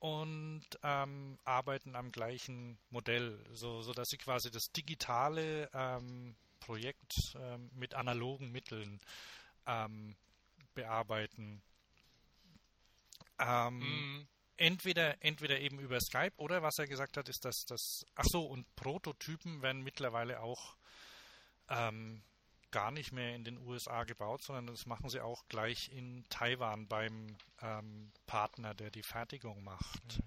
und 0.00 0.64
ähm, 0.82 1.38
arbeiten 1.44 1.94
am 1.94 2.10
gleichen 2.10 2.78
Modell, 2.90 3.38
so, 3.52 3.82
so 3.82 3.92
dass 3.92 4.08
sie 4.08 4.16
quasi 4.16 4.50
das 4.50 4.72
digitale 4.72 5.70
ähm, 5.72 6.34
Projekt 6.58 7.14
ähm, 7.36 7.70
mit 7.74 7.94
analogen 7.94 8.50
Mitteln 8.50 9.00
ähm, 9.66 10.16
bearbeiten. 10.74 11.62
Ähm, 13.38 13.78
Mhm. 13.80 14.28
entweder, 14.56 15.22
entweder 15.22 15.60
eben 15.60 15.78
über 15.78 16.00
Skype 16.00 16.32
oder 16.36 16.62
was 16.62 16.78
er 16.78 16.86
gesagt 16.86 17.16
hat, 17.16 17.28
ist, 17.28 17.44
dass 17.44 17.64
das. 17.66 18.04
Ach 18.14 18.24
so, 18.26 18.44
und 18.44 18.74
Prototypen 18.76 19.62
werden 19.62 19.82
mittlerweile 19.82 20.40
auch 20.40 20.76
ähm, 21.68 22.22
gar 22.70 22.90
nicht 22.90 23.12
mehr 23.12 23.34
in 23.34 23.44
den 23.44 23.58
USA 23.58 24.04
gebaut, 24.04 24.42
sondern 24.42 24.66
das 24.66 24.86
machen 24.86 25.08
sie 25.08 25.20
auch 25.20 25.46
gleich 25.48 25.90
in 25.92 26.24
Taiwan 26.28 26.86
beim 26.86 27.36
ähm, 27.62 28.12
Partner, 28.26 28.74
der 28.74 28.90
die 28.90 29.02
Fertigung 29.02 29.62
macht. 29.64 30.20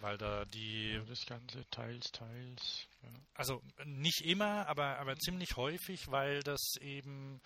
Weil 0.00 0.18
da 0.18 0.44
die, 0.44 0.92
Ja, 0.92 1.00
das 1.04 1.24
Ganze 1.24 1.64
teils, 1.70 2.12
teils. 2.12 2.86
Ja. 3.02 3.08
also 3.34 3.62
nicht 3.84 4.22
immer, 4.24 4.66
aber, 4.66 4.98
aber 4.98 5.16
ziemlich 5.16 5.56
häufig, 5.56 6.10
weil 6.10 6.42
das 6.42 6.76
eben, 6.80 7.40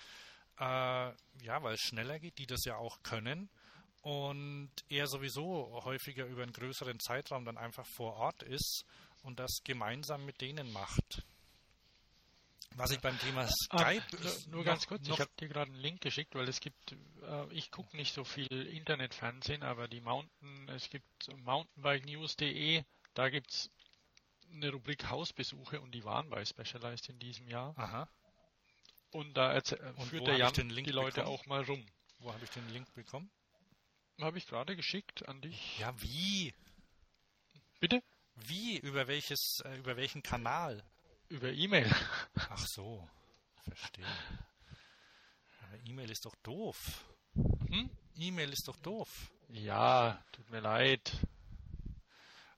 äh, 0.58 0.62
ja, 0.62 1.62
weil 1.62 1.74
es 1.74 1.80
schneller 1.80 2.18
geht, 2.18 2.38
die 2.38 2.46
das 2.46 2.64
ja 2.64 2.76
auch 2.76 3.02
können. 3.02 3.48
Und 4.02 4.70
er 4.88 5.06
sowieso 5.06 5.82
häufiger 5.84 6.24
über 6.26 6.42
einen 6.42 6.52
größeren 6.52 6.98
Zeitraum 7.00 7.44
dann 7.44 7.58
einfach 7.58 7.86
vor 7.86 8.14
Ort 8.14 8.42
ist 8.42 8.84
und 9.22 9.38
das 9.38 9.60
gemeinsam 9.64 10.24
mit 10.24 10.40
denen 10.40 10.72
macht. 10.72 11.24
Was 12.78 12.90
ich 12.92 13.00
beim 13.00 13.18
Thema 13.18 13.42
Ah, 13.42 13.48
Skype 13.48 14.04
nur, 14.16 14.20
ist 14.24 14.46
nur 14.48 14.58
noch- 14.60 14.64
ganz 14.64 14.86
kurz, 14.86 15.06
noch, 15.08 15.14
ich 15.16 15.20
habe 15.20 15.30
dir 15.40 15.48
gerade 15.48 15.70
einen 15.72 15.80
Link 15.80 16.00
geschickt, 16.00 16.34
weil 16.34 16.48
es 16.48 16.60
gibt, 16.60 16.92
äh, 17.22 17.52
ich 17.52 17.70
gucke 17.70 17.96
nicht 17.96 18.14
so 18.14 18.24
viel 18.24 18.46
Internetfernsehen, 18.50 19.62
aber 19.62 19.88
die 19.88 20.00
Mountain, 20.00 20.68
es 20.68 20.88
gibt 20.88 21.28
mountainbikenews.de, 21.38 22.84
da 23.14 23.28
gibt 23.30 23.50
es 23.50 23.70
eine 24.52 24.70
Rubrik 24.70 25.08
Hausbesuche 25.10 25.80
und 25.80 25.92
die 25.92 26.04
waren 26.04 26.30
bei 26.30 26.44
Specialized 26.44 27.08
in 27.08 27.18
diesem 27.18 27.48
Jahr. 27.48 27.76
Aha, 27.78 28.08
Und 29.10 29.34
da 29.36 29.54
äh, 29.56 29.62
Und 29.96 30.06
führt 30.06 30.26
der 30.26 30.36
Jan 30.36 30.52
den 30.54 30.70
Link 30.70 30.86
die 30.86 30.92
Leute 30.92 31.20
bekommen? 31.22 31.36
auch 31.36 31.46
mal 31.46 31.62
rum. 31.64 31.84
wo 32.20 32.32
habe 32.32 32.44
ich 32.44 32.50
den 32.50 32.68
Link 32.70 32.92
bekommen? 32.94 33.30
Habe 34.20 34.38
ich 34.38 34.46
gerade 34.46 34.74
geschickt 34.76 35.28
an 35.28 35.40
dich. 35.40 35.78
Ja, 35.78 35.94
wie? 36.02 36.52
Bitte? 37.80 38.02
Wie? 38.34 38.78
Über 38.78 39.06
welches, 39.06 39.60
äh, 39.64 39.76
über 39.78 39.96
welchen 39.96 40.22
Kanal? 40.22 40.82
Über 41.28 41.52
E-Mail. 41.52 41.90
Ach 42.50 42.66
so, 42.66 43.06
verstehe. 43.64 44.06
Aber 45.62 45.76
E-Mail 45.84 46.10
ist 46.10 46.24
doch 46.24 46.34
doof. 46.36 47.04
Hm? 47.34 47.90
E-Mail 48.16 48.52
ist 48.52 48.66
doch 48.66 48.76
doof. 48.76 49.30
Ja, 49.50 50.22
tut 50.32 50.50
mir 50.50 50.60
leid. 50.60 51.12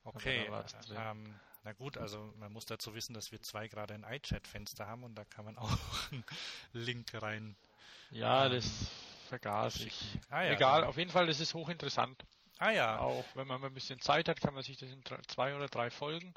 Okay, 0.04 0.50
ähm, 0.96 1.34
na 1.62 1.72
gut, 1.72 1.98
also 1.98 2.32
man 2.38 2.52
muss 2.52 2.64
dazu 2.64 2.94
wissen, 2.94 3.12
dass 3.12 3.32
wir 3.32 3.42
zwei 3.42 3.68
gerade 3.68 3.94
ein 3.94 4.04
iChat-Fenster 4.04 4.86
haben 4.86 5.04
und 5.04 5.14
da 5.14 5.24
kann 5.24 5.44
man 5.44 5.58
auch 5.58 5.78
einen 6.10 6.24
Link 6.72 7.06
rein. 7.14 7.56
Ja, 8.10 8.46
ähm, 8.46 8.52
das 8.52 8.90
vergaß 9.28 9.80
ich. 9.80 10.18
Ah, 10.30 10.42
ja, 10.42 10.52
Egal, 10.52 10.84
auf 10.84 10.96
jeden 10.96 11.10
Fall, 11.10 11.26
das 11.26 11.40
ist 11.40 11.54
hochinteressant. 11.54 12.24
Ah 12.58 12.70
ja. 12.70 12.98
Auch 12.98 13.24
wenn 13.34 13.46
man 13.46 13.60
mal 13.60 13.68
ein 13.68 13.74
bisschen 13.74 14.00
Zeit 14.00 14.28
hat, 14.28 14.40
kann 14.40 14.54
man 14.54 14.62
sich 14.62 14.76
das 14.76 14.90
in 14.90 15.02
zwei 15.28 15.54
oder 15.54 15.68
drei 15.68 15.90
Folgen, 15.90 16.34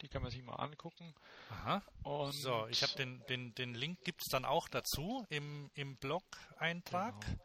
die 0.00 0.08
kann 0.08 0.22
man 0.22 0.30
sich 0.30 0.42
mal 0.42 0.56
angucken. 0.56 1.14
Aha. 1.50 1.82
Und 2.02 2.32
so, 2.32 2.66
ich 2.68 2.82
habe 2.82 2.94
den, 2.94 3.24
den, 3.26 3.54
den 3.54 3.74
Link 3.74 4.04
gibt 4.04 4.22
es 4.22 4.30
dann 4.30 4.44
auch 4.44 4.68
dazu 4.68 5.24
im, 5.28 5.70
im 5.74 5.96
Blog-Eintrag. 5.96 7.18
Genau. 7.20 7.44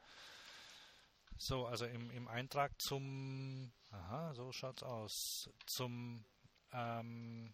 So, 1.38 1.66
also 1.68 1.86
im, 1.86 2.12
im 2.12 2.28
Eintrag 2.28 2.74
zum, 2.82 3.72
aha, 3.92 4.34
so 4.34 4.52
schaut's 4.52 4.84
aus, 4.84 5.50
zum 5.66 6.26
ähm, 6.74 7.54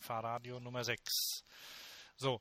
Fahrradio 0.00 0.58
Nummer 0.58 0.82
6. 0.82 1.44
So, 2.22 2.40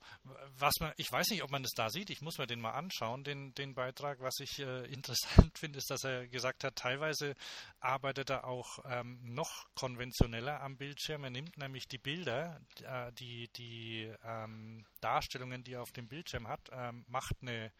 was 0.59 0.73
man, 0.79 0.93
ich 0.97 1.11
weiß 1.11 1.32
nicht, 1.32 1.41
ob 1.41 1.49
man 1.49 1.63
das 1.63 1.71
da 1.71 1.89
sieht, 1.89 2.11
ich 2.11 2.21
muss 2.21 2.38
mir 2.38 2.45
den 2.45 2.61
mal 2.61 2.73
anschauen, 2.73 3.23
den, 3.23 3.51
den 3.55 3.73
Beitrag. 3.73 4.19
Was 4.21 4.39
ich 4.39 4.59
äh, 4.59 4.86
interessant 4.93 5.57
finde, 5.57 5.79
ist, 5.79 5.89
dass 5.89 6.03
er 6.03 6.27
gesagt 6.27 6.63
hat, 6.63 6.75
teilweise 6.75 7.36
arbeitet 7.79 8.29
er 8.29 8.45
auch 8.45 8.77
ähm, 8.86 9.19
noch 9.23 9.65
konventioneller 9.73 10.61
am 10.61 10.77
Bildschirm. 10.77 11.23
Er 11.23 11.32
nimmt 11.32 11.57
nämlich 11.57 11.88
die 11.88 11.97
Bilder, 11.97 12.61
äh, 12.84 13.11
die, 13.13 13.47
die 13.55 14.13
ähm, 14.23 14.86
Darstellungen, 14.99 15.63
die 15.63 15.73
er 15.73 15.82
auf 15.82 15.91
dem 15.91 16.07
Bildschirm 16.07 16.47
hat, 16.47 16.69
ähm, 16.71 17.03
macht 17.07 17.38
eine 17.41 17.71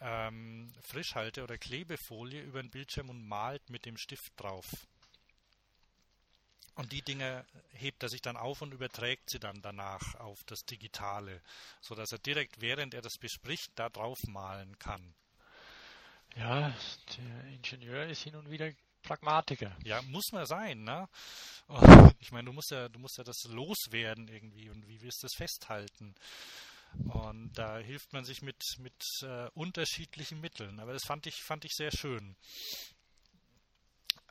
ähm, 0.00 0.72
Frischhalte- 0.82 1.42
oder 1.42 1.58
Klebefolie 1.58 2.42
über 2.42 2.62
den 2.62 2.70
Bildschirm 2.70 3.10
und 3.10 3.26
malt 3.26 3.70
mit 3.70 3.86
dem 3.86 3.96
Stift 3.96 4.32
drauf. 4.36 4.86
Und 6.78 6.92
die 6.92 7.02
Dinge 7.02 7.44
hebt 7.72 8.04
er 8.04 8.08
sich 8.08 8.22
dann 8.22 8.36
auf 8.36 8.62
und 8.62 8.72
überträgt 8.72 9.30
sie 9.30 9.40
dann 9.40 9.60
danach 9.62 10.14
auf 10.20 10.44
das 10.46 10.60
Digitale, 10.60 11.42
sodass 11.80 12.12
er 12.12 12.20
direkt, 12.20 12.60
während 12.60 12.94
er 12.94 13.02
das 13.02 13.18
bespricht, 13.18 13.72
da 13.74 13.88
drauf 13.88 14.16
malen 14.28 14.78
kann. 14.78 15.12
Ja, 16.36 16.72
der 17.16 17.52
Ingenieur 17.52 18.06
ist 18.06 18.22
hin 18.22 18.36
und 18.36 18.48
wieder 18.48 18.70
Pragmatiker. 19.02 19.76
Ja, 19.82 20.00
muss 20.02 20.30
man 20.30 20.46
sein, 20.46 20.84
ne? 20.84 21.08
Ich 22.20 22.30
meine, 22.30 22.44
du 22.44 22.52
musst 22.52 22.70
ja, 22.70 22.88
du 22.88 23.00
musst 23.00 23.18
ja 23.18 23.24
das 23.24 23.42
loswerden 23.48 24.28
irgendwie 24.28 24.70
und 24.70 24.86
wie 24.86 25.02
wirst 25.02 25.20
du 25.20 25.26
das 25.26 25.34
festhalten? 25.34 26.14
Und 27.08 27.54
da 27.54 27.78
hilft 27.78 28.12
man 28.12 28.24
sich 28.24 28.40
mit, 28.40 28.62
mit 28.78 29.02
äh, 29.22 29.48
unterschiedlichen 29.54 30.40
Mitteln. 30.40 30.78
Aber 30.78 30.92
das 30.92 31.04
fand 31.04 31.26
ich, 31.26 31.42
fand 31.42 31.64
ich 31.64 31.72
sehr 31.74 31.90
schön 31.90 32.36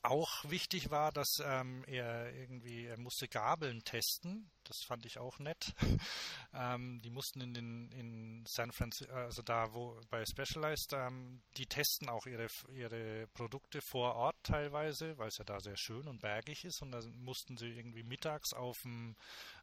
auch 0.04 0.50
wichtig 0.50 0.90
war, 0.92 1.12
dass 1.12 1.42
ähm, 1.44 1.84
er 1.88 2.34
irgendwie, 2.34 2.86
er 2.86 2.98
musste 2.98 3.28
Gabeln 3.28 3.84
testen. 3.84 4.50
Das 4.64 4.84
fand 4.84 5.06
ich 5.06 5.18
auch 5.18 5.40
nett. 5.40 5.74
ähm, 6.54 7.02
die 7.02 7.10
mussten 7.10 7.42
in 7.42 7.54
den 7.54 7.92
in 7.92 8.46
San 8.48 8.72
Francisco, 8.72 9.14
also 9.14 9.42
da 9.42 9.74
wo 9.74 10.00
bei 10.10 10.26
Specialized, 10.26 10.94
ähm, 10.94 11.42
die 11.58 11.66
testen 11.66 12.10
auch 12.10 12.26
ihre 12.26 12.48
ihre 12.74 13.28
Produkte 13.28 13.82
vor 13.82 14.16
Ort 14.16 14.38
teilweise, 14.44 15.18
weil 15.18 15.30
es 15.30 15.38
ja 15.38 15.46
da 15.46 15.60
sehr 15.60 15.78
schön 15.78 16.08
und 16.08 16.22
bergig 16.22 16.66
ist. 16.66 16.82
Und 16.82 16.92
da 16.92 17.02
mussten 17.14 17.58
sie 17.58 17.70
irgendwie 17.70 18.04
mittags 18.04 18.54
auf 18.54 18.84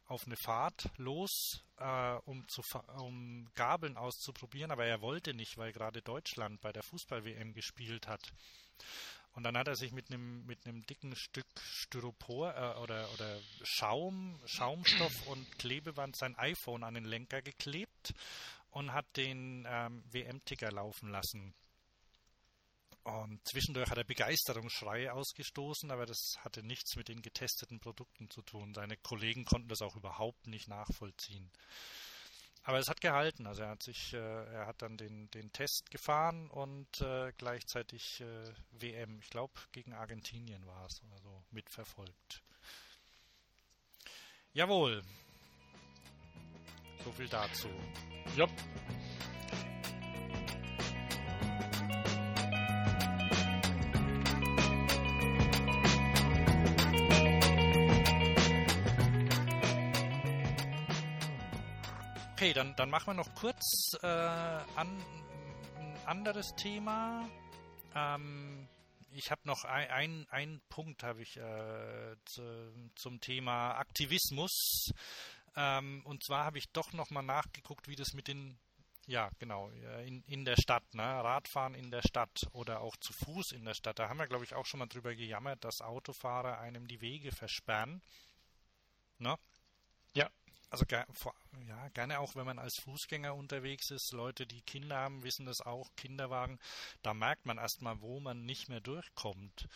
auf 0.07 0.25
eine 0.25 0.35
Fahrt 0.35 0.89
los, 0.97 1.63
äh, 1.77 2.13
um, 2.25 2.47
zu, 2.47 2.61
um 2.97 3.47
Gabeln 3.55 3.97
auszuprobieren, 3.97 4.71
aber 4.71 4.85
er 4.85 5.01
wollte 5.01 5.33
nicht, 5.33 5.57
weil 5.57 5.71
gerade 5.71 6.01
Deutschland 6.01 6.61
bei 6.61 6.71
der 6.71 6.83
Fußball-WM 6.83 7.53
gespielt 7.53 8.07
hat. 8.07 8.31
Und 9.35 9.43
dann 9.43 9.57
hat 9.57 9.67
er 9.67 9.75
sich 9.75 9.91
mit 9.91 10.09
einem 10.09 10.45
mit 10.45 10.65
einem 10.65 10.85
dicken 10.85 11.15
Stück 11.15 11.45
Styropor 11.59 12.55
äh, 12.55 12.79
oder 12.79 13.11
oder 13.13 13.39
Schaum, 13.63 14.39
Schaumstoff 14.45 15.27
und 15.27 15.59
Klebeband 15.59 16.15
sein 16.15 16.37
iPhone 16.37 16.83
an 16.83 16.93
den 16.93 17.05
Lenker 17.05 17.41
geklebt 17.41 18.13
und 18.71 18.93
hat 18.93 19.05
den 19.17 19.65
ähm, 19.69 20.03
WM-Ticker 20.11 20.71
laufen 20.71 21.09
lassen. 21.09 21.53
Und 23.03 23.39
zwischendurch 23.47 23.89
hat 23.91 23.99
er 23.99 24.03
Begeisterungsschreie 24.03 25.13
ausgestoßen, 25.13 25.91
aber 25.91 26.07
das 26.07 26.37
hatte 26.39 26.63
nichts 26.63 26.95
mit 26.95 27.07
den 27.07 27.21
getesteten 27.21 27.79
Produkten 27.79 28.31
zu 28.31 28.41
tun. 28.41 28.73
Seine 28.73 28.97
Kollegen 28.97 29.45
konnten 29.45 29.67
das 29.67 29.81
auch 29.81 29.95
überhaupt 29.95 30.47
nicht 30.47 30.67
nachvollziehen. 30.67 31.51
Aber 32.65 32.79
es 32.79 32.89
hat 32.89 32.99
gehalten. 32.99 33.45
Also 33.45 33.61
er 33.61 33.69
hat 33.69 33.83
sich, 33.83 34.13
äh, 34.13 34.17
er 34.17 34.65
hat 34.65 34.81
dann 34.81 34.97
den, 34.97 35.29
den 35.31 35.51
Test 35.51 35.91
gefahren 35.91 36.49
und 36.49 36.99
äh, 36.99 37.31
gleichzeitig 37.37 38.21
äh, 38.21 38.53
WM. 38.71 39.19
Ich 39.21 39.29
glaube 39.29 39.53
gegen 39.71 39.93
Argentinien 39.93 40.65
war 40.65 40.87
es, 40.87 40.99
also 41.13 41.43
mitverfolgt. 41.51 42.41
Jawohl. 44.53 45.03
So 47.03 47.11
viel 47.11 47.29
dazu. 47.29 47.69
Ja. 48.35 48.47
Okay, 62.45 62.53
dann, 62.53 62.75
dann 62.75 62.91
machen 62.91 63.07
wir 63.07 63.13
noch 63.15 63.33
kurz 63.33 63.97
äh, 64.03 64.05
an, 64.05 65.03
ein 65.79 65.97
anderes 66.05 66.53
Thema. 66.55 67.27
Ähm, 67.95 68.67
ich 69.09 69.31
habe 69.31 69.41
noch 69.45 69.63
ein, 69.65 70.27
ein, 70.29 70.61
Punkt 70.69 71.01
habe 71.01 71.23
ich 71.23 71.37
äh, 71.37 72.15
zu, 72.25 72.91
zum 72.93 73.19
Thema 73.19 73.71
Aktivismus. 73.79 74.91
Ähm, 75.55 76.03
und 76.05 76.23
zwar 76.23 76.45
habe 76.45 76.59
ich 76.59 76.69
doch 76.71 76.93
noch 76.93 77.09
mal 77.09 77.23
nachgeguckt, 77.23 77.87
wie 77.87 77.95
das 77.95 78.13
mit 78.13 78.27
den 78.27 78.59
ja, 79.07 79.31
genau, 79.39 79.71
in, 80.05 80.21
in 80.27 80.45
der 80.45 80.57
Stadt, 80.61 80.93
ne? 80.93 81.01
Radfahren 81.01 81.73
in 81.73 81.89
der 81.89 82.03
Stadt 82.03 82.43
oder 82.51 82.81
auch 82.81 82.95
zu 82.97 83.11
Fuß 83.11 83.53
in 83.53 83.65
der 83.65 83.73
Stadt. 83.73 83.97
Da 83.97 84.07
haben 84.07 84.17
wir, 84.17 84.27
glaube 84.27 84.43
ich, 84.43 84.53
auch 84.53 84.67
schon 84.67 84.81
mal 84.81 84.85
drüber 84.85 85.15
gejammert, 85.15 85.63
dass 85.63 85.81
Autofahrer 85.81 86.59
einem 86.59 86.87
die 86.87 87.01
Wege 87.01 87.31
versperren. 87.31 88.03
Ne? 89.17 89.35
Also 90.69 90.85
ja, 90.89 91.87
gerne 91.89 92.19
auch, 92.19 92.35
wenn 92.35 92.45
man 92.45 92.59
als 92.59 92.75
Fußgänger 92.83 93.35
unterwegs 93.35 93.91
ist. 93.91 94.11
Leute, 94.13 94.45
die 94.45 94.61
Kinder 94.61 94.97
haben, 94.97 95.23
wissen 95.23 95.45
das 95.45 95.61
auch. 95.61 95.95
Kinderwagen, 95.95 96.59
da 97.01 97.13
merkt 97.13 97.45
man 97.45 97.57
erstmal, 97.57 98.01
wo 98.01 98.19
man 98.19 98.45
nicht 98.45 98.67
mehr 98.69 98.81
durchkommt. 98.81 99.67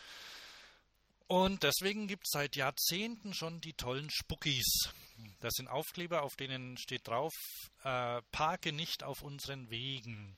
Und 1.26 1.62
deswegen 1.62 2.08
gibt 2.08 2.24
es 2.26 2.32
seit 2.32 2.56
Jahrzehnten 2.56 3.34
schon 3.34 3.60
die 3.60 3.74
tollen 3.74 4.10
Spuckis. 4.10 4.92
Das 5.38 5.54
sind 5.54 5.68
Aufkleber, 5.68 6.22
auf 6.22 6.34
denen 6.34 6.76
steht 6.76 7.06
drauf, 7.06 7.32
äh, 7.84 8.20
parke 8.32 8.72
nicht 8.72 9.04
auf 9.04 9.22
unseren 9.22 9.70
Wegen. 9.70 10.36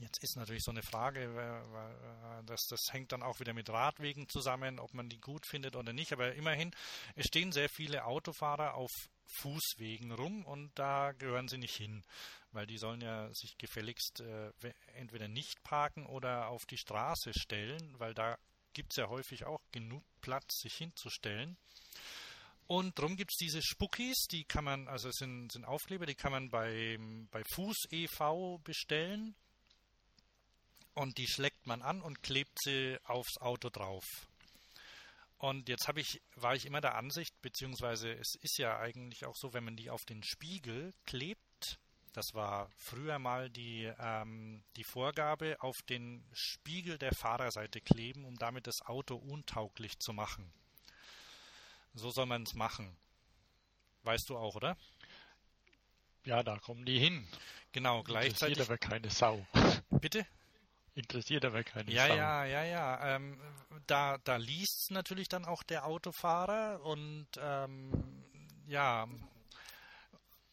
Jetzt 0.00 0.24
ist 0.24 0.36
natürlich 0.36 0.62
so 0.62 0.70
eine 0.70 0.82
Frage, 0.82 1.28
das, 2.46 2.62
das 2.70 2.80
hängt 2.90 3.12
dann 3.12 3.22
auch 3.22 3.38
wieder 3.38 3.52
mit 3.52 3.68
Radwegen 3.68 4.28
zusammen, 4.30 4.78
ob 4.78 4.94
man 4.94 5.10
die 5.10 5.20
gut 5.20 5.46
findet 5.46 5.76
oder 5.76 5.92
nicht. 5.92 6.14
Aber 6.14 6.34
immerhin, 6.34 6.74
es 7.16 7.26
stehen 7.26 7.52
sehr 7.52 7.68
viele 7.68 8.06
Autofahrer 8.06 8.74
auf 8.74 8.90
Fußwegen 9.26 10.12
rum 10.12 10.46
und 10.46 10.70
da 10.74 11.12
gehören 11.12 11.48
sie 11.48 11.58
nicht 11.58 11.76
hin, 11.76 12.02
weil 12.52 12.66
die 12.66 12.78
sollen 12.78 13.02
ja 13.02 13.32
sich 13.34 13.58
gefälligst 13.58 14.20
äh, 14.20 14.52
entweder 14.94 15.28
nicht 15.28 15.62
parken 15.62 16.06
oder 16.06 16.48
auf 16.48 16.64
die 16.64 16.78
Straße 16.78 17.32
stellen, 17.38 17.94
weil 17.98 18.14
da 18.14 18.38
gibt 18.72 18.92
es 18.92 18.96
ja 18.96 19.08
häufig 19.08 19.44
auch 19.44 19.60
genug 19.70 20.02
Platz, 20.22 20.60
sich 20.62 20.74
hinzustellen. 20.76 21.58
Und 22.66 22.98
darum 22.98 23.16
gibt 23.16 23.32
es 23.32 23.36
diese 23.36 23.60
Spuckis, 23.62 24.26
die 24.30 24.44
kann 24.44 24.64
man, 24.64 24.88
also 24.88 25.10
sind, 25.10 25.52
sind 25.52 25.66
Aufkleber, 25.66 26.06
die 26.06 26.14
kann 26.14 26.32
man 26.32 26.48
bei, 26.48 26.98
bei 27.30 27.42
Fuß 27.52 27.88
e.V. 27.90 28.58
bestellen 28.58 29.34
und 30.94 31.18
die 31.18 31.26
schlägt 31.26 31.66
man 31.66 31.82
an 31.82 32.02
und 32.02 32.22
klebt 32.22 32.58
sie 32.62 32.98
aufs 33.04 33.38
Auto 33.38 33.70
drauf. 33.70 34.04
Und 35.38 35.70
jetzt 35.70 35.88
habe 35.88 36.00
ich, 36.00 36.20
war 36.36 36.54
ich 36.54 36.66
immer 36.66 36.82
der 36.82 36.96
Ansicht, 36.96 37.34
beziehungsweise 37.40 38.12
es 38.12 38.34
ist 38.42 38.58
ja 38.58 38.78
eigentlich 38.78 39.24
auch 39.24 39.36
so, 39.36 39.54
wenn 39.54 39.64
man 39.64 39.76
die 39.76 39.88
auf 39.88 40.04
den 40.04 40.22
Spiegel 40.22 40.92
klebt, 41.06 41.78
das 42.12 42.34
war 42.34 42.70
früher 42.76 43.18
mal 43.18 43.48
die, 43.48 43.90
ähm, 43.98 44.62
die 44.76 44.84
Vorgabe, 44.84 45.56
auf 45.60 45.76
den 45.88 46.28
Spiegel 46.32 46.98
der 46.98 47.14
Fahrerseite 47.14 47.80
kleben, 47.80 48.24
um 48.24 48.36
damit 48.36 48.66
das 48.66 48.82
Auto 48.82 49.14
untauglich 49.16 49.98
zu 49.98 50.12
machen. 50.12 50.52
So 51.94 52.10
soll 52.10 52.26
man 52.26 52.42
es 52.42 52.54
machen. 52.54 52.94
Weißt 54.02 54.28
du 54.28 54.36
auch, 54.36 54.56
oder? 54.56 54.76
Ja, 56.24 56.42
da 56.42 56.58
kommen 56.58 56.84
die 56.84 56.98
hin. 56.98 57.26
Genau, 57.72 58.02
gleichzeitig. 58.02 58.58
Interessiert 58.58 58.68
aber 58.68 58.78
keine 58.78 59.10
Sau. 59.10 59.46
Bitte? 59.90 60.26
Interessiert 61.00 61.44
aber 61.44 61.64
keine 61.64 61.90
ja, 61.90 62.06
Sau. 62.06 62.14
Ja, 62.14 62.44
ja, 62.44 62.64
ja, 62.64 63.16
ähm, 63.16 63.40
da, 63.86 64.18
da 64.18 64.36
liest 64.36 64.90
natürlich 64.90 65.28
dann 65.28 65.44
auch 65.44 65.62
der 65.62 65.86
Autofahrer 65.86 66.84
und 66.84 67.26
ähm, 67.38 68.24
ja, 68.66 69.08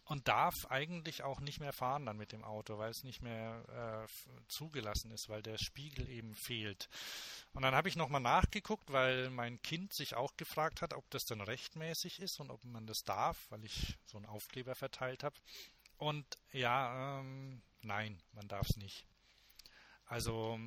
und 0.06 0.28
darf 0.30 0.56
eigentlich 0.70 1.24
auch 1.24 1.42
nicht 1.42 1.60
mehr 1.60 1.74
fahren 1.74 2.06
dann 2.06 2.16
mit 2.16 2.32
dem 2.32 2.44
Auto, 2.44 2.78
weil 2.78 2.92
es 2.92 3.04
nicht 3.04 3.22
mehr 3.22 4.08
äh, 4.08 4.32
zugelassen 4.48 5.12
ist, 5.12 5.28
weil 5.28 5.44
der 5.44 5.58
Spiegel 5.58 6.10
eben 6.10 6.34
fehlt. 6.34 6.88
Und 7.52 7.64
dann 7.64 7.76
habe 7.76 7.90
ich 7.90 7.98
nochmal 7.98 8.22
nachgeguckt, 8.22 8.92
weil 8.92 9.30
mein 9.30 9.62
Kind 9.62 9.94
sich 9.94 10.16
auch 10.16 10.38
gefragt 10.38 10.82
hat, 10.82 10.94
ob 10.94 11.10
das 11.10 11.26
dann 11.26 11.42
rechtmäßig 11.42 12.22
ist 12.22 12.40
und 12.40 12.52
ob 12.52 12.64
man 12.64 12.88
das 12.88 13.04
darf, 13.04 13.38
weil 13.50 13.66
ich 13.66 13.98
so 14.06 14.18
einen 14.18 14.28
Aufkleber 14.28 14.76
verteilt 14.76 15.24
habe. 15.24 15.36
Und 15.98 16.26
ja, 16.54 17.20
ähm, 17.20 17.62
nein, 17.82 18.18
man 18.32 18.48
darf 18.48 18.70
es 18.70 18.78
nicht. 18.78 19.06
Also 20.08 20.60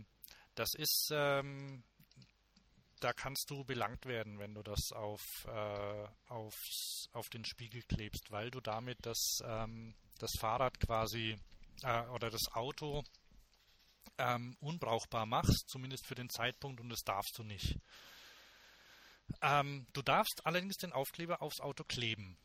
das 0.54 0.74
ist, 0.74 1.10
ähm, 1.12 1.82
da 3.00 3.12
kannst 3.12 3.50
du 3.50 3.64
belangt 3.64 4.04
werden, 4.06 4.38
wenn 4.38 4.54
du 4.54 4.62
das 4.62 4.92
auf, 4.92 5.46
äh, 5.46 6.08
aufs, 6.28 7.08
auf 7.12 7.28
den 7.30 7.44
Spiegel 7.44 7.82
klebst, 7.82 8.30
weil 8.30 8.50
du 8.50 8.60
damit 8.60 8.98
das, 9.02 9.38
ähm, 9.44 9.94
das 10.18 10.32
Fahrrad 10.38 10.78
quasi 10.80 11.36
äh, 11.82 12.02
oder 12.08 12.30
das 12.30 12.52
Auto 12.52 13.02
ähm, 14.18 14.56
unbrauchbar 14.60 15.24
machst, 15.24 15.68
zumindest 15.68 16.06
für 16.06 16.14
den 16.14 16.28
Zeitpunkt, 16.28 16.80
und 16.80 16.90
das 16.90 17.00
darfst 17.00 17.38
du 17.38 17.42
nicht. 17.42 17.78
Ähm, 19.40 19.86
du 19.92 20.02
darfst 20.02 20.44
allerdings 20.44 20.76
den 20.76 20.92
Aufkleber 20.92 21.40
aufs 21.40 21.60
Auto 21.60 21.84
kleben. 21.84 22.36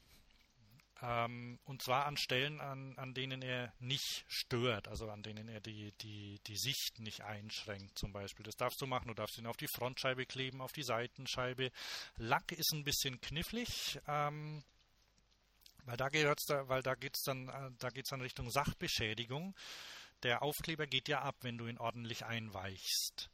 Ähm, 1.08 1.60
und 1.66 1.84
zwar 1.84 2.06
an 2.06 2.18
Stellen, 2.18 2.60
an, 2.62 2.98
an 2.98 3.14
denen 3.14 3.44
er 3.44 3.72
nicht 3.80 4.26
stört, 4.28 4.88
also 4.88 5.08
an 5.10 5.22
denen 5.22 5.48
er 5.48 5.60
die, 5.60 5.92
die, 6.02 6.40
die 6.48 6.58
Sicht 6.58 7.00
nicht 7.00 7.22
einschränkt, 7.22 8.00
zum 8.00 8.12
Beispiel. 8.12 8.44
Das 8.44 8.56
darfst 8.56 8.82
du 8.82 8.88
machen. 8.88 9.10
Du 9.10 9.14
darfst 9.14 9.38
ihn 9.38 9.46
auf 9.46 9.58
die 9.58 9.68
Frontscheibe 9.68 10.26
kleben, 10.26 10.62
auf 10.62 10.72
die 10.72 10.84
Seitenscheibe. 10.84 11.72
Lack 12.18 12.52
ist 12.54 12.74
ein 12.74 12.84
bisschen 12.84 13.22
knifflig. 13.22 14.00
Ähm, 14.08 14.64
weil 15.84 15.98
da 15.98 16.10
geht's 16.10 16.46
da, 16.46 16.68
weil 16.68 16.82
da 16.82 16.96
geht's 16.96 17.22
dann, 17.22 17.50
äh, 17.50 17.72
da 17.78 17.90
geht's 17.90 18.10
dann 18.10 18.22
Richtung 18.22 18.50
Sachbeschädigung. 18.50 19.56
Der 20.24 20.42
Aufkleber 20.42 20.88
geht 20.88 21.08
ja 21.08 21.22
ab, 21.22 21.36
wenn 21.42 21.58
du 21.58 21.68
ihn 21.68 21.78
ordentlich 21.78 22.26
einweichst. 22.26 23.30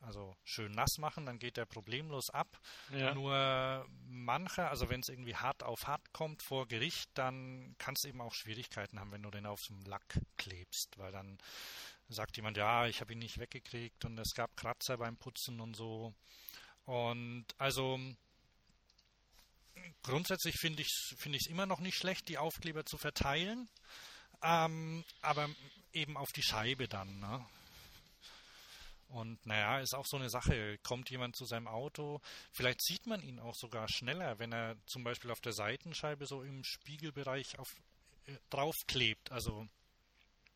Also 0.00 0.36
schön 0.44 0.72
nass 0.72 0.98
machen, 0.98 1.26
dann 1.26 1.38
geht 1.38 1.56
der 1.56 1.66
problemlos 1.66 2.30
ab. 2.30 2.60
Ja. 2.92 3.14
Nur 3.14 3.86
manche, 4.06 4.68
also 4.68 4.88
wenn 4.88 5.00
es 5.00 5.08
irgendwie 5.08 5.34
hart 5.34 5.62
auf 5.62 5.86
hart 5.86 6.12
kommt 6.12 6.42
vor 6.42 6.68
Gericht, 6.68 7.10
dann 7.14 7.74
kannst 7.78 8.04
du 8.04 8.08
eben 8.08 8.20
auch 8.20 8.34
Schwierigkeiten 8.34 9.00
haben, 9.00 9.10
wenn 9.10 9.22
du 9.22 9.30
den 9.30 9.46
auf 9.46 9.60
dem 9.68 9.80
Lack 9.84 10.20
klebst, 10.36 10.98
weil 10.98 11.10
dann 11.10 11.38
sagt 12.08 12.36
jemand, 12.36 12.56
ja, 12.56 12.86
ich 12.86 13.00
habe 13.00 13.12
ihn 13.12 13.18
nicht 13.18 13.38
weggekriegt 13.38 14.04
und 14.04 14.18
es 14.18 14.34
gab 14.34 14.56
Kratzer 14.56 14.98
beim 14.98 15.16
Putzen 15.16 15.60
und 15.60 15.74
so. 15.74 16.14
Und 16.84 17.44
also 17.58 17.98
grundsätzlich 20.02 20.54
finde 20.58 20.82
ich 20.82 20.88
es 20.88 21.18
find 21.18 21.36
immer 21.48 21.66
noch 21.66 21.80
nicht 21.80 21.96
schlecht, 21.96 22.28
die 22.28 22.38
Aufkleber 22.38 22.84
zu 22.84 22.98
verteilen, 22.98 23.68
ähm, 24.42 25.04
aber 25.20 25.48
eben 25.92 26.16
auf 26.16 26.30
die 26.32 26.42
Scheibe 26.42 26.88
dann. 26.88 27.18
Ne? 27.18 27.44
Und 29.08 29.44
naja, 29.46 29.80
ist 29.80 29.94
auch 29.94 30.06
so 30.06 30.16
eine 30.16 30.28
Sache. 30.28 30.78
Kommt 30.82 31.10
jemand 31.10 31.34
zu 31.34 31.44
seinem 31.44 31.66
Auto, 31.66 32.20
vielleicht 32.52 32.82
sieht 32.82 33.06
man 33.06 33.22
ihn 33.22 33.38
auch 33.38 33.54
sogar 33.54 33.88
schneller, 33.88 34.38
wenn 34.38 34.52
er 34.52 34.76
zum 34.86 35.02
Beispiel 35.02 35.30
auf 35.30 35.40
der 35.40 35.52
Seitenscheibe 35.52 36.26
so 36.26 36.42
im 36.42 36.62
Spiegelbereich 36.62 37.58
auf, 37.58 37.74
äh, 38.26 38.32
draufklebt. 38.50 39.32
Also 39.32 39.66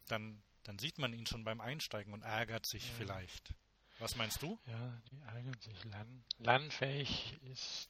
dann, 0.09 0.43
dann 0.65 0.79
sieht 0.79 0.99
man 0.99 1.13
ihn 1.15 1.27
schon 1.27 1.45
beim 1.45 1.61
Einsteigen 1.61 2.13
und 2.13 2.23
ärgert 2.23 2.67
sich 2.67 2.87
ja. 2.87 2.95
vielleicht. 2.99 3.55
Was 3.99 4.17
meinst 4.17 4.43
du? 4.43 4.59
Ja, 4.67 5.01
die 5.11 5.21
ärgern 5.21 5.61
sich. 5.61 5.85
Lern, 5.85 6.25
lernfähig 6.39 7.39
ist. 7.53 7.89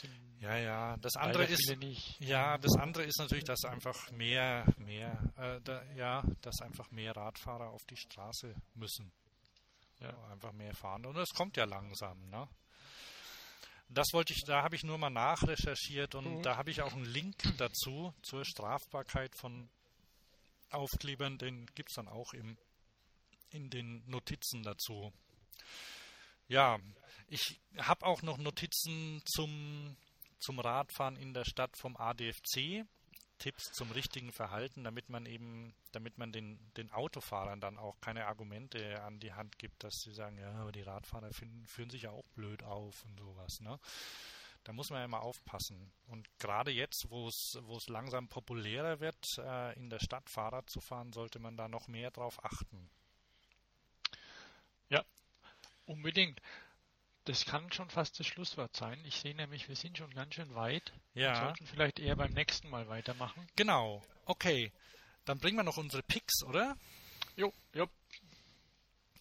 Sind 0.00 0.10
ja, 0.40 0.56
ja. 0.56 0.96
Das 0.98 1.16
andere 1.16 1.44
ist. 1.44 1.76
Ja, 2.18 2.58
das 2.58 2.74
andere 2.76 3.04
ist 3.04 3.18
natürlich, 3.18 3.44
dass 3.44 3.64
einfach 3.64 4.10
mehr, 4.10 4.64
mehr, 4.78 5.18
äh, 5.36 5.60
da, 5.62 5.82
ja, 5.94 6.22
dass 6.42 6.60
einfach 6.60 6.90
mehr 6.90 7.14
Radfahrer 7.16 7.70
auf 7.70 7.84
die 7.86 7.96
Straße 7.96 8.54
müssen. 8.74 9.12
Ja, 10.00 10.28
einfach 10.30 10.52
mehr 10.52 10.74
fahren. 10.74 11.06
Und 11.06 11.16
es 11.16 11.30
kommt 11.30 11.56
ja 11.56 11.64
langsam, 11.64 12.28
ne? 12.30 12.48
Das 13.90 14.08
wollte 14.12 14.34
ich, 14.34 14.44
da 14.44 14.62
habe 14.62 14.76
ich 14.76 14.84
nur 14.84 14.98
mal 14.98 15.10
nachrecherchiert 15.10 16.14
und 16.14 16.38
mhm. 16.38 16.42
da 16.42 16.56
habe 16.56 16.70
ich 16.70 16.82
auch 16.82 16.92
einen 16.92 17.06
Link 17.06 17.36
dazu 17.56 18.14
zur 18.22 18.44
Strafbarkeit 18.44 19.34
von 19.34 19.70
Aufklebern, 20.70 21.38
den 21.38 21.66
gibt 21.74 21.90
es 21.90 21.94
dann 21.94 22.08
auch 22.08 22.34
im, 22.34 22.58
in 23.50 23.70
den 23.70 24.02
Notizen 24.06 24.62
dazu. 24.62 25.10
Ja, 26.48 26.78
ich 27.28 27.60
habe 27.78 28.04
auch 28.04 28.22
noch 28.22 28.36
Notizen 28.36 29.22
zum, 29.24 29.96
zum 30.38 30.60
Radfahren 30.60 31.16
in 31.16 31.32
der 31.32 31.44
Stadt 31.44 31.76
vom 31.78 31.96
ADFC. 31.96 32.84
Tipps 33.38 33.72
zum 33.72 33.90
richtigen 33.92 34.32
Verhalten, 34.32 34.84
damit 34.84 35.08
man 35.08 35.26
eben, 35.26 35.74
damit 35.92 36.18
man 36.18 36.32
den, 36.32 36.58
den 36.76 36.90
Autofahrern 36.90 37.60
dann 37.60 37.78
auch 37.78 38.00
keine 38.00 38.26
Argumente 38.26 39.02
an 39.02 39.20
die 39.20 39.32
Hand 39.32 39.58
gibt, 39.58 39.84
dass 39.84 40.02
sie 40.02 40.12
sagen, 40.12 40.38
ja, 40.38 40.52
aber 40.52 40.72
die 40.72 40.82
Radfahrer 40.82 41.32
finden, 41.32 41.66
führen 41.66 41.90
sich 41.90 42.02
ja 42.02 42.10
auch 42.10 42.26
blöd 42.34 42.62
auf 42.62 43.04
und 43.04 43.18
sowas, 43.18 43.60
ne? 43.60 43.78
Da 44.64 44.74
muss 44.74 44.90
man 44.90 44.98
ja 44.98 45.06
immer 45.06 45.22
aufpassen. 45.22 45.92
Und 46.08 46.28
gerade 46.38 46.70
jetzt, 46.70 47.08
wo 47.10 47.28
es, 47.28 47.56
langsam 47.86 48.28
populärer 48.28 49.00
wird, 49.00 49.38
äh, 49.38 49.72
in 49.78 49.88
der 49.88 49.98
Stadt 49.98 50.28
Fahrrad 50.28 50.68
zu 50.68 50.80
fahren, 50.80 51.12
sollte 51.14 51.38
man 51.38 51.56
da 51.56 51.68
noch 51.68 51.88
mehr 51.88 52.10
drauf 52.10 52.44
achten. 52.44 52.90
Ja, 54.90 55.04
unbedingt. 55.86 56.42
Das 57.28 57.44
kann 57.44 57.70
schon 57.70 57.90
fast 57.90 58.18
das 58.18 58.26
Schlusswort 58.26 58.74
sein. 58.74 58.98
Ich 59.04 59.16
sehe 59.16 59.34
nämlich, 59.34 59.68
wir 59.68 59.76
sind 59.76 59.98
schon 59.98 60.10
ganz 60.14 60.34
schön 60.34 60.54
weit. 60.54 60.94
Ja. 61.12 61.34
Wir 61.34 61.40
sollten 61.44 61.66
vielleicht 61.66 61.98
eher 61.98 62.16
beim 62.16 62.32
nächsten 62.32 62.70
Mal 62.70 62.88
weitermachen. 62.88 63.46
Genau. 63.54 64.02
Okay. 64.24 64.72
Dann 65.26 65.38
bringen 65.38 65.58
wir 65.58 65.62
noch 65.62 65.76
unsere 65.76 66.02
Picks, 66.02 66.42
oder? 66.44 66.74
Jo, 67.36 67.52
jo. 67.74 67.86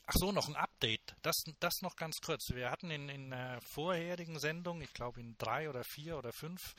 Ach 0.05 0.13
so, 0.13 0.31
noch 0.31 0.47
ein 0.47 0.55
Update. 0.55 1.17
Das, 1.21 1.35
das 1.59 1.81
noch 1.81 1.97
ganz 1.97 2.21
kurz. 2.21 2.47
Wir 2.53 2.71
hatten 2.71 2.89
in, 2.91 3.09
in 3.09 3.29
der 3.31 3.59
vorherigen 3.59 4.39
Sendung, 4.39 4.79
ich 4.79 4.93
glaube 4.93 5.19
in 5.19 5.37
drei 5.37 5.69
oder 5.69 5.83
vier 5.83 6.17
oder 6.17 6.31
fünf, 6.31 6.75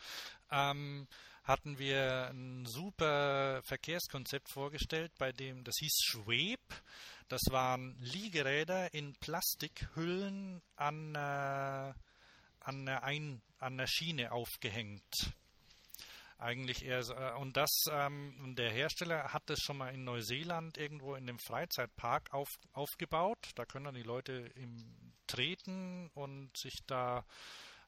ähm, 0.50 1.06
hatten 1.48 1.78
wir 1.78 2.28
ein 2.30 2.66
super 2.66 3.62
Verkehrskonzept 3.64 4.50
vorgestellt, 4.50 5.10
bei 5.18 5.32
dem 5.32 5.64
das 5.64 5.76
hieß 5.78 5.98
Schweb. 6.04 6.60
Das 7.28 7.40
waren 7.50 7.96
Liegeräder 8.00 8.92
in 8.94 9.14
Plastikhüllen 9.14 10.62
an, 10.76 11.14
äh, 11.14 11.18
an, 11.18 11.94
einer 12.60 13.02
Ein 13.02 13.42
an 13.58 13.76
der 13.76 13.86
Schiene 13.86 14.30
aufgehängt. 14.30 15.32
Eigentlich 16.38 16.84
eher 16.84 17.02
so, 17.02 17.14
äh, 17.14 17.34
und 17.34 17.56
das, 17.56 17.70
ähm, 17.90 18.54
der 18.56 18.70
Hersteller 18.70 19.32
hat 19.32 19.42
das 19.46 19.58
schon 19.60 19.78
mal 19.78 19.92
in 19.92 20.04
Neuseeland 20.04 20.78
irgendwo 20.78 21.16
in 21.16 21.26
dem 21.26 21.38
Freizeitpark 21.40 22.32
auf, 22.32 22.48
aufgebaut. 22.72 23.50
Da 23.56 23.64
können 23.64 23.86
dann 23.86 23.94
die 23.94 24.02
Leute 24.02 24.52
im 24.54 25.12
treten 25.26 26.10
und 26.14 26.56
sich 26.56 26.78
da 26.86 27.24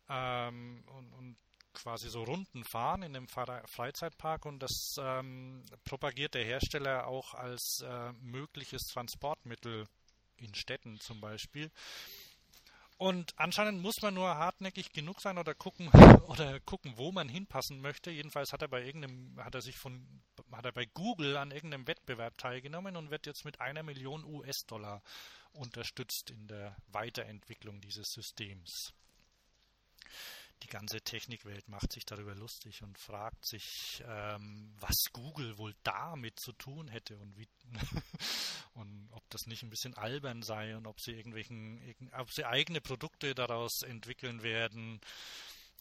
ähm, 0.09 0.85
und, 0.89 1.13
und 1.13 1.37
quasi 1.73 2.09
so 2.09 2.23
Runden 2.23 2.64
fahren 2.64 3.03
in 3.03 3.12
dem 3.12 3.29
Freizeitpark 3.29 4.45
und 4.47 4.61
das 4.61 4.97
ähm, 4.99 5.64
propagiert 5.85 6.35
der 6.35 6.45
Hersteller 6.45 7.07
auch 7.07 7.35
als 7.35 7.85
äh, 7.87 8.12
mögliches 8.21 8.83
Transportmittel 8.85 9.87
in 10.37 10.55
Städten 10.55 10.99
zum 11.01 11.21
Beispiel. 11.21 11.71
Und 12.97 13.33
anscheinend 13.39 13.81
muss 13.81 14.03
man 14.03 14.12
nur 14.12 14.29
hartnäckig 14.29 14.93
genug 14.93 15.23
sein 15.23 15.39
oder 15.39 15.55
gucken 15.55 15.89
oder 16.29 16.61
gucken, 16.61 16.93
wo 16.97 17.12
man 17.12 17.31
hinpassen 17.31 17.81
möchte. 17.81 18.11
Jedenfalls 18.11 18.53
hat 18.53 18.61
er 18.61 18.68
bei 18.68 18.85
irgendeinem, 18.85 19.43
hat 19.43 19.55
er 19.55 19.62
sich 19.62 19.79
von, 19.79 20.23
hat 20.53 20.66
er 20.66 20.73
bei 20.73 20.85
Google 20.85 21.39
an 21.39 21.51
irgendeinem 21.51 21.87
Wettbewerb 21.87 22.37
teilgenommen 22.37 22.97
und 22.97 23.11
wird 23.11 23.27
jetzt 23.27 23.47
mit 23.47 23.61
einer 23.61 23.83
Million 23.83 24.23
US-Dollar 24.25 25.03
unterstützt 25.53 26.31
in 26.31 26.47
der 26.47 26.77
Weiterentwicklung 26.89 27.81
dieses 27.81 28.12
Systems 28.12 28.93
die 30.63 30.69
ganze 30.69 31.01
Technikwelt 31.01 31.69
macht 31.69 31.93
sich 31.93 32.05
darüber 32.05 32.35
lustig 32.35 32.83
und 32.83 32.99
fragt 32.99 33.47
sich, 33.47 34.03
ähm, 34.07 34.75
was 34.79 34.97
Google 35.13 35.57
wohl 35.59 35.75
damit 35.83 36.39
zu 36.39 36.53
tun 36.53 36.89
hätte 36.89 37.17
und 37.19 37.37
wie 37.37 37.49
und 38.75 39.09
ob 39.13 39.29
das 39.31 39.47
nicht 39.47 39.63
ein 39.63 39.71
bisschen 39.71 39.95
albern 39.95 40.43
sei 40.43 40.77
und 40.77 40.87
ob 40.87 41.01
sie 41.01 41.13
irgendwelchen, 41.13 41.81
ob 42.13 42.31
sie 42.31 42.45
eigene 42.45 42.81
Produkte 42.81 43.35
daraus 43.35 43.83
entwickeln 43.83 44.43
werden. 44.43 45.01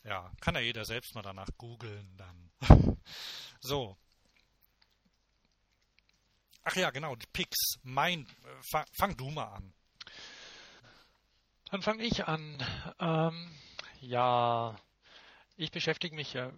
Ja, 0.03 0.31
kann 0.39 0.55
ja 0.55 0.61
jeder 0.61 0.85
selbst 0.85 1.13
mal 1.15 1.21
danach 1.21 1.49
googeln 1.57 2.17
dann. 2.17 2.51
so. 3.59 3.97
Ach 6.63 6.75
ja, 6.75 6.89
genau, 6.91 7.15
die 7.15 7.27
Picks. 7.33 7.79
Mein, 7.83 8.21
äh, 8.21 8.61
fang, 8.71 8.85
fang 8.97 9.17
du 9.17 9.29
mal 9.29 9.47
an. 9.47 9.73
Dann 11.71 11.81
fange 11.81 12.03
ich 12.03 12.25
an. 12.25 12.63
Ähm 12.99 13.51
ja, 14.01 14.75
ich 15.57 15.71
beschäftige 15.71 16.15
mich 16.15 16.33
ja 16.33 16.51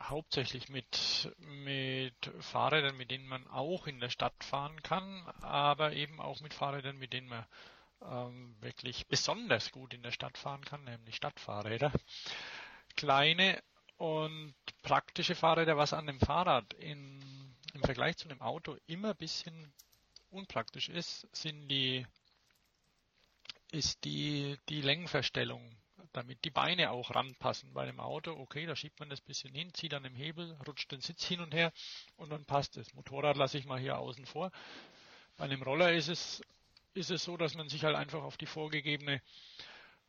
hauptsächlich 0.00 0.68
mit, 0.68 1.32
mit 1.38 2.14
Fahrrädern, 2.40 2.96
mit 2.96 3.10
denen 3.10 3.26
man 3.26 3.46
auch 3.48 3.86
in 3.86 3.98
der 4.00 4.10
Stadt 4.10 4.44
fahren 4.44 4.82
kann, 4.82 5.26
aber 5.40 5.92
eben 5.94 6.20
auch 6.20 6.40
mit 6.40 6.54
Fahrrädern, 6.54 6.98
mit 6.98 7.12
denen 7.12 7.28
man 7.28 7.46
ähm, 8.02 8.56
wirklich 8.60 9.06
besonders 9.06 9.72
gut 9.72 9.94
in 9.94 10.02
der 10.02 10.10
Stadt 10.12 10.36
fahren 10.36 10.64
kann, 10.64 10.84
nämlich 10.84 11.16
Stadtfahrräder. 11.16 11.92
Kleine 12.96 13.62
Und 13.96 14.54
praktische 14.82 15.34
Fahrräder, 15.34 15.76
was 15.78 15.94
an 15.94 16.06
dem 16.06 16.20
Fahrrad 16.20 16.74
in, 16.74 17.56
im 17.72 17.82
Vergleich 17.82 18.18
zu 18.18 18.28
einem 18.28 18.42
Auto 18.42 18.76
immer 18.86 19.10
ein 19.10 19.16
bisschen 19.16 19.72
unpraktisch 20.30 20.90
ist, 20.90 21.26
sind 21.34 21.68
die, 21.68 22.06
ist 23.76 24.04
die, 24.04 24.56
die 24.70 24.80
Längenverstellung, 24.80 25.76
damit 26.12 26.44
die 26.44 26.50
Beine 26.50 26.90
auch 26.90 27.14
ranpassen. 27.14 27.74
Bei 27.74 27.84
dem 27.84 28.00
Auto, 28.00 28.32
okay, 28.32 28.64
da 28.64 28.74
schiebt 28.74 28.98
man 28.98 29.10
das 29.10 29.20
bisschen 29.20 29.54
hin, 29.54 29.72
zieht 29.74 29.92
dann 29.92 30.04
im 30.06 30.14
Hebel, 30.14 30.56
rutscht 30.66 30.90
den 30.90 31.02
Sitz 31.02 31.24
hin 31.24 31.40
und 31.40 31.52
her 31.52 31.72
und 32.16 32.30
dann 32.30 32.46
passt 32.46 32.78
es. 32.78 32.94
Motorrad 32.94 33.36
lasse 33.36 33.58
ich 33.58 33.66
mal 33.66 33.78
hier 33.78 33.98
außen 33.98 34.24
vor. 34.24 34.50
Bei 35.36 35.44
einem 35.44 35.62
Roller 35.62 35.92
ist 35.92 36.08
es, 36.08 36.42
ist 36.94 37.10
es 37.10 37.22
so, 37.22 37.36
dass 37.36 37.54
man 37.54 37.68
sich 37.68 37.84
halt 37.84 37.96
einfach 37.96 38.22
auf 38.22 38.38
die 38.38 38.46
vorgegebene 38.46 39.20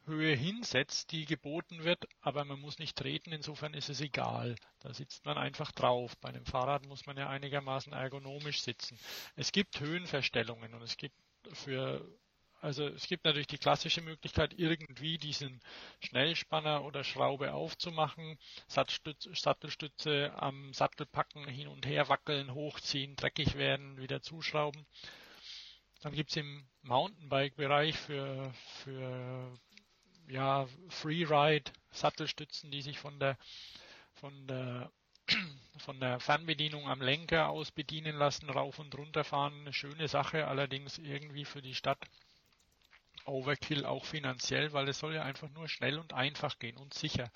Höhe 0.06 0.34
hinsetzt, 0.34 1.12
die 1.12 1.26
geboten 1.26 1.84
wird, 1.84 2.08
aber 2.22 2.46
man 2.46 2.62
muss 2.62 2.80
nicht 2.80 2.98
treten, 2.98 3.34
insofern 3.34 3.74
ist 3.74 3.90
es 3.90 4.00
egal. 4.00 4.56
Da 4.80 4.94
sitzt 4.94 5.26
man 5.26 5.38
einfach 5.38 5.74
drauf. 5.74 6.16
Bei 6.20 6.30
einem 6.30 6.46
Fahrrad 6.46 6.86
muss 6.86 7.06
man 7.06 7.18
ja 7.18 7.28
einigermaßen 7.28 7.92
ergonomisch 7.92 8.62
sitzen. 8.62 8.98
Es 9.36 9.52
gibt 9.52 9.82
Höhenverstellungen 9.82 10.74
und 10.74 10.82
es 10.82 10.96
gibt 10.96 11.18
für 11.52 12.08
also 12.62 12.88
es 12.88 13.08
gibt 13.08 13.26
natürlich 13.26 13.48
die 13.48 13.58
klassische 13.58 14.02
Möglichkeit, 14.02 14.54
irgendwie 14.58 15.18
diesen 15.18 15.62
Schnellspanner 16.04 16.84
oder 16.84 17.04
Schraube 17.04 17.54
aufzumachen, 17.54 18.38
Sattelstütze 18.68 20.34
am 20.36 20.74
Sattel 20.74 21.06
packen, 21.06 21.48
hin 21.48 21.68
und 21.68 21.86
her 21.86 22.10
wackeln, 22.10 22.54
hochziehen, 22.54 23.16
dreckig 23.16 23.56
werden, 23.56 23.98
wieder 23.98 24.22
zuschrauben. 24.22 24.86
Dann 26.02 26.14
gibt 26.14 26.32
es 26.32 26.38
im 26.38 26.68
Mountainbike-Bereich 26.84 27.98
für, 27.98 28.54
für 28.84 29.58
ja, 30.28 30.68
Freeride 30.90 31.72
Sattelstützen, 31.92 32.72
die 32.72 32.82
sich 32.82 33.00
von 33.00 33.20
der 33.20 33.38
von 34.14 34.48
der 34.48 34.92
von 35.80 36.00
der 36.00 36.20
Fernbedienung 36.20 36.88
am 36.88 37.02
Lenker 37.02 37.50
aus 37.50 37.72
bedienen 37.72 38.16
lassen, 38.16 38.50
rauf 38.50 38.80
und 38.80 38.96
runter 38.98 39.24
fahren. 39.24 39.62
Eine 39.62 39.74
schöne 39.74 40.08
Sache, 40.08 40.48
allerdings 40.48 40.98
irgendwie 40.98 41.46
für 41.46 41.62
die 41.62 41.76
Stadt 41.76 42.00
Overkill 43.28 43.86
auch 43.86 44.06
finanziell, 44.06 44.74
weil 44.74 44.88
es 44.88 45.00
soll 45.00 45.16
ja 45.16 45.24
einfach 45.24 45.50
nur 45.50 45.68
schnell 45.68 46.00
und 46.00 46.14
einfach 46.14 46.60
gehen 46.60 46.78
und 46.78 46.94
sicher. 46.94 47.32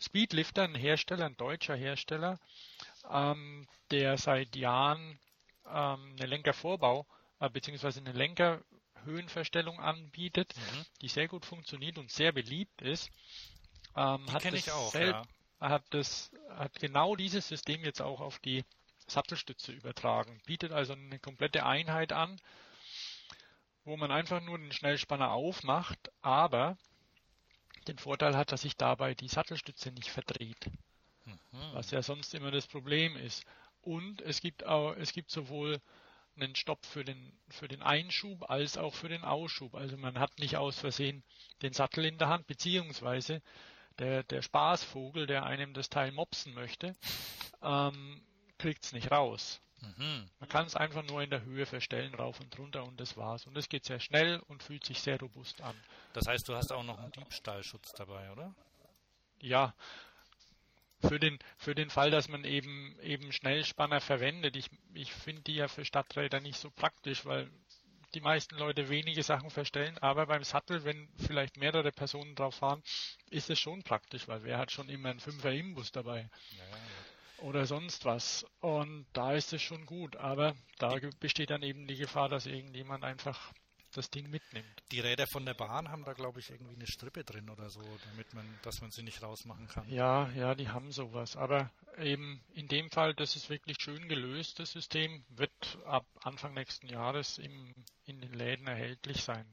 Speedlifter, 0.00 0.64
ein 0.64 0.74
Hersteller, 0.74 1.26
ein 1.26 1.36
deutscher 1.36 1.74
Hersteller, 1.74 2.38
ähm, 3.10 3.66
der 3.90 4.16
seit 4.16 4.54
Jahren 4.54 5.18
ähm, 5.66 6.16
eine 6.16 6.26
Lenkervorbau 6.26 7.06
äh, 7.40 7.50
bzw. 7.50 8.00
eine 8.00 8.12
Lenker 8.12 8.62
Höhenverstellung 9.04 9.80
anbietet, 9.80 10.54
mhm. 10.56 10.84
die 11.00 11.08
sehr 11.08 11.28
gut 11.28 11.44
funktioniert 11.44 11.98
und 11.98 12.10
sehr 12.10 12.32
beliebt 12.32 12.82
ist. 12.82 13.10
Ähm, 13.96 14.26
kenne 14.40 14.56
ich 14.56 14.70
auch. 14.70 14.94
Ja. 14.94 15.24
Hat, 15.60 15.82
das, 15.90 16.30
hat 16.50 16.74
genau 16.78 17.16
dieses 17.16 17.48
System 17.48 17.82
jetzt 17.82 18.00
auch 18.00 18.20
auf 18.20 18.38
die 18.38 18.64
Sattelstütze 19.08 19.72
übertragen. 19.72 20.40
Bietet 20.46 20.70
also 20.70 20.92
eine 20.92 21.18
komplette 21.18 21.66
Einheit 21.66 22.12
an, 22.12 22.40
wo 23.88 23.96
man 23.96 24.12
einfach 24.12 24.42
nur 24.42 24.58
den 24.58 24.70
Schnellspanner 24.70 25.32
aufmacht, 25.32 26.12
aber 26.20 26.76
den 27.88 27.98
Vorteil 27.98 28.36
hat, 28.36 28.52
dass 28.52 28.60
sich 28.60 28.76
dabei 28.76 29.14
die 29.14 29.28
Sattelstütze 29.28 29.90
nicht 29.92 30.10
verdreht. 30.10 30.70
Mhm. 31.24 31.38
Was 31.72 31.90
ja 31.90 32.02
sonst 32.02 32.34
immer 32.34 32.50
das 32.50 32.66
Problem 32.66 33.16
ist. 33.16 33.44
Und 33.80 34.20
es 34.20 34.42
gibt 34.42 34.66
auch, 34.66 34.94
es 34.94 35.12
gibt 35.12 35.30
sowohl 35.30 35.80
einen 36.36 36.54
Stopp 36.54 36.84
für 36.84 37.02
den, 37.02 37.32
für 37.48 37.66
den 37.66 37.82
Einschub 37.82 38.50
als 38.50 38.76
auch 38.76 38.94
für 38.94 39.08
den 39.08 39.24
Ausschub. 39.24 39.74
Also 39.74 39.96
man 39.96 40.18
hat 40.18 40.38
nicht 40.38 40.58
aus 40.58 40.78
Versehen 40.78 41.24
den 41.62 41.72
Sattel 41.72 42.04
in 42.04 42.18
der 42.18 42.28
Hand, 42.28 42.46
beziehungsweise 42.46 43.40
der, 43.98 44.22
der 44.22 44.42
Spaßvogel, 44.42 45.26
der 45.26 45.46
einem 45.46 45.72
das 45.72 45.88
Teil 45.88 46.12
mopsen 46.12 46.52
möchte, 46.52 46.94
ähm, 47.62 48.20
kriegt 48.58 48.84
es 48.84 48.92
nicht 48.92 49.10
raus. 49.10 49.62
Mhm. 49.80 50.28
Man 50.40 50.48
kann 50.48 50.66
es 50.66 50.74
einfach 50.74 51.04
nur 51.04 51.22
in 51.22 51.30
der 51.30 51.42
Höhe 51.42 51.66
verstellen, 51.66 52.14
rauf 52.14 52.40
und 52.40 52.58
runter 52.58 52.84
und 52.84 52.98
das 53.00 53.16
war's. 53.16 53.46
Und 53.46 53.56
es 53.56 53.68
geht 53.68 53.84
sehr 53.84 54.00
schnell 54.00 54.40
und 54.48 54.62
fühlt 54.62 54.84
sich 54.84 55.00
sehr 55.00 55.20
robust 55.20 55.60
an. 55.60 55.76
Das 56.12 56.26
heißt, 56.26 56.48
du 56.48 56.54
hast 56.54 56.72
auch 56.72 56.82
noch 56.82 56.98
einen 56.98 57.12
Diebstahlschutz 57.12 57.92
dabei, 57.92 58.30
oder? 58.32 58.54
Ja, 59.40 59.74
für 61.00 61.20
den, 61.20 61.38
für 61.56 61.74
den 61.74 61.90
Fall, 61.90 62.10
dass 62.10 62.28
man 62.28 62.44
eben, 62.44 62.98
eben 63.00 63.32
Schnellspanner 63.32 64.00
verwendet. 64.00 64.56
Ich, 64.56 64.68
ich 64.94 65.12
finde 65.12 65.42
die 65.42 65.54
ja 65.54 65.68
für 65.68 65.84
Stadträder 65.84 66.40
nicht 66.40 66.58
so 66.58 66.70
praktisch, 66.70 67.24
weil 67.24 67.50
die 68.14 68.20
meisten 68.20 68.56
Leute 68.56 68.88
wenige 68.88 69.22
Sachen 69.22 69.50
verstellen, 69.50 69.98
aber 69.98 70.26
beim 70.26 70.42
Sattel, 70.42 70.84
wenn 70.84 71.08
vielleicht 71.16 71.58
mehrere 71.58 71.92
Personen 71.92 72.34
drauf 72.34 72.56
fahren, 72.56 72.82
ist 73.30 73.50
es 73.50 73.58
schon 73.58 73.82
praktisch, 73.82 74.26
weil 74.28 74.42
wer 74.44 74.58
hat 74.58 74.72
schon 74.72 74.88
immer 74.88 75.10
einen 75.10 75.20
Fünfer 75.20 75.52
Imbus 75.52 75.92
dabei? 75.92 76.28
Ja, 76.56 76.64
ja. 76.64 77.07
Oder 77.38 77.66
sonst 77.66 78.04
was. 78.04 78.44
Und 78.60 79.06
da 79.12 79.32
ist 79.32 79.52
es 79.52 79.62
schon 79.62 79.86
gut, 79.86 80.16
aber 80.16 80.54
da 80.78 80.96
besteht 81.20 81.50
dann 81.50 81.62
eben 81.62 81.86
die 81.86 81.96
Gefahr, 81.96 82.28
dass 82.28 82.46
irgendjemand 82.46 83.04
einfach 83.04 83.52
das 83.92 84.10
Ding 84.10 84.28
mitnimmt. 84.30 84.82
Die 84.92 85.00
Räder 85.00 85.26
von 85.26 85.44
der 85.46 85.54
Bahn 85.54 85.90
haben 85.90 86.04
da, 86.04 86.12
glaube 86.12 86.40
ich, 86.40 86.50
irgendwie 86.50 86.74
eine 86.74 86.86
Strippe 86.86 87.24
drin 87.24 87.48
oder 87.48 87.70
so, 87.70 87.80
damit 88.10 88.34
man, 88.34 88.46
dass 88.62 88.80
man 88.80 88.90
sie 88.90 89.02
nicht 89.02 89.22
rausmachen 89.22 89.66
kann. 89.68 89.88
Ja, 89.88 90.28
ja, 90.30 90.54
die 90.54 90.68
haben 90.68 90.92
sowas. 90.92 91.36
Aber 91.36 91.70
eben 91.98 92.40
in 92.52 92.68
dem 92.68 92.90
Fall, 92.90 93.14
das 93.14 93.36
ist 93.36 93.50
wirklich 93.50 93.78
schön 93.80 94.08
gelöst, 94.08 94.58
das 94.58 94.72
System, 94.72 95.24
wird 95.28 95.78
ab 95.84 96.06
Anfang 96.22 96.54
nächsten 96.54 96.88
Jahres 96.88 97.38
im, 97.38 97.74
in 98.04 98.20
den 98.20 98.32
Läden 98.32 98.66
erhältlich 98.66 99.22
sein. 99.22 99.46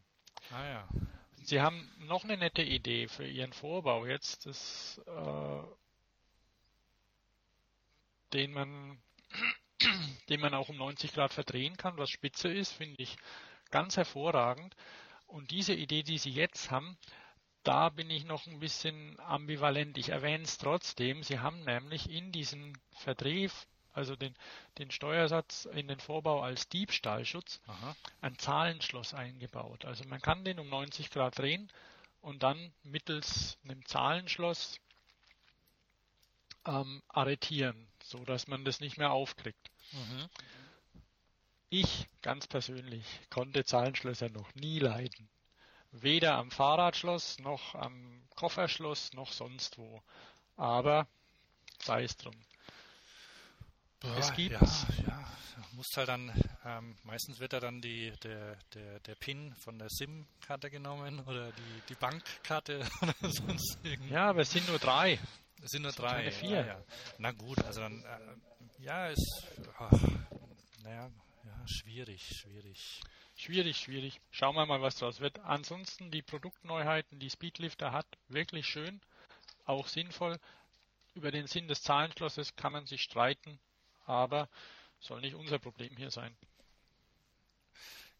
Ah 0.52 0.66
ja. 0.66 0.90
Sie 1.44 1.62
haben 1.62 1.90
noch 2.00 2.24
eine 2.24 2.38
nette 2.38 2.64
Idee 2.64 3.08
für 3.08 3.26
Ihren 3.26 3.54
Vorbau 3.54 4.06
jetzt, 4.06 4.46
das, 4.48 5.00
äh, 5.06 5.62
den 8.36 8.52
man 8.52 9.00
den 10.30 10.40
man 10.40 10.54
auch 10.54 10.70
um 10.70 10.78
90 10.78 11.14
Grad 11.14 11.34
verdrehen 11.34 11.78
kann, 11.78 11.98
was 11.98 12.10
spitze 12.10 12.50
ist, 12.50 12.72
finde 12.72 13.02
ich 13.02 13.18
ganz 13.72 13.98
hervorragend. 13.98 14.76
Und 15.28 15.52
diese 15.52 15.74
Idee, 15.74 16.04
die 16.04 16.18
Sie 16.18 16.32
jetzt 16.32 16.72
haben, 16.72 16.98
da 17.64 17.90
bin 17.90 18.10
ich 18.10 18.26
noch 18.26 18.46
ein 18.48 18.60
bisschen 18.60 19.20
ambivalent. 19.20 19.98
Ich 19.98 20.10
erwähne 20.10 20.44
es 20.44 20.58
trotzdem. 20.58 21.24
Sie 21.24 21.40
haben 21.40 21.64
nämlich 21.64 22.10
in 22.10 22.32
diesen 22.32 22.78
Verdreh, 22.94 23.50
also 23.92 24.16
den, 24.16 24.36
den 24.78 24.92
Steuersatz 24.92 25.66
in 25.66 25.88
den 25.88 26.00
Vorbau 26.00 26.42
als 26.42 26.70
Diebstahlschutz, 26.70 27.62
Aha. 27.68 27.96
ein 28.22 28.38
Zahlenschloss 28.38 29.14
eingebaut. 29.14 29.86
Also 29.86 30.06
man 30.06 30.22
kann 30.22 30.46
den 30.46 30.60
um 30.60 30.70
90 30.70 31.10
Grad 31.10 31.40
drehen 31.40 31.72
und 32.22 32.44
dann 32.44 32.72
mittels 32.84 33.58
einem 33.64 33.84
Zahlenschloss 33.86 34.80
ähm, 36.68 37.02
arretieren, 37.08 37.88
so 38.06 38.24
dass 38.26 38.48
man 38.48 38.66
das 38.66 38.80
nicht 38.80 38.98
mehr 38.98 39.12
aufkriegt. 39.12 39.72
Mhm. 39.92 40.30
Ich 41.70 42.08
ganz 42.22 42.48
persönlich 42.48 43.06
konnte 43.30 43.66
Zahlenschlösser 43.66 44.30
noch 44.30 44.54
nie 44.56 44.80
leiden. 44.80 45.30
Weder 45.92 46.36
am 46.36 46.52
Fahrradschloss 46.52 47.40
noch 47.40 47.76
am 47.76 48.22
Kofferschloss 48.36 49.14
noch 49.14 49.32
sonst 49.32 49.78
wo. 49.78 50.02
Aber 50.58 51.08
sei 51.82 52.04
es 52.04 52.16
drum. 52.18 52.36
Boah, 54.00 54.18
es 54.18 54.34
gibt 54.34 54.52
ja, 54.52 54.62
ja, 55.08 55.28
muss 55.72 55.88
halt 55.96 56.10
dann 56.10 56.32
ähm, 56.66 56.96
meistens 57.04 57.40
wird 57.40 57.54
da 57.54 57.60
dann 57.60 57.82
die 57.82 58.12
der, 58.24 58.58
der, 58.74 59.00
der 59.00 59.16
PIN 59.16 59.56
von 59.56 59.80
der 59.80 59.90
SIM-Karte 59.90 60.70
genommen 60.70 61.20
oder 61.22 61.52
die, 61.52 61.82
die 61.90 61.96
Bankkarte 61.96 62.86
oder 63.02 63.16
sonst 63.32 63.78
irgendwas. 63.84 64.12
Ja, 64.12 64.30
aber 64.30 64.42
es 64.42 64.52
sind 64.52 64.68
nur 64.68 64.80
drei. 64.80 65.20
Es 65.64 65.72
sind 65.72 65.84
nur 65.84 65.90
es 65.90 65.96
drei. 65.96 66.30
Sind 66.30 66.34
vier. 66.34 66.60
Ja, 66.60 66.66
ja. 66.66 66.84
Na 67.18 67.32
gut, 67.32 67.64
also 67.64 67.82
dann 67.82 68.04
äh, 68.04 68.84
ja, 68.84 69.08
ist 69.08 69.48
ach, 69.78 69.92
naja, 70.84 71.10
ja, 71.44 71.68
schwierig, 71.68 72.24
schwierig. 72.24 73.02
Schwierig, 73.36 73.78
schwierig. 73.78 74.22
Schauen 74.32 74.56
wir 74.56 74.66
mal, 74.66 74.82
was 74.82 74.96
draus 74.98 75.20
wird. 75.20 75.40
Ansonsten 75.40 76.10
die 76.10 76.22
Produktneuheiten, 76.22 77.20
die 77.20 77.30
Speedlifter 77.30 77.92
hat, 77.92 78.08
wirklich 78.30 78.66
schön, 78.66 79.02
auch 79.66 79.88
sinnvoll. 79.88 80.40
Über 81.16 81.32
den 81.32 81.48
Sinn 81.48 81.68
des 81.68 81.82
Zahlenschlosses 81.82 82.56
kann 82.56 82.74
man 82.74 82.86
sich 82.86 83.02
streiten, 83.02 83.60
aber 84.06 84.50
soll 85.00 85.22
nicht 85.22 85.36
unser 85.36 85.60
Problem 85.60 85.96
hier 85.98 86.12
sein. 86.12 86.36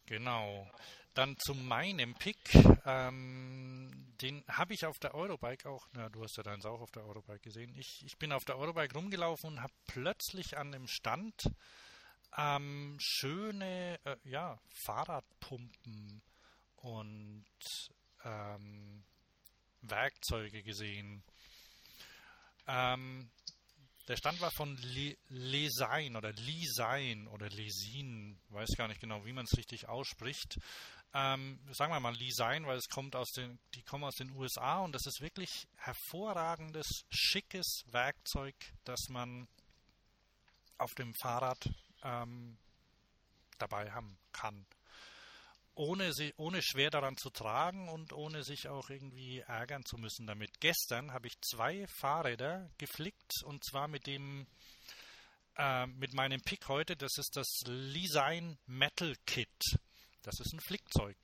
Genau. 0.06 0.70
Dann 1.16 1.34
zu 1.38 1.54
meinem 1.54 2.14
Pick. 2.14 2.54
Ähm, 2.84 4.12
den 4.20 4.44
habe 4.48 4.74
ich 4.74 4.84
auf 4.84 4.98
der 4.98 5.14
Eurobike 5.14 5.66
auch. 5.66 5.88
Na, 5.94 6.10
du 6.10 6.22
hast 6.22 6.36
ja 6.36 6.42
deins 6.42 6.66
auch 6.66 6.82
auf 6.82 6.90
der 6.90 7.06
Eurobike 7.06 7.40
gesehen. 7.40 7.74
Ich, 7.74 8.02
ich 8.04 8.18
bin 8.18 8.32
auf 8.32 8.44
der 8.44 8.58
Eurobike 8.58 8.94
rumgelaufen 8.94 9.52
und 9.52 9.62
habe 9.62 9.72
plötzlich 9.86 10.58
an 10.58 10.72
dem 10.72 10.86
Stand 10.86 11.50
ähm, 12.36 12.98
schöne 13.00 13.98
äh, 14.04 14.16
ja, 14.24 14.58
Fahrradpumpen 14.84 16.20
und 16.76 17.46
ähm, 18.22 19.02
Werkzeuge 19.80 20.62
gesehen. 20.62 21.24
Ähm, 22.66 23.30
Der 24.08 24.16
Stand 24.16 24.40
war 24.40 24.50
von 24.52 24.76
Le 24.76 25.16
oder 26.16 26.32
Lisein 26.32 27.26
oder 27.28 27.48
Lesin, 27.48 28.38
weiß 28.50 28.76
gar 28.76 28.86
nicht 28.86 29.00
genau, 29.00 29.24
wie 29.24 29.32
man 29.32 29.46
es 29.50 29.58
richtig 29.58 29.88
ausspricht. 29.88 30.58
Ähm, 31.14 31.58
sagen 31.72 31.92
wir 31.92 32.00
mal 32.00 32.14
Lisein, 32.14 32.66
weil 32.66 32.76
es 32.76 32.88
kommt 32.88 33.16
aus 33.16 33.30
den, 33.30 33.58
die 33.74 33.82
kommen 33.82 34.04
aus 34.04 34.16
den 34.16 34.30
USA 34.32 34.80
und 34.80 34.92
das 34.92 35.06
ist 35.06 35.20
wirklich 35.20 35.66
hervorragendes, 35.76 37.06
schickes 37.08 37.84
Werkzeug, 37.86 38.54
das 38.84 39.08
man 39.08 39.48
auf 40.78 40.94
dem 40.94 41.14
Fahrrad 41.14 41.70
ähm, 42.02 42.58
dabei 43.58 43.90
haben 43.92 44.18
kann 44.32 44.66
ohne, 45.76 46.12
sie, 46.12 46.32
ohne 46.38 46.62
schwer 46.62 46.90
daran 46.90 47.16
zu 47.16 47.30
tragen 47.30 47.88
und 47.88 48.12
ohne 48.12 48.42
sich 48.42 48.68
auch 48.68 48.88
irgendwie 48.90 49.40
ärgern 49.40 49.84
zu 49.84 49.98
müssen 49.98 50.26
damit. 50.26 50.58
Gestern 50.60 51.12
habe 51.12 51.28
ich 51.28 51.40
zwei 51.42 51.86
Fahrräder 51.86 52.70
geflickt 52.78 53.42
und 53.44 53.62
zwar 53.64 53.86
mit 53.86 54.06
dem 54.06 54.46
äh, 55.56 55.86
mit 55.86 56.14
meinem 56.14 56.40
Pick 56.40 56.68
heute. 56.68 56.96
Das 56.96 57.18
ist 57.18 57.36
das 57.36 57.60
Lesign 57.66 58.58
Metal 58.66 59.14
Kit. 59.26 59.78
Das 60.26 60.40
ist 60.40 60.52
ein 60.52 60.60
Flickzeug. 60.60 61.16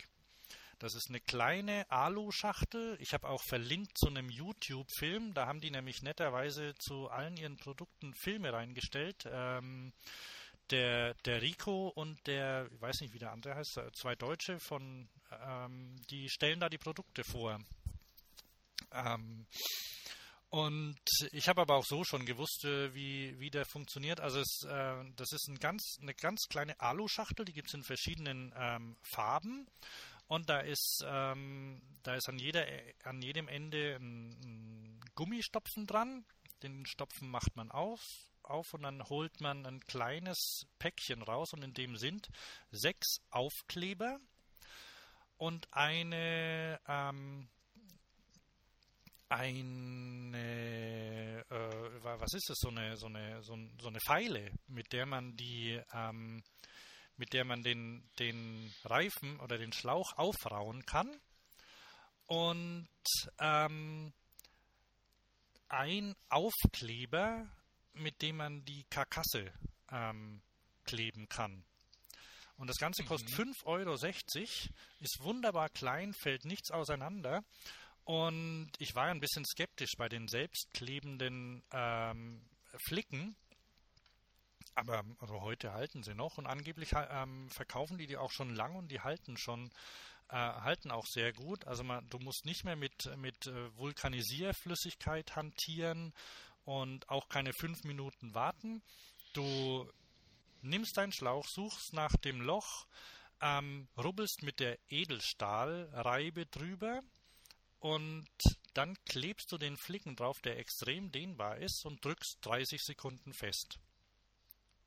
Das 0.78 0.94
ist 0.94 1.08
eine 1.08 1.20
kleine 1.20 1.90
Alu-Schachtel. 1.90 2.96
Ich 3.00 3.14
habe 3.14 3.28
auch 3.28 3.42
verlinkt 3.42 3.98
zu 3.98 4.06
einem 4.06 4.28
YouTube-Film. 4.28 5.34
Da 5.34 5.46
haben 5.46 5.60
die 5.60 5.72
nämlich 5.72 6.02
netterweise 6.02 6.74
zu 6.78 7.08
allen 7.08 7.36
ihren 7.36 7.56
Produkten 7.56 8.14
Filme 8.14 8.52
reingestellt. 8.52 9.24
Ähm, 9.26 9.92
der, 10.70 11.14
der 11.24 11.42
Rico 11.42 11.88
und 11.88 12.24
der, 12.28 12.68
ich 12.72 12.80
weiß 12.80 13.00
nicht, 13.00 13.12
wie 13.12 13.18
der 13.18 13.32
andere 13.32 13.56
heißt, 13.56 13.80
zwei 13.94 14.14
Deutsche 14.14 14.60
von, 14.60 15.08
ähm, 15.32 16.00
die 16.10 16.28
stellen 16.28 16.60
da 16.60 16.68
die 16.68 16.78
Produkte 16.78 17.24
vor. 17.24 17.58
Ähm, 18.92 19.46
und 20.52 21.00
ich 21.30 21.48
habe 21.48 21.62
aber 21.62 21.76
auch 21.76 21.84
so 21.86 22.04
schon 22.04 22.26
gewusst, 22.26 22.66
äh, 22.66 22.92
wie, 22.94 23.40
wie 23.40 23.48
der 23.48 23.64
funktioniert. 23.64 24.20
Also 24.20 24.40
es, 24.40 24.60
äh, 24.68 25.02
das 25.16 25.32
ist 25.32 25.48
ein 25.48 25.58
ganz, 25.58 25.96
eine 26.02 26.12
ganz 26.12 26.42
kleine 26.50 26.78
Alu-Schachtel, 26.78 27.46
die 27.46 27.54
gibt 27.54 27.68
es 27.68 27.74
in 27.74 27.82
verschiedenen 27.82 28.52
ähm, 28.54 28.98
Farben. 29.00 29.66
Und 30.26 30.50
da 30.50 30.60
ist, 30.60 31.02
ähm, 31.06 31.80
da 32.02 32.16
ist 32.16 32.28
an, 32.28 32.38
jeder, 32.38 32.66
an 33.04 33.22
jedem 33.22 33.48
Ende 33.48 33.96
ein, 33.96 34.28
ein 34.44 35.00
Gummistopfen 35.14 35.86
dran. 35.86 36.26
Den 36.62 36.84
Stopfen 36.84 37.30
macht 37.30 37.56
man 37.56 37.70
auf, 37.70 38.02
auf 38.42 38.74
und 38.74 38.82
dann 38.82 39.02
holt 39.08 39.40
man 39.40 39.64
ein 39.64 39.80
kleines 39.80 40.66
Päckchen 40.78 41.22
raus 41.22 41.54
und 41.54 41.64
in 41.64 41.72
dem 41.72 41.96
sind 41.96 42.28
sechs 42.70 43.22
Aufkleber 43.30 44.20
und 45.38 45.66
eine 45.72 46.78
ähm, 46.86 47.48
eine 49.32 50.36
äh, 51.48 52.02
was 52.02 52.34
ist 52.34 52.48
das 52.48 52.58
so 52.58 52.68
eine 52.68 52.96
so 52.96 53.06
eine 53.06 53.42
so, 53.42 53.56
so, 53.80 53.88
eine 53.88 53.98
Pfeile 54.00 54.52
mit 54.68 54.92
der 54.92 55.06
man 55.06 55.36
die 55.36 55.80
ähm, 55.92 56.42
mit 57.16 57.32
der 57.32 57.44
man 57.44 57.62
den 57.62 58.08
den 58.18 58.72
Reifen 58.84 59.40
oder 59.40 59.58
den 59.58 59.72
Schlauch 59.72 60.12
aufrauen 60.16 60.84
kann 60.84 61.10
und 62.26 62.88
ähm, 63.38 64.12
ein 65.68 66.14
Aufkleber 66.28 67.48
mit 67.94 68.22
dem 68.22 68.36
man 68.36 68.64
die 68.64 68.84
Karkasse 68.84 69.52
ähm, 69.90 70.42
kleben 70.84 71.28
kann. 71.28 71.64
Und 72.56 72.68
das 72.68 72.76
Ganze 72.76 73.04
kostet 73.04 73.30
mhm. 73.38 73.52
5,60 73.52 73.66
Euro, 73.66 73.94
ist 75.00 75.18
wunderbar 75.20 75.68
klein, 75.70 76.14
fällt 76.14 76.44
nichts 76.44 76.70
auseinander. 76.70 77.42
Und 78.04 78.70
ich 78.78 78.94
war 78.94 79.06
ein 79.06 79.20
bisschen 79.20 79.44
skeptisch 79.44 79.96
bei 79.96 80.08
den 80.08 80.26
selbstklebenden 80.28 81.62
ähm, 81.70 82.42
Flicken. 82.84 83.36
Aber 84.74 85.04
also 85.18 85.42
heute 85.42 85.72
halten 85.72 86.02
sie 86.02 86.14
noch 86.14 86.38
und 86.38 86.46
angeblich 86.46 86.92
ähm, 86.94 87.48
verkaufen 87.50 87.98
die 87.98 88.06
die 88.06 88.16
auch 88.16 88.30
schon 88.30 88.54
lang 88.54 88.74
und 88.74 88.90
die 88.90 89.00
halten 89.00 89.36
schon 89.36 89.70
äh, 90.28 90.34
halten 90.34 90.90
auch 90.90 91.06
sehr 91.06 91.32
gut. 91.32 91.66
Also 91.66 91.84
man, 91.84 92.08
du 92.08 92.18
musst 92.18 92.46
nicht 92.46 92.64
mehr 92.64 92.76
mit 92.76 93.14
mit 93.18 93.46
äh, 93.46 93.76
Vulkanisierflüssigkeit 93.76 95.36
hantieren 95.36 96.14
und 96.64 97.08
auch 97.10 97.28
keine 97.28 97.52
fünf 97.52 97.84
Minuten 97.84 98.34
warten. 98.34 98.82
Du 99.34 99.86
nimmst 100.62 100.96
deinen 100.96 101.12
Schlauch, 101.12 101.46
suchst 101.46 101.92
nach 101.92 102.16
dem 102.16 102.40
Loch, 102.40 102.86
ähm, 103.42 103.88
rubbelst 103.98 104.42
mit 104.42 104.58
der 104.58 104.78
Edelstahlreibe 104.88 106.46
drüber 106.46 107.02
und 107.82 108.28
dann 108.74 108.96
klebst 109.06 109.50
du 109.50 109.58
den 109.58 109.76
Flicken 109.76 110.14
drauf, 110.14 110.40
der 110.40 110.56
extrem 110.58 111.10
dehnbar 111.10 111.58
ist 111.58 111.84
und 111.84 112.04
drückst 112.04 112.38
30 112.42 112.80
Sekunden 112.80 113.34
fest. 113.34 113.80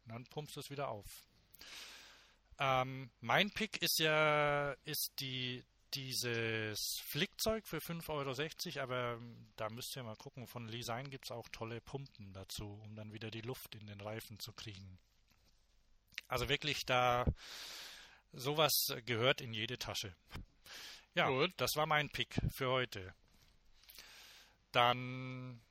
Und 0.05 0.13
dann 0.13 0.23
pumpst 0.25 0.55
du 0.55 0.61
es 0.61 0.69
wieder 0.69 0.87
auf. 0.87 1.27
Ähm, 2.57 3.11
mein 3.19 3.51
Pick 3.51 3.81
ist 3.81 3.99
ja 3.99 4.71
ist 4.85 5.11
die 5.19 5.61
dieses 5.93 6.99
Flickzeug 7.05 7.67
für 7.67 7.77
5,60 7.77 8.77
Euro, 8.77 8.83
aber 8.83 9.21
da 9.57 9.69
müsst 9.69 9.95
ihr 9.97 10.03
mal 10.03 10.15
gucken. 10.15 10.47
Von 10.47 10.69
Lesign 10.69 11.09
gibt 11.09 11.25
es 11.25 11.31
auch 11.31 11.49
tolle 11.49 11.81
Pumpen 11.81 12.31
dazu, 12.31 12.79
um 12.83 12.95
dann 12.95 13.11
wieder 13.11 13.29
die 13.29 13.41
Luft 13.41 13.75
in 13.75 13.87
den 13.87 13.99
Reifen 13.99 14.39
zu 14.39 14.53
kriegen. 14.53 14.97
Also 16.27 16.47
wirklich 16.47 16.85
da, 16.85 17.25
sowas 18.31 18.93
gehört 19.05 19.41
in 19.41 19.53
jede 19.53 19.77
Tasche. 19.77 20.15
Ja, 21.15 21.29
Gut. 21.29 21.53
das 21.57 21.75
war 21.75 21.85
mein 21.85 22.09
Pick 22.09 22.35
für 22.51 22.69
heute. 22.69 23.13
Dann 24.71 25.61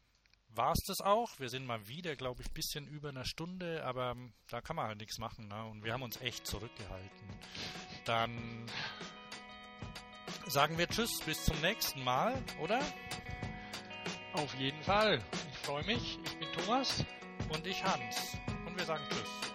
war 0.49 0.73
es 0.73 0.83
das 0.87 1.01
auch. 1.01 1.39
Wir 1.39 1.51
sind 1.51 1.67
mal 1.67 1.87
wieder, 1.87 2.17
glaube 2.17 2.43
ich, 2.43 2.49
ein 2.49 2.55
bisschen 2.55 2.87
über 2.89 3.11
einer 3.11 3.27
Stunde, 3.27 3.85
aber 3.85 4.17
da 4.49 4.63
kann 4.63 4.77
man 4.77 4.87
halt 4.87 4.99
nichts 4.99 5.19
machen. 5.19 5.49
Ne? 5.49 5.65
Und 5.67 5.85
wir 5.85 5.93
haben 5.93 6.03
uns 6.03 6.21
echt 6.23 6.47
zurückgehalten. 6.47 7.29
Dann 8.07 8.67
sagen 10.47 10.79
wir 10.79 10.89
Tschüss, 10.89 11.21
bis 11.21 11.45
zum 11.45 11.61
nächsten 11.61 12.03
Mal, 12.03 12.43
oder? 12.61 12.81
Auf 14.33 14.55
jeden 14.55 14.83
Fall. 14.83 15.23
Ich 15.53 15.59
freue 15.59 15.85
mich. 15.85 16.19
Ich 16.25 16.39
bin 16.39 16.53
Thomas. 16.53 17.05
Und 17.53 17.67
ich 17.67 17.85
Hans. 17.85 18.37
Und 18.67 18.79
wir 18.79 18.85
sagen 18.85 19.05
Tschüss. 19.11 19.54